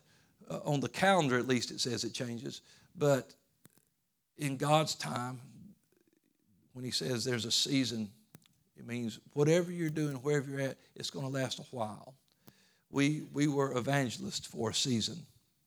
uh, 0.51 0.61
on 0.65 0.81
the 0.81 0.89
calendar, 0.89 1.39
at 1.39 1.49
least, 1.49 1.71
it 1.71 1.81
says 1.81 2.05
it 2.05 2.13
changes. 2.13 2.61
But 2.97 3.33
in 4.37 4.57
God's 4.57 4.95
time, 4.95 5.41
when 6.75 6.85
He 6.85 6.91
says 6.91 7.25
there's 7.25 7.47
a 7.47 7.53
season, 7.53 8.11
it 8.77 8.87
means 8.87 9.21
whatever 9.33 9.73
you're 9.73 9.89
doing, 9.89 10.17
wherever 10.17 10.51
you're 10.51 10.61
at, 10.61 10.77
it's 10.97 11.11
going 11.11 11.25
to 11.25 11.33
last 11.33 11.61
a 11.61 11.63
while. 11.71 12.15
We, 12.95 13.25
we 13.33 13.49
were 13.49 13.77
evangelists 13.77 14.47
for 14.47 14.71
a 14.71 14.75
season, 14.75 15.17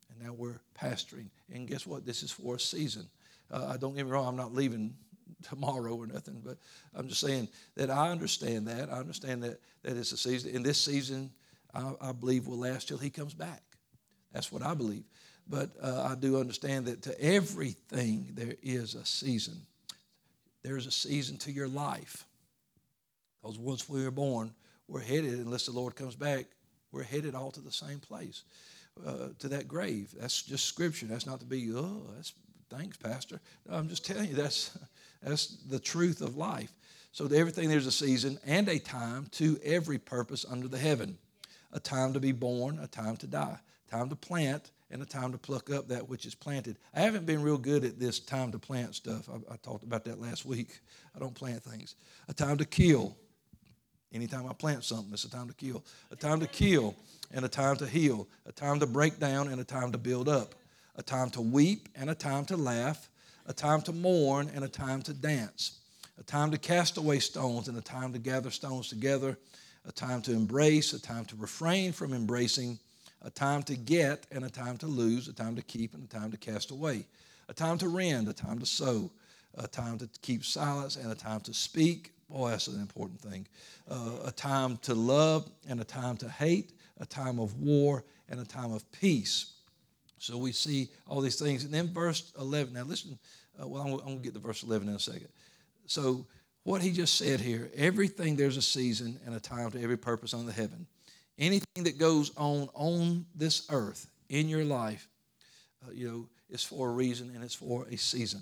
and 0.09 0.25
now 0.25 0.31
we're 0.31 0.61
pastoring. 0.81 1.27
And 1.53 1.67
guess 1.67 1.85
what? 1.85 2.05
This 2.05 2.23
is 2.23 2.31
for 2.31 2.55
a 2.55 2.59
season. 2.59 3.05
Uh, 3.51 3.75
don't 3.75 3.97
get 3.97 4.05
me 4.05 4.11
wrong, 4.13 4.29
I'm 4.29 4.37
not 4.37 4.53
leaving 4.53 4.95
tomorrow 5.43 5.93
or 5.93 6.07
nothing, 6.07 6.41
but 6.41 6.57
I'm 6.95 7.09
just 7.09 7.19
saying 7.19 7.49
that 7.75 7.89
I 7.89 8.11
understand 8.11 8.65
that. 8.67 8.89
I 8.89 8.99
understand 8.99 9.43
that, 9.43 9.59
that 9.83 9.97
it's 9.97 10.13
a 10.13 10.17
season. 10.17 10.55
In 10.55 10.63
this 10.63 10.77
season, 10.77 11.29
I, 11.75 11.91
I 11.99 12.11
believe 12.13 12.47
will 12.47 12.59
last 12.59 12.87
till 12.87 12.97
He 12.97 13.09
comes 13.09 13.33
back. 13.33 13.61
That's 14.31 14.49
what 14.49 14.61
I 14.61 14.73
believe. 14.73 15.03
But 15.49 15.71
uh, 15.83 16.07
I 16.09 16.15
do 16.15 16.39
understand 16.39 16.85
that 16.85 17.01
to 17.01 17.21
everything 17.21 18.31
there 18.35 18.55
is 18.63 18.95
a 18.95 19.03
season. 19.03 19.57
There's 20.63 20.87
a 20.87 20.91
season 20.91 21.35
to 21.39 21.51
your 21.51 21.67
life. 21.67 22.23
Because 23.41 23.59
once 23.59 23.89
we 23.89 24.05
are 24.05 24.11
born, 24.11 24.53
we're 24.87 25.01
headed, 25.01 25.33
unless 25.33 25.65
the 25.65 25.73
Lord 25.73 25.93
comes 25.97 26.15
back, 26.15 26.45
we're 26.97 27.03
headed 27.03 27.35
all 27.35 27.51
to 27.51 27.61
the 27.61 27.71
same 27.71 27.99
place, 27.99 28.43
uh, 29.05 29.29
to 29.37 29.47
that 29.49 29.67
grave. 29.67 30.13
That's 30.19 30.41
just 30.41 30.65
scripture. 30.65 31.05
That's 31.05 31.27
not 31.27 31.39
to 31.39 31.45
be, 31.45 31.71
oh, 31.73 32.01
that's 32.15 32.33
thanks, 32.69 32.97
Pastor. 32.97 33.39
No, 33.69 33.77
I'm 33.77 33.87
just 33.87 34.05
telling 34.07 34.29
you 34.29 34.35
that's 34.35 34.77
that's 35.21 35.57
the 35.69 35.79
truth 35.79 36.21
of 36.21 36.35
life. 36.35 36.71
So 37.11 37.27
to 37.27 37.37
everything 37.37 37.69
there's 37.69 37.87
a 37.87 37.91
season 37.91 38.39
and 38.45 38.67
a 38.67 38.79
time 38.79 39.27
to 39.33 39.59
every 39.63 39.99
purpose 39.99 40.45
under 40.49 40.67
the 40.67 40.77
heaven. 40.77 41.17
A 41.71 41.79
time 41.79 42.13
to 42.13 42.19
be 42.19 42.31
born, 42.31 42.79
a 42.79 42.87
time 42.87 43.17
to 43.17 43.27
die, 43.27 43.59
time 43.91 44.09
to 44.09 44.15
plant, 44.15 44.71
and 44.89 45.01
a 45.01 45.05
time 45.05 45.31
to 45.33 45.37
pluck 45.37 45.69
up 45.69 45.89
that 45.89 46.07
which 46.07 46.25
is 46.25 46.33
planted. 46.33 46.77
I 46.95 47.01
haven't 47.01 47.25
been 47.25 47.43
real 47.43 47.57
good 47.57 47.83
at 47.83 47.99
this 47.99 48.19
time 48.19 48.51
to 48.53 48.59
plant 48.59 48.95
stuff. 48.95 49.29
I, 49.29 49.53
I 49.53 49.57
talked 49.57 49.83
about 49.83 50.05
that 50.05 50.19
last 50.19 50.45
week. 50.45 50.79
I 51.15 51.19
don't 51.19 51.35
plant 51.35 51.61
things. 51.63 51.95
A 52.29 52.33
time 52.33 52.57
to 52.57 52.65
kill, 52.65 53.15
Anytime 54.13 54.47
I 54.47 54.53
plant 54.53 54.83
something, 54.83 55.11
it's 55.13 55.25
a 55.25 55.29
time 55.29 55.47
to 55.47 55.53
kill. 55.53 55.83
A 56.11 56.15
time 56.15 56.39
to 56.39 56.47
kill 56.47 56.95
and 57.33 57.43
a 57.43 57.49
time 57.49 57.75
to 57.77 57.85
heal. 57.85 58.27
A 58.45 58.51
time 58.51 58.79
to 58.79 58.87
break 58.87 59.19
down 59.19 59.49
and 59.49 59.59
a 59.59 59.65
time 59.65 59.91
to 59.91 59.97
build 59.97 60.29
up. 60.29 60.55
A 60.95 61.03
time 61.03 61.29
to 61.31 61.41
weep 61.41 61.89
and 61.95 62.09
a 62.09 62.15
time 62.15 62.45
to 62.45 62.57
laugh. 62.57 63.09
A 63.45 63.53
time 63.53 63.81
to 63.83 63.93
mourn 63.93 64.49
and 64.53 64.63
a 64.63 64.69
time 64.69 65.01
to 65.03 65.13
dance. 65.13 65.79
A 66.19 66.23
time 66.23 66.51
to 66.51 66.57
cast 66.57 66.97
away 66.97 67.19
stones 67.19 67.67
and 67.67 67.77
a 67.77 67.81
time 67.81 68.13
to 68.13 68.19
gather 68.19 68.49
stones 68.49 68.87
together. 68.87 69.37
A 69.85 69.91
time 69.91 70.21
to 70.23 70.31
embrace, 70.33 70.93
a 70.93 71.01
time 71.01 71.25
to 71.25 71.35
refrain 71.35 71.91
from 71.91 72.13
embracing. 72.13 72.79
A 73.23 73.29
time 73.29 73.61
to 73.63 73.75
get 73.75 74.25
and 74.31 74.45
a 74.45 74.49
time 74.49 74.77
to 74.77 74.87
lose. 74.87 75.27
A 75.27 75.33
time 75.33 75.55
to 75.57 75.61
keep 75.61 75.93
and 75.93 76.03
a 76.03 76.07
time 76.07 76.31
to 76.31 76.37
cast 76.37 76.71
away. 76.71 77.05
A 77.49 77.53
time 77.53 77.77
to 77.79 77.89
rend, 77.89 78.29
a 78.29 78.33
time 78.33 78.59
to 78.59 78.65
sow. 78.65 79.11
A 79.55 79.67
time 79.67 79.97
to 79.97 80.09
keep 80.21 80.45
silence 80.45 80.95
and 80.95 81.11
a 81.11 81.15
time 81.15 81.41
to 81.41 81.53
speak 81.53 82.13
Boy, 82.29 82.49
that's 82.49 82.67
an 82.67 82.81
important 82.81 83.21
thing. 83.21 83.47
Uh, 83.89 84.17
a 84.25 84.31
time 84.31 84.77
to 84.77 84.93
love 84.93 85.49
and 85.69 85.79
a 85.79 85.85
time 85.85 86.17
to 86.17 86.29
hate, 86.29 86.73
a 86.99 87.05
time 87.05 87.39
of 87.39 87.59
war 87.59 88.03
and 88.29 88.39
a 88.39 88.45
time 88.45 88.73
of 88.73 88.89
peace. 88.91 89.53
So 90.19 90.37
we 90.37 90.51
see 90.51 90.89
all 91.07 91.21
these 91.21 91.39
things. 91.39 91.63
And 91.63 91.73
then 91.73 91.93
verse 91.93 92.33
11, 92.39 92.73
now 92.73 92.83
listen, 92.83 93.17
uh, 93.61 93.67
well, 93.67 93.83
I'm, 93.83 93.93
I'm 93.93 93.99
going 93.99 94.17
to 94.17 94.23
get 94.23 94.33
to 94.33 94.39
verse 94.39 94.63
11 94.63 94.89
in 94.89 94.95
a 94.95 94.99
second. 94.99 95.29
So 95.85 96.25
what 96.63 96.81
he 96.81 96.91
just 96.91 97.15
said 97.15 97.39
here 97.39 97.69
everything 97.77 98.35
there's 98.35 98.57
a 98.57 98.61
season 98.61 99.19
and 99.25 99.33
a 99.33 99.39
time 99.39 99.71
to 99.71 99.81
every 99.81 99.97
purpose 99.97 100.33
under 100.33 100.51
heaven. 100.51 100.85
Anything 101.39 101.83
that 101.83 101.97
goes 101.97 102.31
on 102.35 102.67
on 102.73 103.25
this 103.35 103.67
earth 103.69 104.09
in 104.27 104.49
your 104.49 104.65
life, 104.65 105.07
uh, 105.87 105.91
you 105.93 106.07
know, 106.09 106.29
is 106.49 106.63
for 106.63 106.89
a 106.89 106.91
reason 106.91 107.31
and 107.33 107.43
it's 107.43 107.53
for 107.53 107.85
a 107.89 107.95
season. 107.95 108.41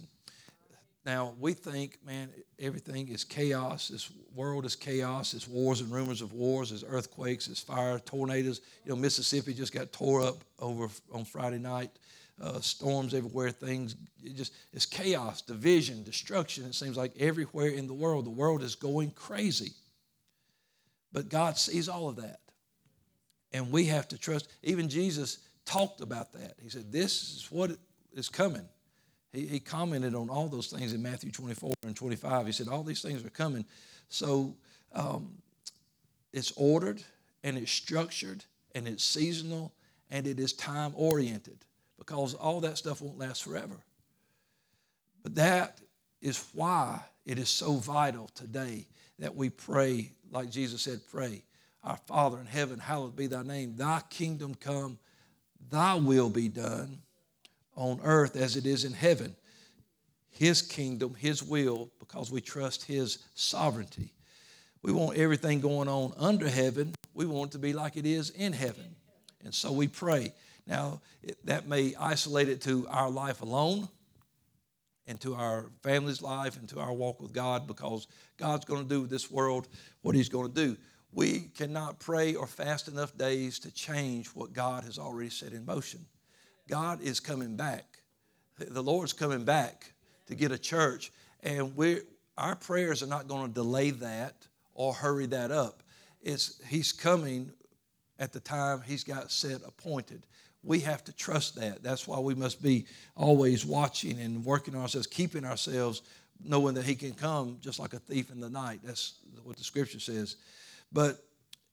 Now, 1.06 1.36
we 1.40 1.54
think, 1.54 2.00
man, 2.04 2.30
everything 2.60 3.10
is 3.10 3.24
chaos. 3.24 3.90
This 3.90 4.10
world 4.34 4.66
is 4.66 4.76
chaos. 4.76 5.36
It's 5.36 5.48
wars 5.48 5.82
and 5.82 5.92
rumors 5.92 6.22
of 6.22 6.34
wars. 6.34 6.72
It's 6.72 6.84
earthquakes. 6.88 7.48
It's 7.48 7.62
fire, 7.62 8.00
tornadoes. 8.00 8.62
You 8.84 8.90
know, 8.90 8.96
Mississippi 8.96 9.54
just 9.54 9.72
got 9.72 9.92
tore 9.92 10.24
up 10.24 10.44
over 10.60 10.88
on 11.12 11.24
Friday 11.24 11.60
night. 11.60 11.92
Uh, 12.42 12.60
storms 12.60 13.14
everywhere. 13.14 13.52
Things, 13.52 13.96
it 14.24 14.36
just, 14.36 14.52
it's 14.74 14.88
chaos, 14.88 15.42
division, 15.42 16.04
destruction. 16.04 16.66
It 16.66 16.74
seems 16.74 16.98
like 16.98 17.14
everywhere 17.20 17.68
in 17.68 17.86
the 17.86 17.94
world, 17.94 18.26
the 18.26 18.32
world 18.32 18.64
is 18.64 18.74
going 18.74 19.12
crazy. 19.12 19.74
But 21.14 21.30
God 21.30 21.58
sees 21.58 21.88
all 21.88 22.10
of 22.10 22.16
that. 22.18 22.40
And 23.54 23.72
we 23.72 23.86
have 23.86 24.08
to 24.10 24.18
trust. 24.18 24.50
Even 24.64 24.90
Jesus 24.90 25.38
talked 25.66 26.02
about 26.02 26.34
that. 26.34 26.56
He 26.62 26.70
said, 26.70 26.92
This 26.92 27.22
is 27.22 27.48
what 27.52 27.72
is 28.12 28.28
coming. 28.28 28.68
He, 29.36 29.46
he 29.46 29.60
commented 29.60 30.16
on 30.16 30.30
all 30.30 30.48
those 30.48 30.68
things 30.68 30.94
in 30.94 31.02
Matthew 31.02 31.32
24 31.32 31.74
and 31.84 31.96
25. 31.96 32.46
He 32.46 32.52
said, 32.52 32.68
All 32.68 32.84
these 32.84 33.02
things 33.02 33.24
are 33.26 33.30
coming. 33.30 33.66
So 34.10 34.56
um, 34.94 35.30
it's 36.32 36.54
ordered 36.56 37.04
and 37.44 37.58
it's 37.58 37.72
structured 37.72 38.46
and 38.74 38.88
it's 38.88 39.04
seasonal 39.04 39.74
and 40.10 40.26
it 40.26 40.40
is 40.40 40.54
time 40.54 40.94
oriented 40.96 41.58
because 41.98 42.34
all 42.34 42.62
that 42.62 42.78
stuff 42.78 43.02
won't 43.02 43.18
last 43.18 43.44
forever. 43.44 43.78
But 45.22 45.36
that 45.36 45.82
is 46.22 46.44
why 46.54 47.02
it 47.26 47.38
is 47.38 47.50
so 47.50 47.74
vital 47.74 48.30
today 48.36 48.88
that 49.20 49.36
we 49.36 49.50
pray, 49.50 50.12
like 50.32 50.50
Jesus 50.50 50.84
said, 50.84 51.02
pray. 51.12 51.44
Our 51.84 51.98
Father 52.08 52.40
in 52.40 52.46
heaven, 52.46 52.80
hallowed 52.80 53.16
be 53.16 53.28
thy 53.28 53.44
name. 53.44 53.76
Thy 53.76 54.02
kingdom 54.10 54.56
come, 54.56 54.98
thy 55.70 55.96
will 55.96 56.30
be 56.30 56.48
done 56.48 57.00
on 57.76 58.00
earth 58.04 58.36
as 58.36 58.56
it 58.56 58.66
is 58.66 58.86
in 58.86 58.94
heaven. 58.94 59.36
His 60.30 60.62
kingdom, 60.62 61.14
His 61.14 61.42
will, 61.42 61.90
because 62.00 62.32
we 62.32 62.42
trust 62.42 62.84
His 62.84 63.20
sovereignty. 63.36 64.14
We 64.82 64.92
want 64.92 65.18
everything 65.18 65.62
going 65.62 65.88
on 65.88 66.14
under 66.18 66.50
heaven. 66.50 66.94
We 67.14 67.26
want 67.26 67.52
it 67.52 67.54
to 67.54 67.60
be 67.60 67.74
like 67.74 67.98
it 67.98 68.06
is 68.06 68.30
in 68.32 68.54
heaven. 68.54 68.96
And 69.44 69.54
so 69.54 69.72
we 69.72 69.88
pray. 69.88 70.34
Now, 70.68 71.02
that 71.44 71.68
may 71.68 71.96
isolate 71.96 72.50
it 72.50 72.62
to 72.64 72.88
our 72.90 73.10
life 73.10 73.42
alone 73.42 73.88
and 75.08 75.20
to 75.22 75.36
our 75.36 75.68
family's 75.84 76.22
life 76.22 76.58
and 76.58 76.68
to 76.70 76.80
our 76.80 76.94
walk 76.94 77.22
with 77.22 77.32
God 77.32 77.68
because 77.68 78.08
God's 78.38 78.66
going 78.66 78.84
to 78.84 78.90
do 78.90 79.02
with 79.02 79.10
this 79.10 79.30
world 79.32 79.68
what 80.02 80.16
He's 80.16 80.30
going 80.30 80.52
to 80.52 80.54
do. 80.54 80.78
We 81.12 81.52
cannot 81.56 82.00
pray 82.00 82.36
or 82.36 82.46
fast 82.46 82.88
enough 82.88 83.18
days 83.18 83.60
to 83.60 83.72
change 83.72 84.28
what 84.30 84.54
God 84.54 84.84
has 84.84 85.00
already 85.00 85.30
set 85.30 85.54
in 85.54 85.66
motion. 85.66 86.06
God 86.68 87.02
is 87.02 87.20
coming 87.20 87.56
back. 87.56 87.86
The 88.58 88.82
Lord's 88.82 89.14
coming 89.14 89.44
back 89.44 89.94
to 90.28 90.36
get 90.36 90.52
a 90.52 90.58
church, 90.58 91.12
and 91.44 91.76
we 91.76 92.00
our 92.38 92.56
prayers 92.56 93.02
are 93.02 93.08
not 93.08 93.28
going 93.28 93.48
to 93.48 93.54
delay 93.54 93.92
that 93.92 94.36
or 94.74 94.94
hurry 94.94 95.26
that 95.28 95.52
up. 95.52 95.84
It's 96.22 96.62
He's 96.68 96.92
coming 96.92 97.52
at 98.20 98.34
the 98.34 98.40
time 98.40 98.82
He's 98.86 99.04
got 99.04 99.32
set 99.32 99.62
appointed. 99.66 100.26
We 100.64 100.80
have 100.80 101.04
to 101.04 101.14
trust 101.14 101.56
that. 101.58 101.84
That's 101.84 102.08
why 102.08 102.20
we 102.20 102.34
must 102.34 102.62
be 102.62 102.86
always 103.16 103.66
watching 103.66 104.20
and 104.20 104.44
working 104.44 104.76
on 104.76 104.82
ourselves, 104.82 105.06
keeping 105.06 105.46
ourselves, 105.46 106.02
knowing 106.44 106.74
that 106.76 106.86
He 106.86 106.96
can 106.96 107.14
come 107.14 107.58
just 107.62 107.80
like 107.80 107.94
a 107.94 108.00
thief 108.00 108.32
in 108.32 108.40
the 108.40 108.50
night. 108.50 108.80
That's 108.84 109.16
what 109.44 109.58
the 109.58 109.64
Scripture 109.64 110.00
says. 110.00 110.38
But 110.92 111.24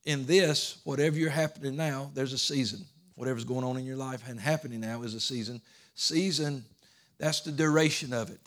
in 0.05 0.25
this, 0.25 0.81
whatever 0.83 1.17
you're 1.17 1.29
happening 1.29 1.75
now, 1.75 2.11
there's 2.13 2.33
a 2.33 2.37
season 2.37 2.85
whatever's 3.15 3.45
going 3.45 3.63
on 3.63 3.77
in 3.77 3.85
your 3.85 3.97
life 3.97 4.23
and 4.27 4.39
happening 4.39 4.81
now 4.81 5.03
is 5.03 5.13
a 5.13 5.19
season. 5.19 5.61
Season, 5.95 6.65
that's 7.17 7.41
the 7.41 7.51
duration 7.51 8.13
of 8.13 8.29
it. 8.29 8.39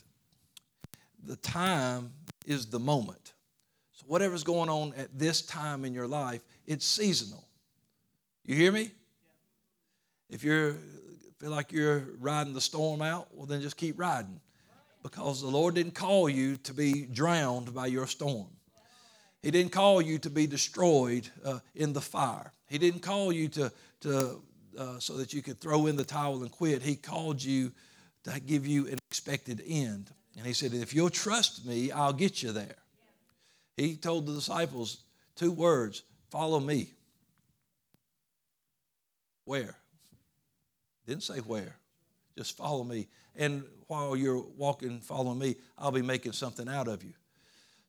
The 1.25 1.37
time 1.37 2.13
is 2.47 2.67
the 2.67 2.79
moment. 2.79 3.33
So, 3.93 4.05
whatever's 4.07 4.45
going 4.45 4.69
on 4.69 4.93
at 4.97 5.19
this 5.19 5.43
time 5.43 5.85
in 5.85 5.95
your 5.95 6.07
life, 6.07 6.43
it's 6.67 6.87
seasonal. 6.87 7.47
You 8.45 8.55
hear 8.55 8.73
me? 8.73 8.91
If 10.29 10.45
you 10.45 10.79
feel 11.39 11.51
like 11.51 11.73
you're 11.73 12.05
riding 12.21 12.53
the 12.53 12.61
storm 12.61 13.03
out, 13.03 13.29
well, 13.33 13.47
then 13.47 13.61
just 13.61 13.77
keep 13.77 13.99
riding. 13.99 14.41
because 15.03 15.41
the 15.41 15.49
Lord 15.49 15.75
didn't 15.77 15.95
call 15.95 16.29
you 16.29 16.57
to 16.59 16.75
be 16.75 17.07
drowned 17.07 17.73
by 17.73 17.87
your 17.87 18.07
storm. 18.07 18.49
He 19.43 19.53
didn't 19.53 19.71
call 19.71 20.03
you 20.03 20.19
to 20.19 20.31
be 20.31 20.49
destroyed 20.49 21.29
uh, 21.45 21.61
in 21.75 21.93
the 21.93 22.01
fire. 22.01 22.53
He 22.67 22.79
didn't 22.79 23.01
call 23.01 23.33
you 23.33 23.47
to, 23.51 23.73
to 24.01 24.43
uh, 24.77 24.99
so 24.99 25.17
that 25.17 25.33
you 25.33 25.43
could 25.43 25.61
throw 25.61 25.87
in 25.87 25.97
the 25.97 26.05
towel 26.05 26.43
and 26.43 26.51
quit. 26.51 26.83
He 26.83 26.97
called 26.97 27.43
you 27.43 27.73
to 28.25 28.41
give 28.41 28.67
you 28.67 28.87
an 28.89 28.99
expected 29.11 29.63
end. 29.67 30.11
And 30.37 30.47
he 30.47 30.53
said, 30.53 30.75
If 30.75 30.95
you'll 30.95 31.11
trust 31.11 31.65
me, 31.65 31.91
I'll 31.91 32.13
get 32.13 32.43
you 32.43 32.53
there. 32.53 32.77
He 33.77 33.97
told 33.97 34.27
the 34.27 34.35
disciples 34.35 34.99
two 35.35 35.53
words 35.53 36.03
follow 36.31 36.61
me. 36.61 36.91
Where? 39.45 39.77
Didn't 41.07 41.23
say 41.23 41.39
where. 41.39 41.77
Just 42.37 42.57
follow 42.57 42.85
me. 42.85 43.09
And 43.37 43.65
while 43.87 44.17
you're 44.17 44.45
walking, 44.57 45.01
following 45.01 45.39
me, 45.39 45.57
I'll 45.79 45.93
be 45.93 46.03
making 46.03 46.33
something 46.33 46.69
out 46.69 46.89
of 46.89 47.05
you. 47.05 47.13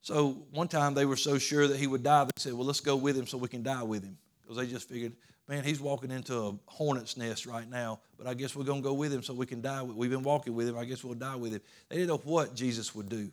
So 0.02 0.46
one 0.52 0.68
time 0.68 0.94
they 0.94 1.06
were 1.06 1.18
so 1.18 1.38
sure 1.38 1.68
that 1.68 1.78
he 1.78 1.88
would 1.88 2.04
die, 2.04 2.26
they 2.26 2.32
said, 2.38 2.54
Well, 2.54 2.66
let's 2.66 2.80
go 2.80 2.96
with 2.96 3.18
him 3.18 3.28
so 3.28 3.38
we 3.38 3.48
can 3.48 3.64
die 3.64 3.84
with 3.84 4.04
him. 4.04 4.18
Because 4.42 4.58
they 4.58 4.68
just 4.68 4.88
figured, 4.88 5.14
man, 5.48 5.64
he's 5.64 5.80
walking 5.80 6.12
into 6.12 6.38
a 6.38 6.54
hornet's 6.66 7.18
nest 7.18 7.46
right 7.46 7.70
now, 7.70 8.00
but 8.18 8.28
I 8.28 8.34
guess 8.34 8.56
we're 8.56 8.66
going 8.66 8.82
to 8.82 8.88
go 8.88 8.94
with 8.94 9.14
him 9.14 9.24
so 9.24 9.34
we 9.34 9.46
can 9.46 9.62
die. 9.62 9.82
We've 9.84 10.10
been 10.10 10.24
walking 10.24 10.56
with 10.56 10.68
him. 10.68 10.78
I 10.78 10.86
guess 10.86 11.04
we'll 11.04 11.14
die 11.14 11.36
with 11.36 11.54
him. 11.54 11.62
They 11.90 11.98
didn't 11.98 12.10
know 12.10 12.22
what 12.24 12.56
Jesus 12.56 12.94
would 12.94 13.10
do. 13.10 13.32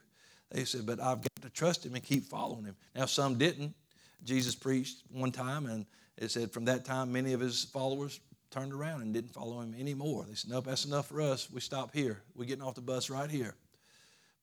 They 0.50 0.64
said, 0.64 0.86
but 0.86 1.00
I've 1.00 1.20
got 1.20 1.42
to 1.42 1.50
trust 1.50 1.84
him 1.84 1.94
and 1.94 2.04
keep 2.04 2.24
following 2.24 2.64
him. 2.64 2.76
Now, 2.94 3.06
some 3.06 3.36
didn't. 3.36 3.74
Jesus 4.22 4.54
preached 4.54 5.02
one 5.10 5.32
time, 5.32 5.66
and 5.66 5.86
it 6.16 6.30
said 6.30 6.52
from 6.52 6.64
that 6.66 6.84
time, 6.84 7.12
many 7.12 7.32
of 7.32 7.40
his 7.40 7.64
followers 7.64 8.20
turned 8.50 8.72
around 8.72 9.02
and 9.02 9.12
didn't 9.12 9.32
follow 9.32 9.60
him 9.60 9.74
anymore. 9.78 10.24
They 10.28 10.36
said, 10.36 10.50
nope, 10.50 10.66
that's 10.66 10.84
enough 10.84 11.08
for 11.08 11.20
us. 11.20 11.50
We 11.50 11.60
stop 11.60 11.92
here. 11.92 12.22
We're 12.36 12.44
getting 12.44 12.62
off 12.62 12.76
the 12.76 12.80
bus 12.80 13.10
right 13.10 13.30
here. 13.30 13.54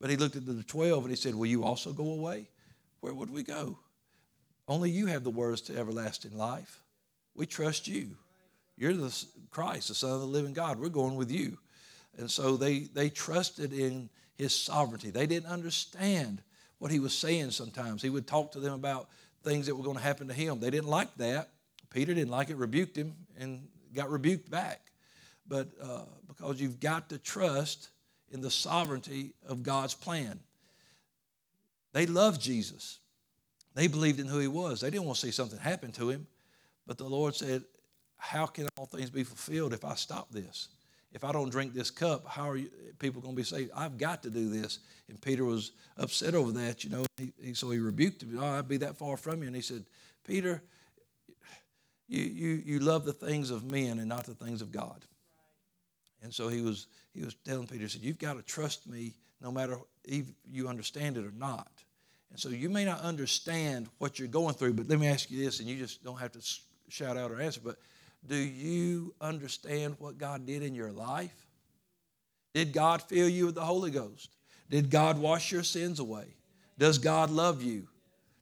But 0.01 0.09
he 0.09 0.17
looked 0.17 0.35
at 0.35 0.45
the 0.45 0.63
12 0.63 1.03
and 1.03 1.11
he 1.11 1.15
said, 1.15 1.35
Will 1.35 1.45
you 1.45 1.63
also 1.63 1.93
go 1.93 2.11
away? 2.11 2.47
Where 3.01 3.13
would 3.13 3.29
we 3.29 3.43
go? 3.43 3.77
Only 4.67 4.89
you 4.89 5.05
have 5.05 5.23
the 5.23 5.29
words 5.29 5.61
to 5.61 5.77
everlasting 5.77 6.35
life. 6.35 6.80
We 7.35 7.45
trust 7.45 7.87
you. 7.87 8.17
You're 8.77 8.93
the 8.93 9.25
Christ, 9.49 9.89
the 9.89 9.95
Son 9.95 10.11
of 10.11 10.21
the 10.21 10.25
living 10.25 10.53
God. 10.53 10.79
We're 10.79 10.89
going 10.89 11.15
with 11.15 11.31
you. 11.31 11.57
And 12.17 12.29
so 12.29 12.57
they, 12.57 12.79
they 12.79 13.09
trusted 13.09 13.73
in 13.73 14.09
his 14.35 14.55
sovereignty. 14.55 15.11
They 15.11 15.27
didn't 15.27 15.49
understand 15.49 16.41
what 16.79 16.91
he 16.91 16.99
was 16.99 17.13
saying 17.13 17.51
sometimes. 17.51 18.01
He 18.01 18.09
would 18.09 18.27
talk 18.27 18.51
to 18.53 18.59
them 18.59 18.73
about 18.73 19.09
things 19.43 19.67
that 19.67 19.75
were 19.75 19.83
going 19.83 19.97
to 19.97 20.03
happen 20.03 20.27
to 20.27 20.33
him. 20.33 20.59
They 20.59 20.69
didn't 20.69 20.89
like 20.89 21.13
that. 21.17 21.49
Peter 21.89 22.13
didn't 22.13 22.31
like 22.31 22.49
it, 22.49 22.57
rebuked 22.57 22.95
him, 22.95 23.13
and 23.39 23.67
got 23.93 24.09
rebuked 24.09 24.49
back. 24.49 24.81
But 25.47 25.69
uh, 25.81 26.03
because 26.27 26.59
you've 26.61 26.79
got 26.79 27.09
to 27.09 27.17
trust 27.17 27.89
in 28.31 28.41
the 28.41 28.51
sovereignty 28.51 29.33
of 29.47 29.61
God's 29.61 29.93
plan. 29.93 30.39
They 31.93 32.05
loved 32.05 32.41
Jesus. 32.41 32.99
They 33.75 33.87
believed 33.87 34.19
in 34.19 34.27
who 34.27 34.39
he 34.39 34.47
was. 34.47 34.81
They 34.81 34.89
didn't 34.89 35.05
want 35.05 35.19
to 35.19 35.25
see 35.27 35.31
something 35.31 35.59
happen 35.59 35.91
to 35.93 36.09
him. 36.09 36.27
But 36.91 36.97
the 36.97 37.05
Lord 37.05 37.33
said, 37.33 37.63
How 38.17 38.45
can 38.45 38.67
all 38.77 38.85
things 38.85 39.09
be 39.09 39.23
fulfilled 39.23 39.71
if 39.71 39.85
I 39.85 39.95
stop 39.95 40.29
this? 40.29 40.67
If 41.13 41.23
I 41.23 41.31
don't 41.31 41.49
drink 41.49 41.73
this 41.73 41.89
cup, 41.89 42.27
how 42.27 42.49
are 42.49 42.57
you, 42.57 42.69
people 42.99 43.21
going 43.21 43.33
to 43.33 43.37
be 43.37 43.45
saved? 43.45 43.71
I've 43.73 43.97
got 43.97 44.21
to 44.23 44.29
do 44.29 44.49
this. 44.49 44.79
And 45.07 45.21
Peter 45.21 45.45
was 45.45 45.71
upset 45.95 46.35
over 46.35 46.51
that, 46.51 46.83
you 46.83 46.89
know. 46.89 47.05
He, 47.15 47.31
he, 47.41 47.53
so 47.53 47.69
he 47.69 47.79
rebuked 47.79 48.23
him. 48.23 48.37
Oh, 48.37 48.45
I'd 48.45 48.67
be 48.67 48.75
that 48.75 48.97
far 48.97 49.15
from 49.15 49.39
you. 49.39 49.47
And 49.47 49.55
he 49.55 49.61
said, 49.61 49.85
Peter, 50.27 50.61
you, 52.09 52.23
you, 52.23 52.61
you 52.65 52.79
love 52.79 53.05
the 53.05 53.13
things 53.13 53.51
of 53.51 53.71
men 53.71 53.99
and 53.99 54.09
not 54.09 54.25
the 54.25 54.35
things 54.35 54.61
of 54.61 54.73
God. 54.73 55.05
And 56.21 56.33
so 56.33 56.49
he 56.49 56.59
was, 56.59 56.87
he 57.13 57.23
was 57.23 57.35
telling 57.45 57.67
Peter, 57.67 57.83
he 57.83 57.87
said, 57.87 58.01
You've 58.01 58.19
got 58.19 58.33
to 58.33 58.41
trust 58.41 58.85
me 58.85 59.13
no 59.39 59.49
matter 59.49 59.77
if 60.03 60.25
you 60.45 60.67
understand 60.67 61.15
it 61.15 61.23
or 61.23 61.31
not. 61.31 61.71
And 62.31 62.37
so 62.37 62.49
you 62.49 62.69
may 62.69 62.83
not 62.83 62.99
understand 62.99 63.87
what 63.97 64.19
you're 64.19 64.27
going 64.27 64.55
through, 64.55 64.73
but 64.73 64.89
let 64.89 64.99
me 64.99 65.07
ask 65.07 65.31
you 65.31 65.41
this, 65.41 65.61
and 65.61 65.69
you 65.69 65.77
just 65.77 66.03
don't 66.03 66.19
have 66.19 66.33
to 66.33 66.41
shout 66.91 67.17
out 67.17 67.31
or 67.31 67.39
answer, 67.39 67.61
but 67.63 67.77
do 68.27 68.35
you 68.35 69.13
understand 69.21 69.95
what 69.97 70.17
God 70.17 70.45
did 70.45 70.61
in 70.61 70.75
your 70.75 70.91
life? 70.91 71.33
Did 72.53 72.73
God 72.73 73.01
fill 73.01 73.29
you 73.29 73.47
with 73.47 73.55
the 73.55 73.61
Holy 73.61 73.91
Ghost? 73.91 74.35
Did 74.69 74.89
God 74.89 75.17
wash 75.17 75.51
your 75.51 75.63
sins 75.63 75.99
away? 75.99 76.25
Does 76.77 76.97
God 76.97 77.29
love 77.29 77.63
you? 77.63 77.87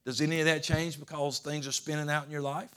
Does 0.06 0.22
any 0.22 0.40
of 0.40 0.46
that 0.46 0.64
change 0.64 1.00
because 1.00 1.40
things 1.40 1.68
are 1.68 1.72
spinning 1.72 2.10
out 2.10 2.26
in 2.26 2.32
your 2.32 2.42
life? 2.42 2.70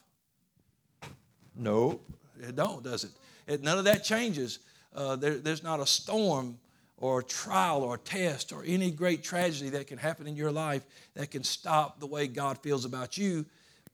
No, 1.57 2.01
it 2.41 2.57
don't, 2.57 2.83
does 2.83 3.05
it? 3.05 3.11
it 3.47 3.63
none 3.63 3.79
of 3.79 3.85
that 3.85 4.05
changes. 4.05 4.59
Uh, 4.95 5.17
there, 5.17 5.37
there's 5.39 5.63
not 5.63 5.81
a 5.81 5.87
storm 5.87 6.59
or 6.99 7.21
a 7.21 7.25
trial 7.25 7.83
or 7.83 7.97
a 7.97 7.99
test 7.99 8.53
or 8.53 8.63
any 8.67 8.91
great 8.91 9.23
tragedy 9.23 9.71
that 9.71 9.87
can 9.87 9.99
happen 9.99 10.27
in 10.27 10.37
your 10.37 10.53
life 10.53 10.85
that 11.15 11.31
can 11.31 11.43
stop 11.43 11.99
the 12.01 12.07
way 12.07 12.27
God 12.27 12.59
feels 12.59 12.85
about 12.85 13.19
you, 13.19 13.45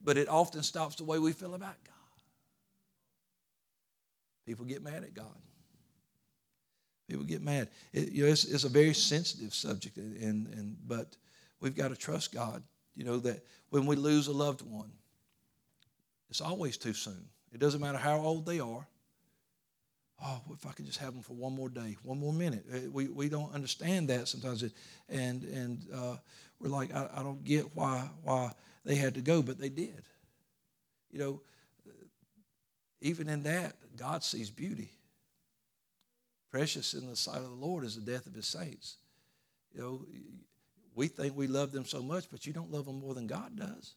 but 0.02 0.16
it 0.16 0.28
often 0.28 0.62
stops 0.62 0.96
the 0.96 1.04
way 1.04 1.18
we 1.18 1.32
feel 1.32 1.54
about 1.54 1.76
God. 1.84 1.94
People 4.46 4.64
get 4.64 4.82
mad 4.82 5.02
at 5.02 5.14
God. 5.14 5.26
People 7.08 7.24
get 7.24 7.42
mad. 7.42 7.68
It, 7.92 8.12
you 8.12 8.24
know, 8.24 8.30
it's, 8.30 8.44
it's, 8.44 8.64
a 8.64 8.68
very 8.68 8.94
sensitive 8.94 9.54
subject, 9.54 9.96
and, 9.96 10.46
and 10.48 10.76
but 10.86 11.16
we've 11.60 11.76
got 11.76 11.88
to 11.88 11.96
trust 11.96 12.32
God. 12.32 12.62
You 12.94 13.04
know 13.04 13.18
that 13.18 13.44
when 13.70 13.86
we 13.86 13.96
lose 13.96 14.26
a 14.26 14.32
loved 14.32 14.62
one, 14.62 14.90
it's 16.28 16.40
always 16.40 16.76
too 16.76 16.92
soon. 16.92 17.28
It 17.52 17.60
doesn't 17.60 17.80
matter 17.80 17.98
how 17.98 18.18
old 18.18 18.44
they 18.44 18.60
are 18.60 18.86
oh, 20.24 20.40
if 20.52 20.66
I 20.66 20.72
could 20.72 20.86
just 20.86 20.98
have 20.98 21.12
them 21.12 21.22
for 21.22 21.34
one 21.34 21.54
more 21.54 21.68
day, 21.68 21.96
one 22.02 22.18
more 22.18 22.32
minute. 22.32 22.64
Uh, 22.72 22.90
we, 22.90 23.08
we 23.08 23.28
don't 23.28 23.52
understand 23.54 24.08
that 24.08 24.28
sometimes. 24.28 24.62
And, 25.08 25.42
and 25.44 25.86
uh, 25.94 26.16
we're 26.60 26.70
like, 26.70 26.94
I, 26.94 27.08
I 27.16 27.22
don't 27.22 27.44
get 27.44 27.64
why, 27.74 28.08
why 28.22 28.52
they 28.88 28.94
had 28.94 29.16
to 29.16 29.20
go, 29.20 29.42
but 29.42 29.58
they 29.58 29.68
did. 29.68 30.02
You 31.10 31.18
know, 31.18 31.40
even 33.02 33.28
in 33.28 33.42
that, 33.42 33.76
God 33.96 34.24
sees 34.24 34.50
beauty. 34.50 34.92
Precious 36.50 36.94
in 36.94 37.06
the 37.06 37.14
sight 37.14 37.36
of 37.36 37.50
the 37.50 37.66
Lord 37.66 37.84
is 37.84 37.96
the 37.96 38.10
death 38.10 38.26
of 38.26 38.34
his 38.34 38.46
saints. 38.46 38.96
You 39.74 39.80
know, 39.82 40.06
we 40.94 41.08
think 41.08 41.36
we 41.36 41.48
love 41.48 41.70
them 41.70 41.84
so 41.84 42.02
much, 42.02 42.30
but 42.32 42.46
you 42.46 42.54
don't 42.54 42.72
love 42.72 42.86
them 42.86 43.00
more 43.00 43.12
than 43.12 43.26
God 43.26 43.56
does. 43.56 43.94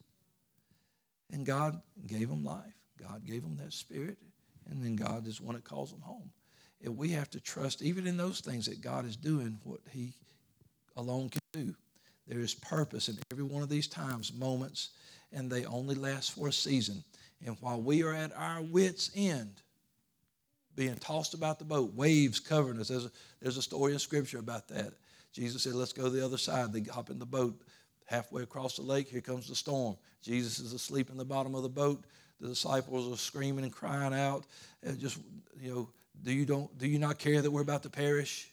And 1.31 1.45
God 1.45 1.81
gave 2.05 2.27
them 2.27 2.43
life. 2.43 2.75
God 2.99 3.25
gave 3.25 3.43
them 3.43 3.55
that 3.63 3.71
spirit 3.71 4.17
and 4.69 4.83
then 4.83 4.97
God 4.97 5.25
is 5.25 5.39
one 5.39 5.55
that 5.55 5.63
calls 5.63 5.91
them 5.91 6.01
home. 6.01 6.31
And 6.83 6.97
we 6.97 7.11
have 7.11 7.29
to 7.29 7.39
trust, 7.39 7.81
even 7.81 8.07
in 8.07 8.17
those 8.17 8.41
things, 8.41 8.65
that 8.65 8.81
God 8.81 9.05
is 9.05 9.15
doing 9.15 9.59
what 9.63 9.79
He 9.91 10.15
alone 10.97 11.29
can 11.29 11.39
do. 11.53 11.75
There 12.31 12.39
is 12.39 12.53
purpose 12.53 13.09
in 13.09 13.17
every 13.31 13.43
one 13.43 13.61
of 13.61 13.69
these 13.69 13.87
times, 13.87 14.33
moments, 14.33 14.91
and 15.33 15.51
they 15.51 15.65
only 15.65 15.95
last 15.95 16.31
for 16.31 16.47
a 16.47 16.53
season. 16.53 17.03
And 17.45 17.57
while 17.59 17.81
we 17.81 18.03
are 18.03 18.13
at 18.13 18.31
our 18.37 18.61
wits' 18.61 19.11
end, 19.15 19.61
being 20.75 20.95
tossed 20.95 21.33
about 21.33 21.59
the 21.59 21.65
boat, 21.65 21.93
waves 21.93 22.39
covering 22.39 22.79
us. 22.79 22.87
There's 22.87 23.05
a, 23.05 23.11
there's 23.41 23.57
a 23.57 23.61
story 23.61 23.91
in 23.91 23.99
Scripture 23.99 24.39
about 24.39 24.69
that. 24.69 24.93
Jesus 25.33 25.63
said, 25.63 25.73
Let's 25.73 25.91
go 25.91 26.03
to 26.03 26.09
the 26.09 26.23
other 26.23 26.37
side. 26.37 26.71
They 26.71 26.81
hop 26.89 27.09
in 27.09 27.19
the 27.19 27.25
boat. 27.25 27.61
Halfway 28.05 28.43
across 28.43 28.77
the 28.77 28.81
lake, 28.81 29.09
here 29.09 29.21
comes 29.21 29.47
the 29.47 29.55
storm. 29.55 29.97
Jesus 30.21 30.59
is 30.59 30.71
asleep 30.71 31.09
in 31.09 31.17
the 31.17 31.25
bottom 31.25 31.53
of 31.53 31.63
the 31.63 31.69
boat 31.69 32.03
the 32.41 32.47
disciples 32.47 33.13
are 33.13 33.17
screaming 33.17 33.63
and 33.63 33.71
crying 33.71 34.13
out, 34.13 34.45
and 34.83 34.99
just 34.99 35.19
you 35.61 35.73
know, 35.73 35.89
do 36.23 36.33
you 36.33 36.45
don't 36.45 36.75
do 36.77 36.87
you 36.87 36.97
not 36.97 37.19
care 37.19 37.41
that 37.41 37.51
we're 37.51 37.61
about 37.61 37.83
to 37.83 37.89
perish? 37.89 38.51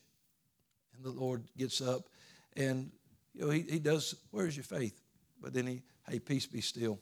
And 0.94 1.04
the 1.04 1.18
Lord 1.18 1.42
gets 1.56 1.80
up, 1.80 2.08
and 2.56 2.90
you 3.38 3.44
know 3.44 3.50
he, 3.50 3.62
he 3.62 3.78
does. 3.78 4.14
Where's 4.30 4.56
your 4.56 4.64
faith? 4.64 5.00
But 5.40 5.54
then 5.54 5.66
he, 5.66 5.82
hey, 6.08 6.18
peace 6.18 6.46
be 6.46 6.60
still, 6.60 6.98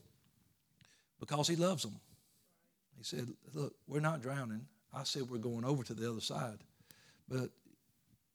because 1.18 1.48
he 1.48 1.56
loves 1.56 1.82
them. 1.82 1.98
He 2.98 3.04
said, 3.04 3.26
look, 3.54 3.74
we're 3.86 4.00
not 4.00 4.20
drowning. 4.20 4.66
I 4.92 5.04
said 5.04 5.28
we're 5.30 5.38
going 5.38 5.64
over 5.64 5.82
to 5.82 5.94
the 5.94 6.10
other 6.10 6.20
side, 6.20 6.58
but 7.28 7.50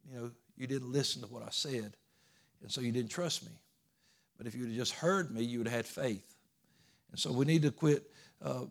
you 0.10 0.16
know 0.16 0.32
you 0.58 0.68
didn't 0.68 0.92
listen 0.92 1.22
to 1.22 1.28
what 1.28 1.44
I 1.44 1.50
said, 1.52 1.96
and 2.62 2.72
so 2.72 2.82
you 2.82 2.92
didn't 2.92 3.12
trust 3.12 3.46
me. 3.46 3.52
But 4.38 4.48
if 4.48 4.56
you'd 4.56 4.68
have 4.68 4.76
just 4.76 4.94
heard 4.94 5.32
me, 5.32 5.44
you 5.44 5.60
would 5.60 5.68
have 5.68 5.78
had 5.78 5.86
faith. 5.86 6.36
And 7.12 7.20
so 7.20 7.32
we 7.32 7.46
need 7.46 7.62
to 7.62 7.72
quit 7.72 8.10
uh, 8.44 8.66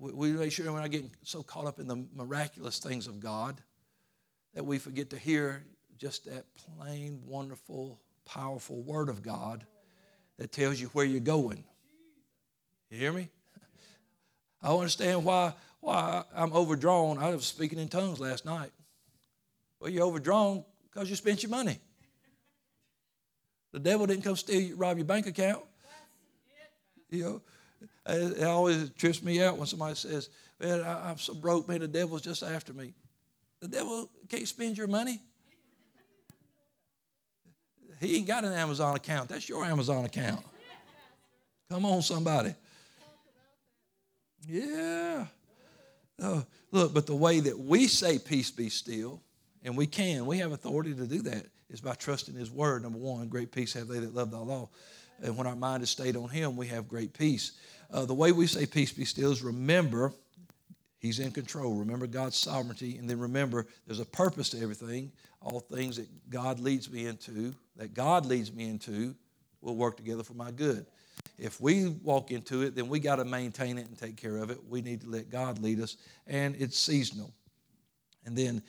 we, 0.00 0.12
we 0.12 0.32
make 0.32 0.50
sure 0.50 0.70
we're 0.72 0.80
not 0.80 0.90
getting 0.90 1.10
so 1.22 1.42
caught 1.42 1.66
up 1.66 1.78
in 1.78 1.86
the 1.86 2.04
miraculous 2.14 2.78
things 2.78 3.06
of 3.06 3.20
God 3.20 3.60
that 4.54 4.64
we 4.64 4.78
forget 4.78 5.10
to 5.10 5.18
hear 5.18 5.64
just 5.98 6.24
that 6.24 6.44
plain, 6.54 7.20
wonderful, 7.26 8.00
powerful 8.30 8.80
Word 8.82 9.08
of 9.08 9.22
God 9.22 9.66
that 10.38 10.52
tells 10.52 10.80
you 10.80 10.88
where 10.88 11.04
you're 11.04 11.20
going. 11.20 11.64
You 12.90 12.98
hear 12.98 13.12
me? 13.12 13.28
I 14.62 14.72
understand 14.72 15.24
why, 15.24 15.52
why 15.80 16.22
I'm 16.34 16.52
overdrawn. 16.52 17.18
I 17.18 17.30
was 17.30 17.44
speaking 17.44 17.78
in 17.78 17.88
tongues 17.88 18.20
last 18.20 18.44
night. 18.44 18.70
Well, 19.80 19.90
you're 19.90 20.04
overdrawn 20.04 20.64
because 20.92 21.10
you 21.10 21.16
spent 21.16 21.42
your 21.42 21.50
money. 21.50 21.78
The 23.72 23.80
devil 23.80 24.06
didn't 24.06 24.24
come 24.24 24.36
steal, 24.36 24.76
rob 24.76 24.96
your 24.96 25.06
bank 25.06 25.26
account. 25.26 25.62
You 27.10 27.24
know, 27.24 27.42
it 28.06 28.44
always 28.44 28.90
trips 28.90 29.22
me 29.22 29.42
out 29.42 29.56
when 29.56 29.66
somebody 29.66 29.96
says, 29.96 30.28
Man, 30.60 30.84
I'm 30.84 31.16
so 31.16 31.34
broke, 31.34 31.68
man, 31.68 31.80
the 31.80 31.88
devil's 31.88 32.22
just 32.22 32.42
after 32.42 32.72
me. 32.72 32.92
The 33.60 33.68
devil 33.68 34.10
can't 34.28 34.46
spend 34.46 34.76
your 34.76 34.86
money. 34.86 35.20
He 38.00 38.16
ain't 38.16 38.26
got 38.26 38.44
an 38.44 38.52
Amazon 38.54 38.96
account. 38.96 39.28
That's 39.28 39.48
your 39.48 39.64
Amazon 39.64 40.06
account. 40.06 40.44
Come 41.68 41.84
on, 41.84 42.02
somebody. 42.02 42.54
Yeah. 44.48 45.26
Oh, 46.18 46.44
look, 46.72 46.94
but 46.94 47.06
the 47.06 47.14
way 47.14 47.40
that 47.40 47.58
we 47.58 47.86
say 47.86 48.18
peace 48.18 48.50
be 48.50 48.70
still, 48.70 49.22
and 49.62 49.76
we 49.76 49.86
can, 49.86 50.26
we 50.26 50.38
have 50.38 50.52
authority 50.52 50.94
to 50.94 51.06
do 51.06 51.22
that, 51.22 51.46
is 51.68 51.80
by 51.80 51.94
trusting 51.94 52.34
His 52.34 52.50
word. 52.50 52.82
Number 52.82 52.98
one, 52.98 53.28
great 53.28 53.52
peace 53.52 53.74
have 53.74 53.88
they 53.88 54.00
that 54.00 54.14
love 54.14 54.30
thy 54.30 54.38
law. 54.38 54.68
And 55.22 55.36
when 55.36 55.46
our 55.46 55.54
mind 55.54 55.82
is 55.82 55.90
stayed 55.90 56.16
on 56.16 56.30
Him, 56.30 56.56
we 56.56 56.66
have 56.68 56.88
great 56.88 57.12
peace. 57.12 57.52
Uh, 57.92 58.06
the 58.06 58.14
way 58.14 58.32
we 58.32 58.46
say 58.46 58.66
peace 58.66 58.92
be 58.92 59.04
still 59.04 59.30
is 59.30 59.42
remember 59.42 60.12
He's 61.00 61.18
in 61.18 61.32
control. 61.32 61.74
Remember 61.74 62.06
God's 62.06 62.36
sovereignty, 62.36 62.98
and 62.98 63.08
then 63.08 63.18
remember 63.18 63.66
there's 63.86 64.00
a 64.00 64.04
purpose 64.04 64.50
to 64.50 64.60
everything. 64.60 65.10
All 65.40 65.60
things 65.60 65.96
that 65.96 66.06
God 66.28 66.60
leads 66.60 66.90
me 66.90 67.06
into, 67.06 67.54
that 67.76 67.94
God 67.94 68.26
leads 68.26 68.52
me 68.52 68.68
into, 68.68 69.14
will 69.62 69.76
work 69.76 69.96
together 69.96 70.22
for 70.22 70.34
my 70.34 70.50
good. 70.50 70.84
If 71.38 71.58
we 71.58 71.88
walk 71.88 72.30
into 72.30 72.62
it, 72.62 72.74
then 72.74 72.88
we 72.88 73.00
got 73.00 73.16
to 73.16 73.24
maintain 73.24 73.78
it 73.78 73.88
and 73.88 73.98
take 73.98 74.18
care 74.18 74.36
of 74.36 74.50
it. 74.50 74.58
We 74.68 74.82
need 74.82 75.00
to 75.00 75.08
let 75.08 75.30
God 75.30 75.58
lead 75.58 75.80
us, 75.80 75.96
and 76.26 76.54
it's 76.58 76.78
seasonal. 76.78 77.32
And 78.26 78.36
then, 78.36 78.62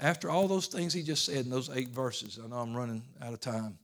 after 0.00 0.28
all 0.28 0.48
those 0.48 0.66
things 0.66 0.92
he 0.92 1.02
just 1.02 1.24
said 1.24 1.46
in 1.46 1.50
those 1.50 1.70
eight 1.70 1.88
verses, 1.88 2.38
I 2.42 2.46
know 2.46 2.56
I'm 2.56 2.76
running 2.76 3.02
out 3.22 3.32
of 3.32 3.40
time. 3.40 3.78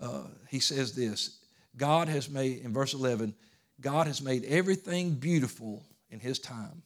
Uh, 0.00 0.24
he 0.48 0.60
says 0.60 0.94
this 0.94 1.40
God 1.76 2.06
has 2.06 2.30
made, 2.30 2.60
in 2.60 2.72
verse 2.72 2.94
11, 2.94 3.34
God 3.80 4.06
has 4.06 4.22
made 4.22 4.44
everything 4.44 5.14
beautiful 5.14 5.82
in 6.10 6.20
His 6.20 6.38
time. 6.38 6.82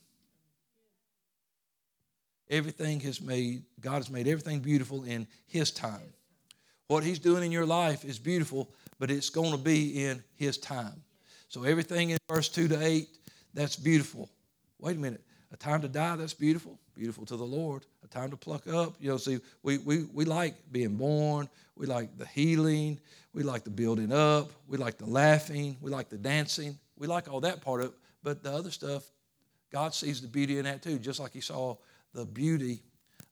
Everything 2.48 2.98
has 3.00 3.20
made, 3.20 3.62
God 3.80 3.96
has 3.96 4.10
made 4.10 4.26
everything 4.26 4.60
beautiful 4.60 5.04
in 5.04 5.26
His 5.46 5.70
time. 5.70 6.12
What 6.88 7.04
He's 7.04 7.18
doing 7.18 7.44
in 7.44 7.52
your 7.52 7.66
life 7.66 8.04
is 8.04 8.18
beautiful, 8.18 8.72
but 8.98 9.10
it's 9.10 9.30
going 9.30 9.52
to 9.52 9.58
be 9.58 10.04
in 10.04 10.22
His 10.34 10.58
time. 10.58 11.02
So 11.48 11.64
everything 11.64 12.10
in 12.10 12.18
verse 12.28 12.48
2 12.48 12.68
to 12.68 12.84
8, 12.84 13.08
that's 13.54 13.76
beautiful. 13.76 14.28
Wait 14.78 14.96
a 14.96 15.00
minute. 15.00 15.22
A 15.52 15.56
time 15.56 15.82
to 15.82 15.88
die, 15.88 16.16
that's 16.16 16.34
beautiful. 16.34 16.78
Beautiful 16.94 17.26
to 17.26 17.36
the 17.36 17.44
Lord. 17.44 17.84
A 18.04 18.08
time 18.08 18.30
to 18.30 18.36
pluck 18.36 18.68
up. 18.68 18.94
You 19.00 19.10
know, 19.10 19.16
see, 19.16 19.40
we, 19.62 19.78
we, 19.78 20.04
we 20.12 20.24
like 20.24 20.54
being 20.70 20.96
born. 20.96 21.48
We 21.76 21.86
like 21.86 22.16
the 22.18 22.26
healing. 22.26 23.00
We 23.32 23.42
like 23.42 23.64
the 23.64 23.70
building 23.70 24.12
up. 24.12 24.50
We 24.68 24.76
like 24.76 24.98
the 24.98 25.06
laughing. 25.06 25.76
We 25.80 25.90
like 25.90 26.08
the 26.08 26.18
dancing. 26.18 26.78
We 26.96 27.06
like 27.06 27.28
all 27.28 27.40
that 27.40 27.62
part 27.62 27.80
of 27.80 27.86
it. 27.86 27.94
But 28.22 28.42
the 28.42 28.52
other 28.52 28.70
stuff, 28.70 29.04
God 29.72 29.94
sees 29.94 30.20
the 30.20 30.28
beauty 30.28 30.58
in 30.58 30.64
that 30.64 30.82
too, 30.82 30.98
just 30.98 31.20
like 31.20 31.32
He 31.32 31.40
saw 31.40 31.76
the 32.12 32.26
beauty 32.26 32.82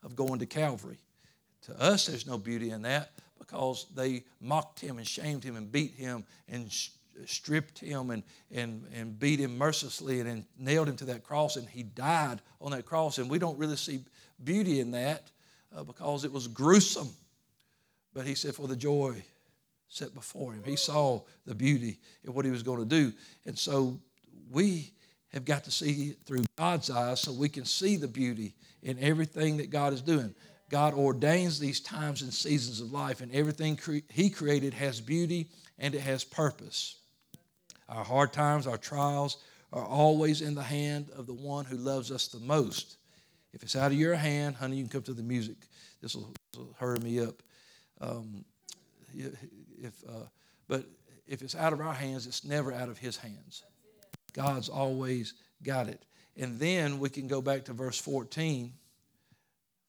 of 0.03 0.16
going 0.16 0.39
to 0.39 0.47
Calvary. 0.47 0.99
To 1.62 1.80
us, 1.80 2.07
there's 2.07 2.26
no 2.26 2.39
beauty 2.39 2.70
in 2.70 2.82
that 2.82 3.12
because 3.39 3.86
they 3.95 4.24
mocked 4.41 4.80
him 4.80 4.99
and 4.99 5.07
shamed 5.07 5.43
him 5.43 5.57
and 5.57 5.70
beat 5.70 5.95
him 5.95 6.24
and 6.49 6.70
stripped 7.26 7.78
him 7.78 8.11
and, 8.11 8.22
and, 8.53 8.86
and 8.95 9.18
beat 9.18 9.41
him 9.41 9.59
mercilessly 9.59 10.20
and, 10.20 10.28
and 10.28 10.45
nailed 10.59 10.89
him 10.89 10.97
to 10.97 11.05
that 11.07 11.24
cross, 11.24 11.57
and 11.57 11.68
he 11.68 11.82
died 11.82 12.41
on 12.61 12.70
that 12.72 12.86
cross. 12.86 13.18
And 13.18 13.30
we 13.30 13.39
don't 13.39 13.59
really 13.59 13.76
see 13.76 14.05
beauty 14.43 14.80
in 14.80 14.93
that 14.93 15.30
uh, 15.74 15.82
because 15.82 16.24
it 16.24 16.32
was 16.32 16.47
gruesome. 16.47 17.09
But 18.14 18.26
he 18.26 18.34
said, 18.34 18.55
for 18.55 18.68
the 18.68 18.76
joy 18.76 19.22
set 19.89 20.14
before 20.14 20.53
him, 20.53 20.62
he 20.64 20.76
saw 20.76 21.22
the 21.47 21.55
beauty 21.55 21.99
in 22.24 22.34
what 22.34 22.45
he 22.45 22.51
was 22.51 22.62
going 22.62 22.80
to 22.80 22.84
do. 22.84 23.12
And 23.47 23.59
so 23.59 23.99
we 24.51 24.92
have 25.32 25.44
got 25.44 25.64
to 25.64 25.70
see 25.70 26.16
through 26.24 26.44
God's 26.57 26.90
eyes 26.90 27.20
so 27.20 27.32
we 27.32 27.49
can 27.49 27.64
see 27.64 27.96
the 27.96 28.09
beauty 28.09 28.55
in 28.82 28.99
everything 28.99 29.59
that 29.59 29.70
God 29.70 29.92
is 29.92 30.01
doing. 30.01 30.34
God 30.70 30.94
ordains 30.94 31.59
these 31.59 31.80
times 31.80 32.22
and 32.22 32.32
seasons 32.32 32.80
of 32.80 32.92
life, 32.92 33.20
and 33.20 33.34
everything 33.34 33.76
cre- 33.76 33.99
He 34.11 34.30
created 34.30 34.74
has 34.74 35.01
beauty 35.01 35.49
and 35.78 35.94
it 35.94 36.01
has 36.01 36.24
purpose. 36.24 36.96
Our 37.88 38.05
hard 38.05 38.32
times, 38.32 38.66
our 38.66 38.76
trials 38.76 39.38
are 39.72 39.84
always 39.84 40.42
in 40.42 40.55
the 40.55 40.62
hand 40.62 41.11
of 41.16 41.26
the 41.26 41.34
one 41.34 41.64
who 41.64 41.76
loves 41.76 42.11
us 42.11 42.28
the 42.28 42.40
most. 42.40 42.96
If 43.53 43.62
it's 43.62 43.76
out 43.76 43.92
of 43.92 43.99
your 43.99 44.14
hand, 44.14 44.57
honey, 44.57 44.76
you 44.76 44.82
can 44.82 44.90
come 44.90 45.03
to 45.03 45.14
the 45.14 45.22
music. 45.22 45.57
This 46.03 46.14
will, 46.14 46.32
hurry 46.78 46.99
me 46.99 47.20
up. 47.20 47.42
Um, 48.01 48.44
if, 49.14 49.94
uh, 50.09 50.26
but 50.66 50.84
if 51.26 51.42
it's 51.42 51.55
out 51.55 51.72
of 51.72 51.80
our 51.80 51.92
hands, 51.92 52.26
it's 52.26 52.44
never 52.44 52.72
out 52.72 52.88
of 52.88 52.99
His 52.99 53.16
hands. 53.16 53.62
God's 54.39 54.68
always 54.68 55.34
got 55.64 55.89
it. 55.89 56.01
And 56.36 56.61
then 56.61 57.01
we 57.01 57.09
can 57.09 57.26
go 57.26 57.43
back 57.43 57.64
to 57.64 57.72
verse 57.72 57.99
14 57.99 58.72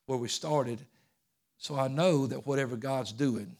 where 0.07 0.17
we 0.17 0.27
started. 0.27 0.79
So 1.59 1.77
I 1.77 1.87
know 1.87 2.25
that 2.25 2.47
whatever 2.47 2.75
God's 2.75 3.11
doing, 3.11 3.55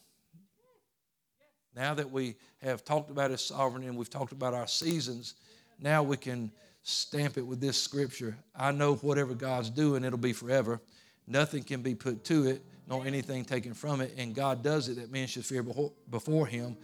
now 1.76 1.94
that 1.94 2.10
we 2.10 2.38
have 2.64 2.84
talked 2.84 3.12
about 3.12 3.30
His 3.30 3.42
sovereignty 3.42 3.88
and 3.88 3.96
we've 3.96 4.10
talked 4.10 4.32
about 4.32 4.56
our 4.56 4.66
seasons, 4.66 5.36
now 5.80 6.02
we 6.02 6.18
can 6.18 6.52
stamp 6.82 7.38
it 7.38 7.46
with 7.46 7.62
this 7.62 7.78
scripture. 7.78 8.36
I 8.56 8.72
know 8.72 8.96
whatever 8.96 9.36
God's 9.36 9.70
doing, 9.70 10.04
it'll 10.04 10.18
be 10.18 10.34
forever. 10.34 10.82
Nothing 11.28 11.62
can 11.62 11.84
be 11.84 11.94
put 11.94 12.24
to 12.26 12.48
it, 12.48 12.64
nor 12.88 13.06
anything 13.06 13.46
taken 13.46 13.76
from 13.76 14.02
it. 14.02 14.16
And 14.18 14.34
God 14.34 14.64
does 14.64 14.90
it 14.90 14.96
that 14.96 15.12
men 15.12 15.28
should 15.28 15.46
fear 15.46 15.64
before 16.10 16.48
Him. 16.48 16.78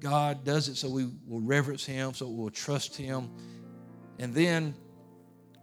God 0.00 0.44
does 0.44 0.68
it 0.68 0.76
so 0.76 0.88
we 0.88 1.08
will 1.26 1.40
reverence 1.40 1.84
Him, 1.84 2.14
so 2.14 2.28
we'll 2.28 2.50
trust 2.50 2.96
Him. 2.96 3.30
And 4.18 4.34
then 4.34 4.74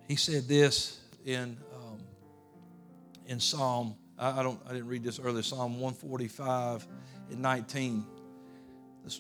He 0.08 0.16
said 0.16 0.48
this 0.48 1.00
in 1.26 1.58
um, 1.76 2.00
in 3.26 3.40
Psalm. 3.40 3.96
I, 4.18 4.40
I, 4.40 4.44
don't. 4.44 4.60
I 4.68 4.74
didn't 4.74 4.88
read 4.88 5.04
this 5.04 5.20
earlier. 5.20 5.42
Psalm 5.44 5.74
145 5.74 6.88
and 7.32 7.42
19. 7.42 8.06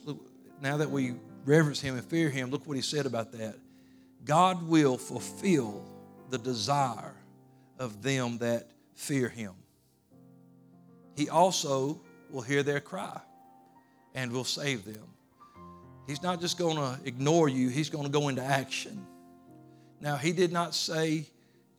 Look, 0.05 0.31
now 0.61 0.77
that 0.77 0.89
we 0.89 1.15
reverence 1.45 1.81
Him 1.81 1.95
and 1.95 2.05
fear 2.05 2.29
Him, 2.29 2.49
look 2.49 2.67
what 2.67 2.75
He 2.75 2.83
said 2.83 3.05
about 3.05 3.31
that. 3.33 3.55
God 4.23 4.67
will 4.67 4.97
fulfill 4.97 5.85
the 6.29 6.37
desire 6.37 7.13
of 7.79 8.01
them 8.01 8.37
that 8.39 8.69
fear 8.93 9.29
Him. 9.29 9.53
He 11.15 11.29
also 11.29 12.01
will 12.29 12.41
hear 12.41 12.61
their 12.61 12.79
cry 12.79 13.21
and 14.17 14.31
will 14.31 14.43
save 14.43 14.83
them. 14.83 15.03
He's 16.07 16.23
not 16.23 16.41
just 16.41 16.57
going 16.57 16.77
to 16.77 16.99
ignore 17.05 17.49
you, 17.49 17.69
He's 17.69 17.89
going 17.89 18.05
to 18.05 18.09
go 18.09 18.29
into 18.29 18.43
action. 18.43 19.05
Now, 20.01 20.15
He 20.15 20.33
did 20.33 20.51
not 20.51 20.73
say 20.73 21.27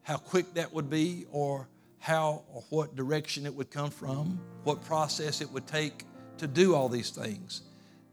how 0.02 0.18
quick 0.18 0.54
that 0.54 0.72
would 0.72 0.88
be 0.88 1.26
or 1.32 1.68
how 1.98 2.44
or 2.54 2.62
what 2.70 2.94
direction 2.94 3.44
it 3.44 3.52
would 3.52 3.72
come 3.72 3.90
from, 3.90 4.40
what 4.62 4.84
process 4.84 5.40
it 5.40 5.50
would 5.50 5.66
take 5.66 6.04
to 6.36 6.46
do 6.46 6.76
all 6.76 6.88
these 6.88 7.10
things. 7.10 7.62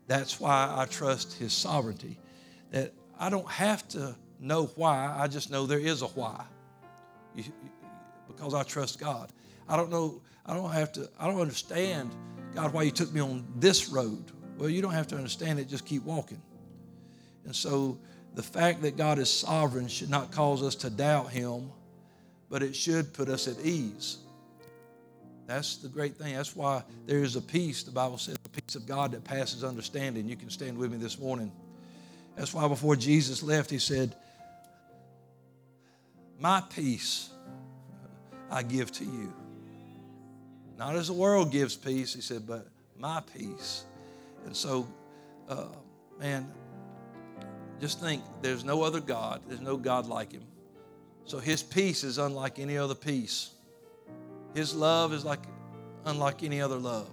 That's 0.07 0.39
why 0.39 0.73
I 0.75 0.85
trust 0.85 1.33
His 1.33 1.53
sovereignty. 1.53 2.17
That 2.71 2.93
I 3.19 3.29
don't 3.29 3.47
have 3.47 3.87
to 3.89 4.15
know 4.39 4.71
why, 4.75 5.15
I 5.15 5.27
just 5.27 5.51
know 5.51 5.67
there 5.67 5.79
is 5.79 6.01
a 6.01 6.07
why. 6.07 6.43
because 8.27 8.55
I 8.55 8.63
trust 8.63 8.99
God. 8.99 9.31
I 9.69 9.77
don't 9.77 9.91
know, 9.91 10.19
I 10.47 10.55
don't 10.55 10.71
have 10.71 10.91
to, 10.93 11.07
I 11.19 11.27
don't 11.27 11.39
understand 11.39 12.09
God, 12.55 12.71
why 12.71 12.83
you 12.83 12.91
took 12.91 13.13
me 13.13 13.19
on 13.19 13.45
this 13.57 13.89
road? 13.89 14.23
Well, 14.57 14.69
you 14.69 14.81
don't 14.81 14.93
have 14.93 15.07
to 15.07 15.15
understand 15.17 15.59
it, 15.59 15.67
just 15.67 15.85
keep 15.85 16.03
walking. 16.03 16.41
And 17.43 17.55
so 17.55 17.99
the 18.33 18.43
fact 18.43 18.81
that 18.83 18.95
God 18.95 19.19
is 19.19 19.29
sovereign 19.29 19.87
should 19.87 20.09
not 20.09 20.31
cause 20.31 20.63
us 20.63 20.75
to 20.75 20.89
doubt 20.89 21.31
Him, 21.31 21.69
but 22.49 22.63
it 22.63 22.75
should 22.75 23.13
put 23.13 23.27
us 23.27 23.47
at 23.47 23.63
ease. 23.63 24.19
That's 25.47 25.77
the 25.77 25.89
great 25.89 26.17
thing. 26.17 26.35
That's 26.35 26.55
why 26.55 26.83
there 27.05 27.19
is 27.19 27.35
a 27.35 27.41
peace, 27.41 27.83
the 27.83 27.91
Bible 27.91 28.17
says, 28.17 28.37
a 28.43 28.49
peace 28.49 28.75
of 28.75 28.87
God 28.87 29.11
that 29.11 29.23
passes 29.23 29.63
understanding. 29.63 30.27
You 30.27 30.37
can 30.37 30.49
stand 30.49 30.77
with 30.77 30.91
me 30.91 30.97
this 30.97 31.19
morning. 31.19 31.51
That's 32.35 32.53
why 32.53 32.67
before 32.67 32.95
Jesus 32.95 33.43
left, 33.43 33.69
He 33.69 33.79
said, 33.79 34.15
My 36.39 36.61
peace 36.61 37.29
I 38.49 38.63
give 38.63 38.91
to 38.93 39.03
you. 39.03 39.33
Not 40.77 40.95
as 40.95 41.07
the 41.07 41.13
world 41.13 41.51
gives 41.51 41.75
peace, 41.75 42.13
he 42.13 42.21
said, 42.21 42.45
but 42.45 42.67
my 42.97 43.21
peace. 43.37 43.85
And 44.45 44.55
so, 44.55 44.87
uh, 45.49 45.67
man, 46.19 46.51
just 47.79 47.99
think 47.99 48.23
there's 48.41 48.63
no 48.63 48.83
other 48.83 48.99
God, 48.99 49.41
there's 49.47 49.61
no 49.61 49.77
God 49.77 50.07
like 50.07 50.31
him. 50.31 50.43
So 51.25 51.39
his 51.39 51.63
peace 51.63 52.03
is 52.03 52.17
unlike 52.17 52.59
any 52.59 52.77
other 52.77 52.95
peace. 52.95 53.51
His 54.53 54.75
love 54.75 55.13
is 55.13 55.25
like 55.25 55.39
unlike 56.05 56.43
any 56.43 56.61
other 56.61 56.77
love. 56.77 57.09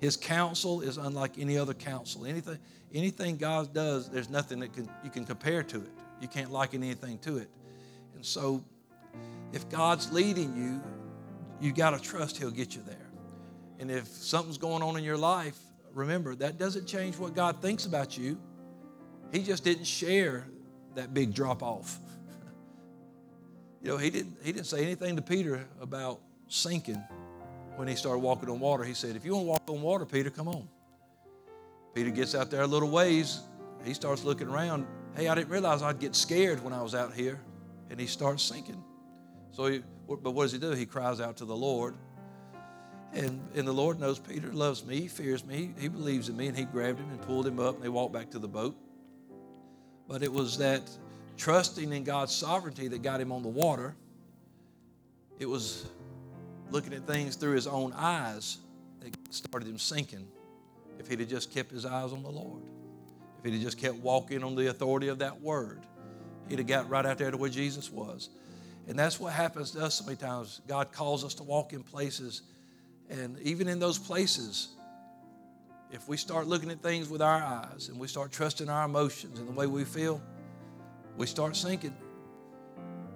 His 0.00 0.16
counsel 0.16 0.82
is 0.82 0.96
unlike 0.98 1.38
any 1.38 1.58
other 1.58 1.74
counsel. 1.74 2.26
Anything, 2.26 2.58
anything 2.94 3.36
God 3.36 3.72
does, 3.74 4.08
there's 4.08 4.30
nothing 4.30 4.60
that 4.60 4.72
can, 4.72 4.88
you 5.02 5.10
can 5.10 5.24
compare 5.24 5.62
to 5.64 5.78
it. 5.78 5.90
You 6.20 6.28
can't 6.28 6.50
liken 6.50 6.82
anything 6.82 7.18
to 7.20 7.38
it. 7.38 7.48
And 8.14 8.24
so, 8.24 8.62
if 9.52 9.68
God's 9.68 10.12
leading 10.12 10.56
you, 10.56 10.82
you 11.60 11.72
got 11.72 11.90
to 11.90 12.00
trust 12.00 12.36
He'll 12.36 12.50
get 12.50 12.74
you 12.74 12.82
there. 12.82 13.10
And 13.78 13.90
if 13.90 14.06
something's 14.06 14.58
going 14.58 14.82
on 14.82 14.96
in 14.96 15.04
your 15.04 15.16
life, 15.16 15.58
remember 15.92 16.34
that 16.36 16.58
doesn't 16.58 16.86
change 16.86 17.18
what 17.18 17.34
God 17.34 17.60
thinks 17.60 17.86
about 17.86 18.16
you. 18.16 18.38
He 19.32 19.42
just 19.42 19.64
didn't 19.64 19.84
share 19.84 20.46
that 20.94 21.12
big 21.12 21.34
drop 21.34 21.62
off. 21.62 21.98
you 23.82 23.88
know, 23.88 23.96
he 23.96 24.10
didn't 24.10 24.36
he 24.42 24.52
didn't 24.52 24.66
say 24.66 24.82
anything 24.82 25.16
to 25.16 25.22
Peter 25.22 25.66
about 25.80 26.20
sinking 26.48 27.02
when 27.76 27.86
he 27.88 27.94
started 27.94 28.20
walking 28.20 28.48
on 28.48 28.58
water, 28.58 28.84
he 28.84 28.94
said, 28.94 29.16
If 29.16 29.24
you 29.24 29.34
want 29.34 29.44
to 29.44 29.50
walk 29.50 29.62
on 29.68 29.82
water, 29.82 30.04
Peter, 30.04 30.30
come 30.30 30.48
on. 30.48 30.68
Peter 31.94 32.10
gets 32.10 32.34
out 32.34 32.50
there 32.50 32.62
a 32.62 32.66
little 32.66 32.90
ways. 32.90 33.40
He 33.84 33.94
starts 33.94 34.24
looking 34.24 34.48
around. 34.48 34.86
Hey, 35.14 35.28
I 35.28 35.34
didn't 35.34 35.50
realize 35.50 35.82
I'd 35.82 35.98
get 35.98 36.14
scared 36.14 36.62
when 36.64 36.72
I 36.72 36.82
was 36.82 36.94
out 36.94 37.14
here. 37.14 37.40
And 37.90 38.00
he 38.00 38.06
starts 38.06 38.42
sinking. 38.42 38.82
So, 39.52 39.66
he, 39.66 39.82
but 40.08 40.30
what 40.30 40.44
does 40.44 40.52
he 40.52 40.58
do? 40.58 40.72
He 40.72 40.86
cries 40.86 41.20
out 41.20 41.36
to 41.38 41.44
the 41.44 41.56
Lord. 41.56 41.94
And, 43.12 43.40
and 43.54 43.66
the 43.66 43.72
Lord 43.72 43.98
knows 43.98 44.18
Peter 44.18 44.52
loves 44.52 44.84
me, 44.84 45.00
he 45.00 45.08
fears 45.08 45.44
me, 45.44 45.72
he, 45.78 45.82
he 45.82 45.88
believes 45.88 46.28
in 46.28 46.36
me, 46.36 46.48
and 46.48 46.56
he 46.56 46.64
grabbed 46.64 46.98
him 46.98 47.08
and 47.10 47.20
pulled 47.22 47.46
him 47.46 47.58
up, 47.58 47.76
and 47.76 47.82
they 47.82 47.88
walked 47.88 48.12
back 48.12 48.30
to 48.30 48.38
the 48.38 48.48
boat. 48.48 48.76
But 50.06 50.22
it 50.22 50.32
was 50.32 50.58
that 50.58 50.82
trusting 51.36 51.92
in 51.92 52.04
God's 52.04 52.34
sovereignty 52.34 52.88
that 52.88 53.02
got 53.02 53.20
him 53.20 53.32
on 53.32 53.42
the 53.42 53.48
water. 53.48 53.94
It 55.38 55.46
was 55.46 55.86
looking 56.70 56.92
at 56.92 57.06
things 57.06 57.36
through 57.36 57.54
his 57.54 57.66
own 57.66 57.92
eyes 57.96 58.58
that 59.00 59.16
started 59.30 59.68
him 59.68 59.78
sinking 59.78 60.26
if 60.98 61.08
he'd 61.08 61.20
have 61.20 61.28
just 61.28 61.52
kept 61.52 61.70
his 61.70 61.86
eyes 61.86 62.12
on 62.12 62.22
the 62.22 62.30
Lord. 62.30 62.62
If 63.38 63.44
he'd 63.44 63.54
have 63.54 63.62
just 63.62 63.78
kept 63.78 63.96
walking 63.96 64.42
on 64.42 64.54
the 64.54 64.68
authority 64.68 65.08
of 65.08 65.18
that 65.18 65.40
word, 65.40 65.80
he'd 66.48 66.58
have 66.58 66.66
got 66.66 66.88
right 66.88 67.04
out 67.04 67.18
there 67.18 67.30
to 67.30 67.36
where 67.36 67.50
Jesus 67.50 67.90
was. 67.90 68.30
And 68.88 68.98
that's 68.98 69.18
what 69.18 69.32
happens 69.32 69.72
to 69.72 69.84
us 69.84 69.94
so 69.96 70.04
many 70.04 70.16
times. 70.16 70.60
God 70.66 70.92
calls 70.92 71.24
us 71.24 71.34
to 71.34 71.42
walk 71.42 71.72
in 71.72 71.82
places, 71.82 72.42
and 73.10 73.38
even 73.40 73.68
in 73.68 73.78
those 73.78 73.98
places, 73.98 74.68
if 75.90 76.08
we 76.08 76.16
start 76.16 76.46
looking 76.46 76.70
at 76.70 76.82
things 76.82 77.08
with 77.08 77.22
our 77.22 77.42
eyes 77.42 77.88
and 77.88 77.98
we 77.98 78.08
start 78.08 78.32
trusting 78.32 78.68
our 78.68 78.84
emotions 78.84 79.38
and 79.38 79.48
the 79.48 79.52
way 79.52 79.66
we 79.66 79.84
feel, 79.84 80.20
we 81.16 81.26
start 81.26 81.56
sinking. 81.56 81.96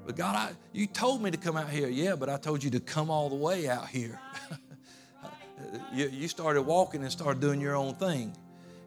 But 0.06 0.16
God, 0.16 0.34
I, 0.34 0.52
you 0.72 0.86
told 0.86 1.22
me 1.22 1.30
to 1.30 1.36
come 1.36 1.56
out 1.56 1.68
here. 1.68 1.88
Yeah, 1.88 2.16
but 2.16 2.28
I 2.28 2.36
told 2.36 2.64
you 2.64 2.70
to 2.70 2.80
come 2.80 3.10
all 3.10 3.28
the 3.28 3.36
way 3.36 3.68
out 3.68 3.88
here. 3.88 4.18
you, 5.92 6.08
you, 6.08 6.28
started 6.28 6.62
walking 6.62 7.02
and 7.02 7.12
started 7.12 7.40
doing 7.40 7.60
your 7.60 7.76
own 7.76 7.94
thing. 7.94 8.36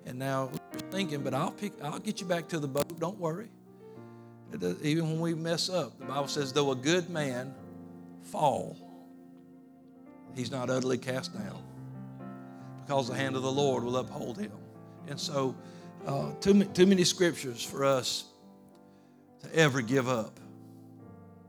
And 0.06 0.20
now 0.20 0.50
you're 0.72 0.92
thinking, 0.92 1.22
but 1.22 1.34
I'll, 1.34 1.52
pick, 1.52 1.74
I'll 1.82 2.00
get 2.00 2.20
you 2.20 2.28
back 2.28 2.48
to 2.50 2.60
the 2.60 2.68
boat. 2.68 3.00
Don't 3.00 3.20
worry. 3.20 3.50
Even 4.82 5.12
when 5.12 5.20
we 5.20 5.34
mess 5.34 5.70
up, 5.70 5.98
the 6.00 6.06
Bible 6.06 6.28
says, 6.28 6.54
though 6.54 6.72
a 6.72 6.76
good 6.76 7.10
man 7.10 7.54
fall, 8.24 8.78
he's 10.36 10.52
not 10.52 10.70
utterly 10.70 10.98
cast 10.98 11.34
down 11.34 11.62
because 12.82 13.08
the 13.08 13.16
hand 13.16 13.36
of 13.36 13.42
the 13.42 13.52
Lord 13.52 13.84
will 13.84 13.98
uphold 13.98 14.38
him. 14.38 14.52
And 15.08 15.20
so, 15.20 15.56
uh, 16.06 16.32
too, 16.40 16.64
too 16.66 16.86
many 16.86 17.04
scriptures 17.04 17.64
for 17.64 17.84
us 17.84 18.26
to 19.42 19.56
ever 19.56 19.82
give 19.82 20.08
up. 20.08 20.40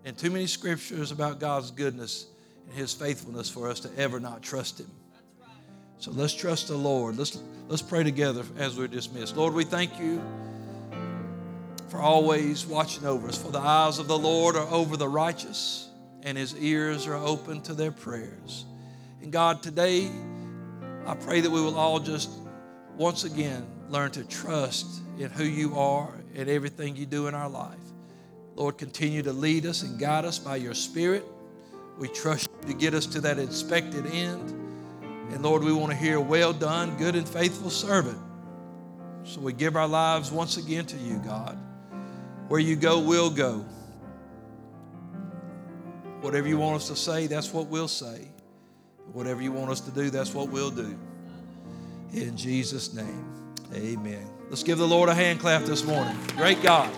And 0.04 0.16
too 0.16 0.30
many 0.30 0.46
scriptures 0.46 1.12
about 1.12 1.40
God's 1.40 1.70
goodness 1.70 2.26
and 2.68 2.76
his 2.76 2.92
faithfulness 2.92 3.48
for 3.48 3.68
us 3.68 3.80
to 3.80 3.90
ever 3.98 4.20
not 4.20 4.42
trust 4.42 4.80
him. 4.80 4.90
So 5.98 6.10
let's 6.10 6.34
trust 6.34 6.68
the 6.68 6.76
Lord. 6.76 7.16
Let's, 7.16 7.40
let's 7.68 7.82
pray 7.82 8.02
together 8.02 8.44
as 8.58 8.76
we're 8.76 8.88
dismissed. 8.88 9.36
Lord, 9.36 9.54
we 9.54 9.64
thank 9.64 9.98
you 9.98 10.22
for 11.88 11.98
always 12.00 12.66
watching 12.66 13.06
over 13.06 13.28
us. 13.28 13.36
For 13.36 13.50
the 13.50 13.58
eyes 13.58 13.98
of 13.98 14.08
the 14.08 14.18
Lord 14.18 14.56
are 14.56 14.68
over 14.68 14.96
the 14.96 15.08
righteous, 15.08 15.88
and 16.22 16.36
his 16.38 16.56
ears 16.56 17.06
are 17.06 17.16
open 17.16 17.60
to 17.62 17.74
their 17.74 17.92
prayers. 17.92 18.64
And 19.22 19.32
God, 19.32 19.62
today, 19.62 20.10
I 21.06 21.14
pray 21.14 21.40
that 21.40 21.50
we 21.50 21.60
will 21.60 21.76
all 21.76 22.00
just 22.00 22.30
once 22.96 23.24
again 23.24 23.66
learn 23.88 24.10
to 24.12 24.24
trust 24.24 25.00
in 25.18 25.30
who 25.30 25.44
you 25.44 25.78
are 25.78 26.12
and 26.34 26.48
everything 26.48 26.96
you 26.96 27.06
do 27.06 27.26
in 27.26 27.34
our 27.34 27.48
life. 27.48 27.78
Lord, 28.56 28.78
continue 28.78 29.22
to 29.22 29.32
lead 29.32 29.66
us 29.66 29.82
and 29.82 29.98
guide 29.98 30.24
us 30.24 30.38
by 30.38 30.56
your 30.56 30.74
Spirit. 30.74 31.24
We 31.98 32.08
trust 32.08 32.48
you 32.62 32.72
to 32.72 32.78
get 32.78 32.94
us 32.94 33.06
to 33.06 33.20
that 33.20 33.38
expected 33.38 34.06
end. 34.06 34.50
And 35.30 35.42
Lord, 35.42 35.62
we 35.62 35.72
want 35.72 35.92
to 35.92 35.98
hear, 35.98 36.20
well 36.20 36.52
done, 36.52 36.96
good 36.96 37.14
and 37.16 37.28
faithful 37.28 37.70
servant. 37.70 38.18
So 39.24 39.40
we 39.40 39.52
give 39.52 39.74
our 39.76 39.88
lives 39.88 40.30
once 40.30 40.56
again 40.56 40.86
to 40.86 40.96
you, 40.96 41.18
God. 41.18 41.58
Where 42.48 42.60
you 42.60 42.76
go, 42.76 43.00
we'll 43.00 43.30
go. 43.30 43.64
Whatever 46.20 46.48
you 46.48 46.58
want 46.58 46.76
us 46.76 46.88
to 46.88 46.96
say, 46.96 47.26
that's 47.26 47.52
what 47.52 47.66
we'll 47.66 47.88
say. 47.88 48.28
Whatever 49.12 49.42
you 49.42 49.52
want 49.52 49.70
us 49.70 49.80
to 49.80 49.90
do, 49.90 50.10
that's 50.10 50.34
what 50.34 50.48
we'll 50.48 50.70
do. 50.70 50.98
In 52.12 52.36
Jesus' 52.36 52.92
name, 52.94 53.54
amen. 53.74 54.26
Let's 54.48 54.62
give 54.62 54.78
the 54.78 54.86
Lord 54.86 55.08
a 55.08 55.14
hand 55.14 55.40
clap 55.40 55.62
this 55.62 55.84
morning. 55.84 56.16
Great 56.36 56.62
God. 56.62 56.90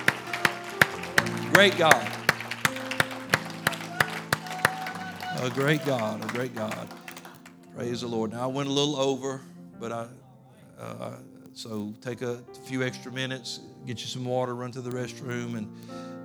Great 1.52 1.76
God. 1.78 2.12
A 5.38 5.50
great 5.50 5.84
God, 5.84 6.24
a 6.24 6.28
great 6.28 6.54
God. 6.54 6.88
Praise 7.76 8.00
the 8.00 8.08
Lord. 8.08 8.32
Now, 8.32 8.44
I 8.44 8.46
went 8.46 8.68
a 8.68 8.72
little 8.72 8.96
over, 8.96 9.40
but 9.78 9.92
I, 9.92 10.06
uh, 10.80 11.12
so 11.56 11.94
take 12.02 12.20
a 12.20 12.42
few 12.64 12.82
extra 12.82 13.10
minutes, 13.10 13.60
get 13.86 13.98
you 14.00 14.06
some 14.06 14.26
water, 14.26 14.54
run 14.54 14.70
to 14.72 14.82
the 14.82 14.90
restroom, 14.90 15.56
and 15.56 15.72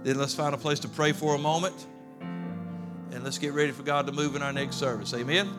then 0.03 0.17
let's 0.17 0.35
find 0.35 0.53
a 0.53 0.57
place 0.57 0.79
to 0.79 0.89
pray 0.89 1.13
for 1.13 1.35
a 1.35 1.37
moment. 1.37 1.87
And 2.19 3.23
let's 3.23 3.37
get 3.37 3.53
ready 3.53 3.71
for 3.71 3.83
God 3.83 4.07
to 4.07 4.11
move 4.11 4.35
in 4.35 4.41
our 4.41 4.51
next 4.51 4.75
service. 4.75 5.13
Amen. 5.13 5.49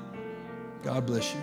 God 0.83 1.07
bless 1.07 1.33
you. 1.33 1.41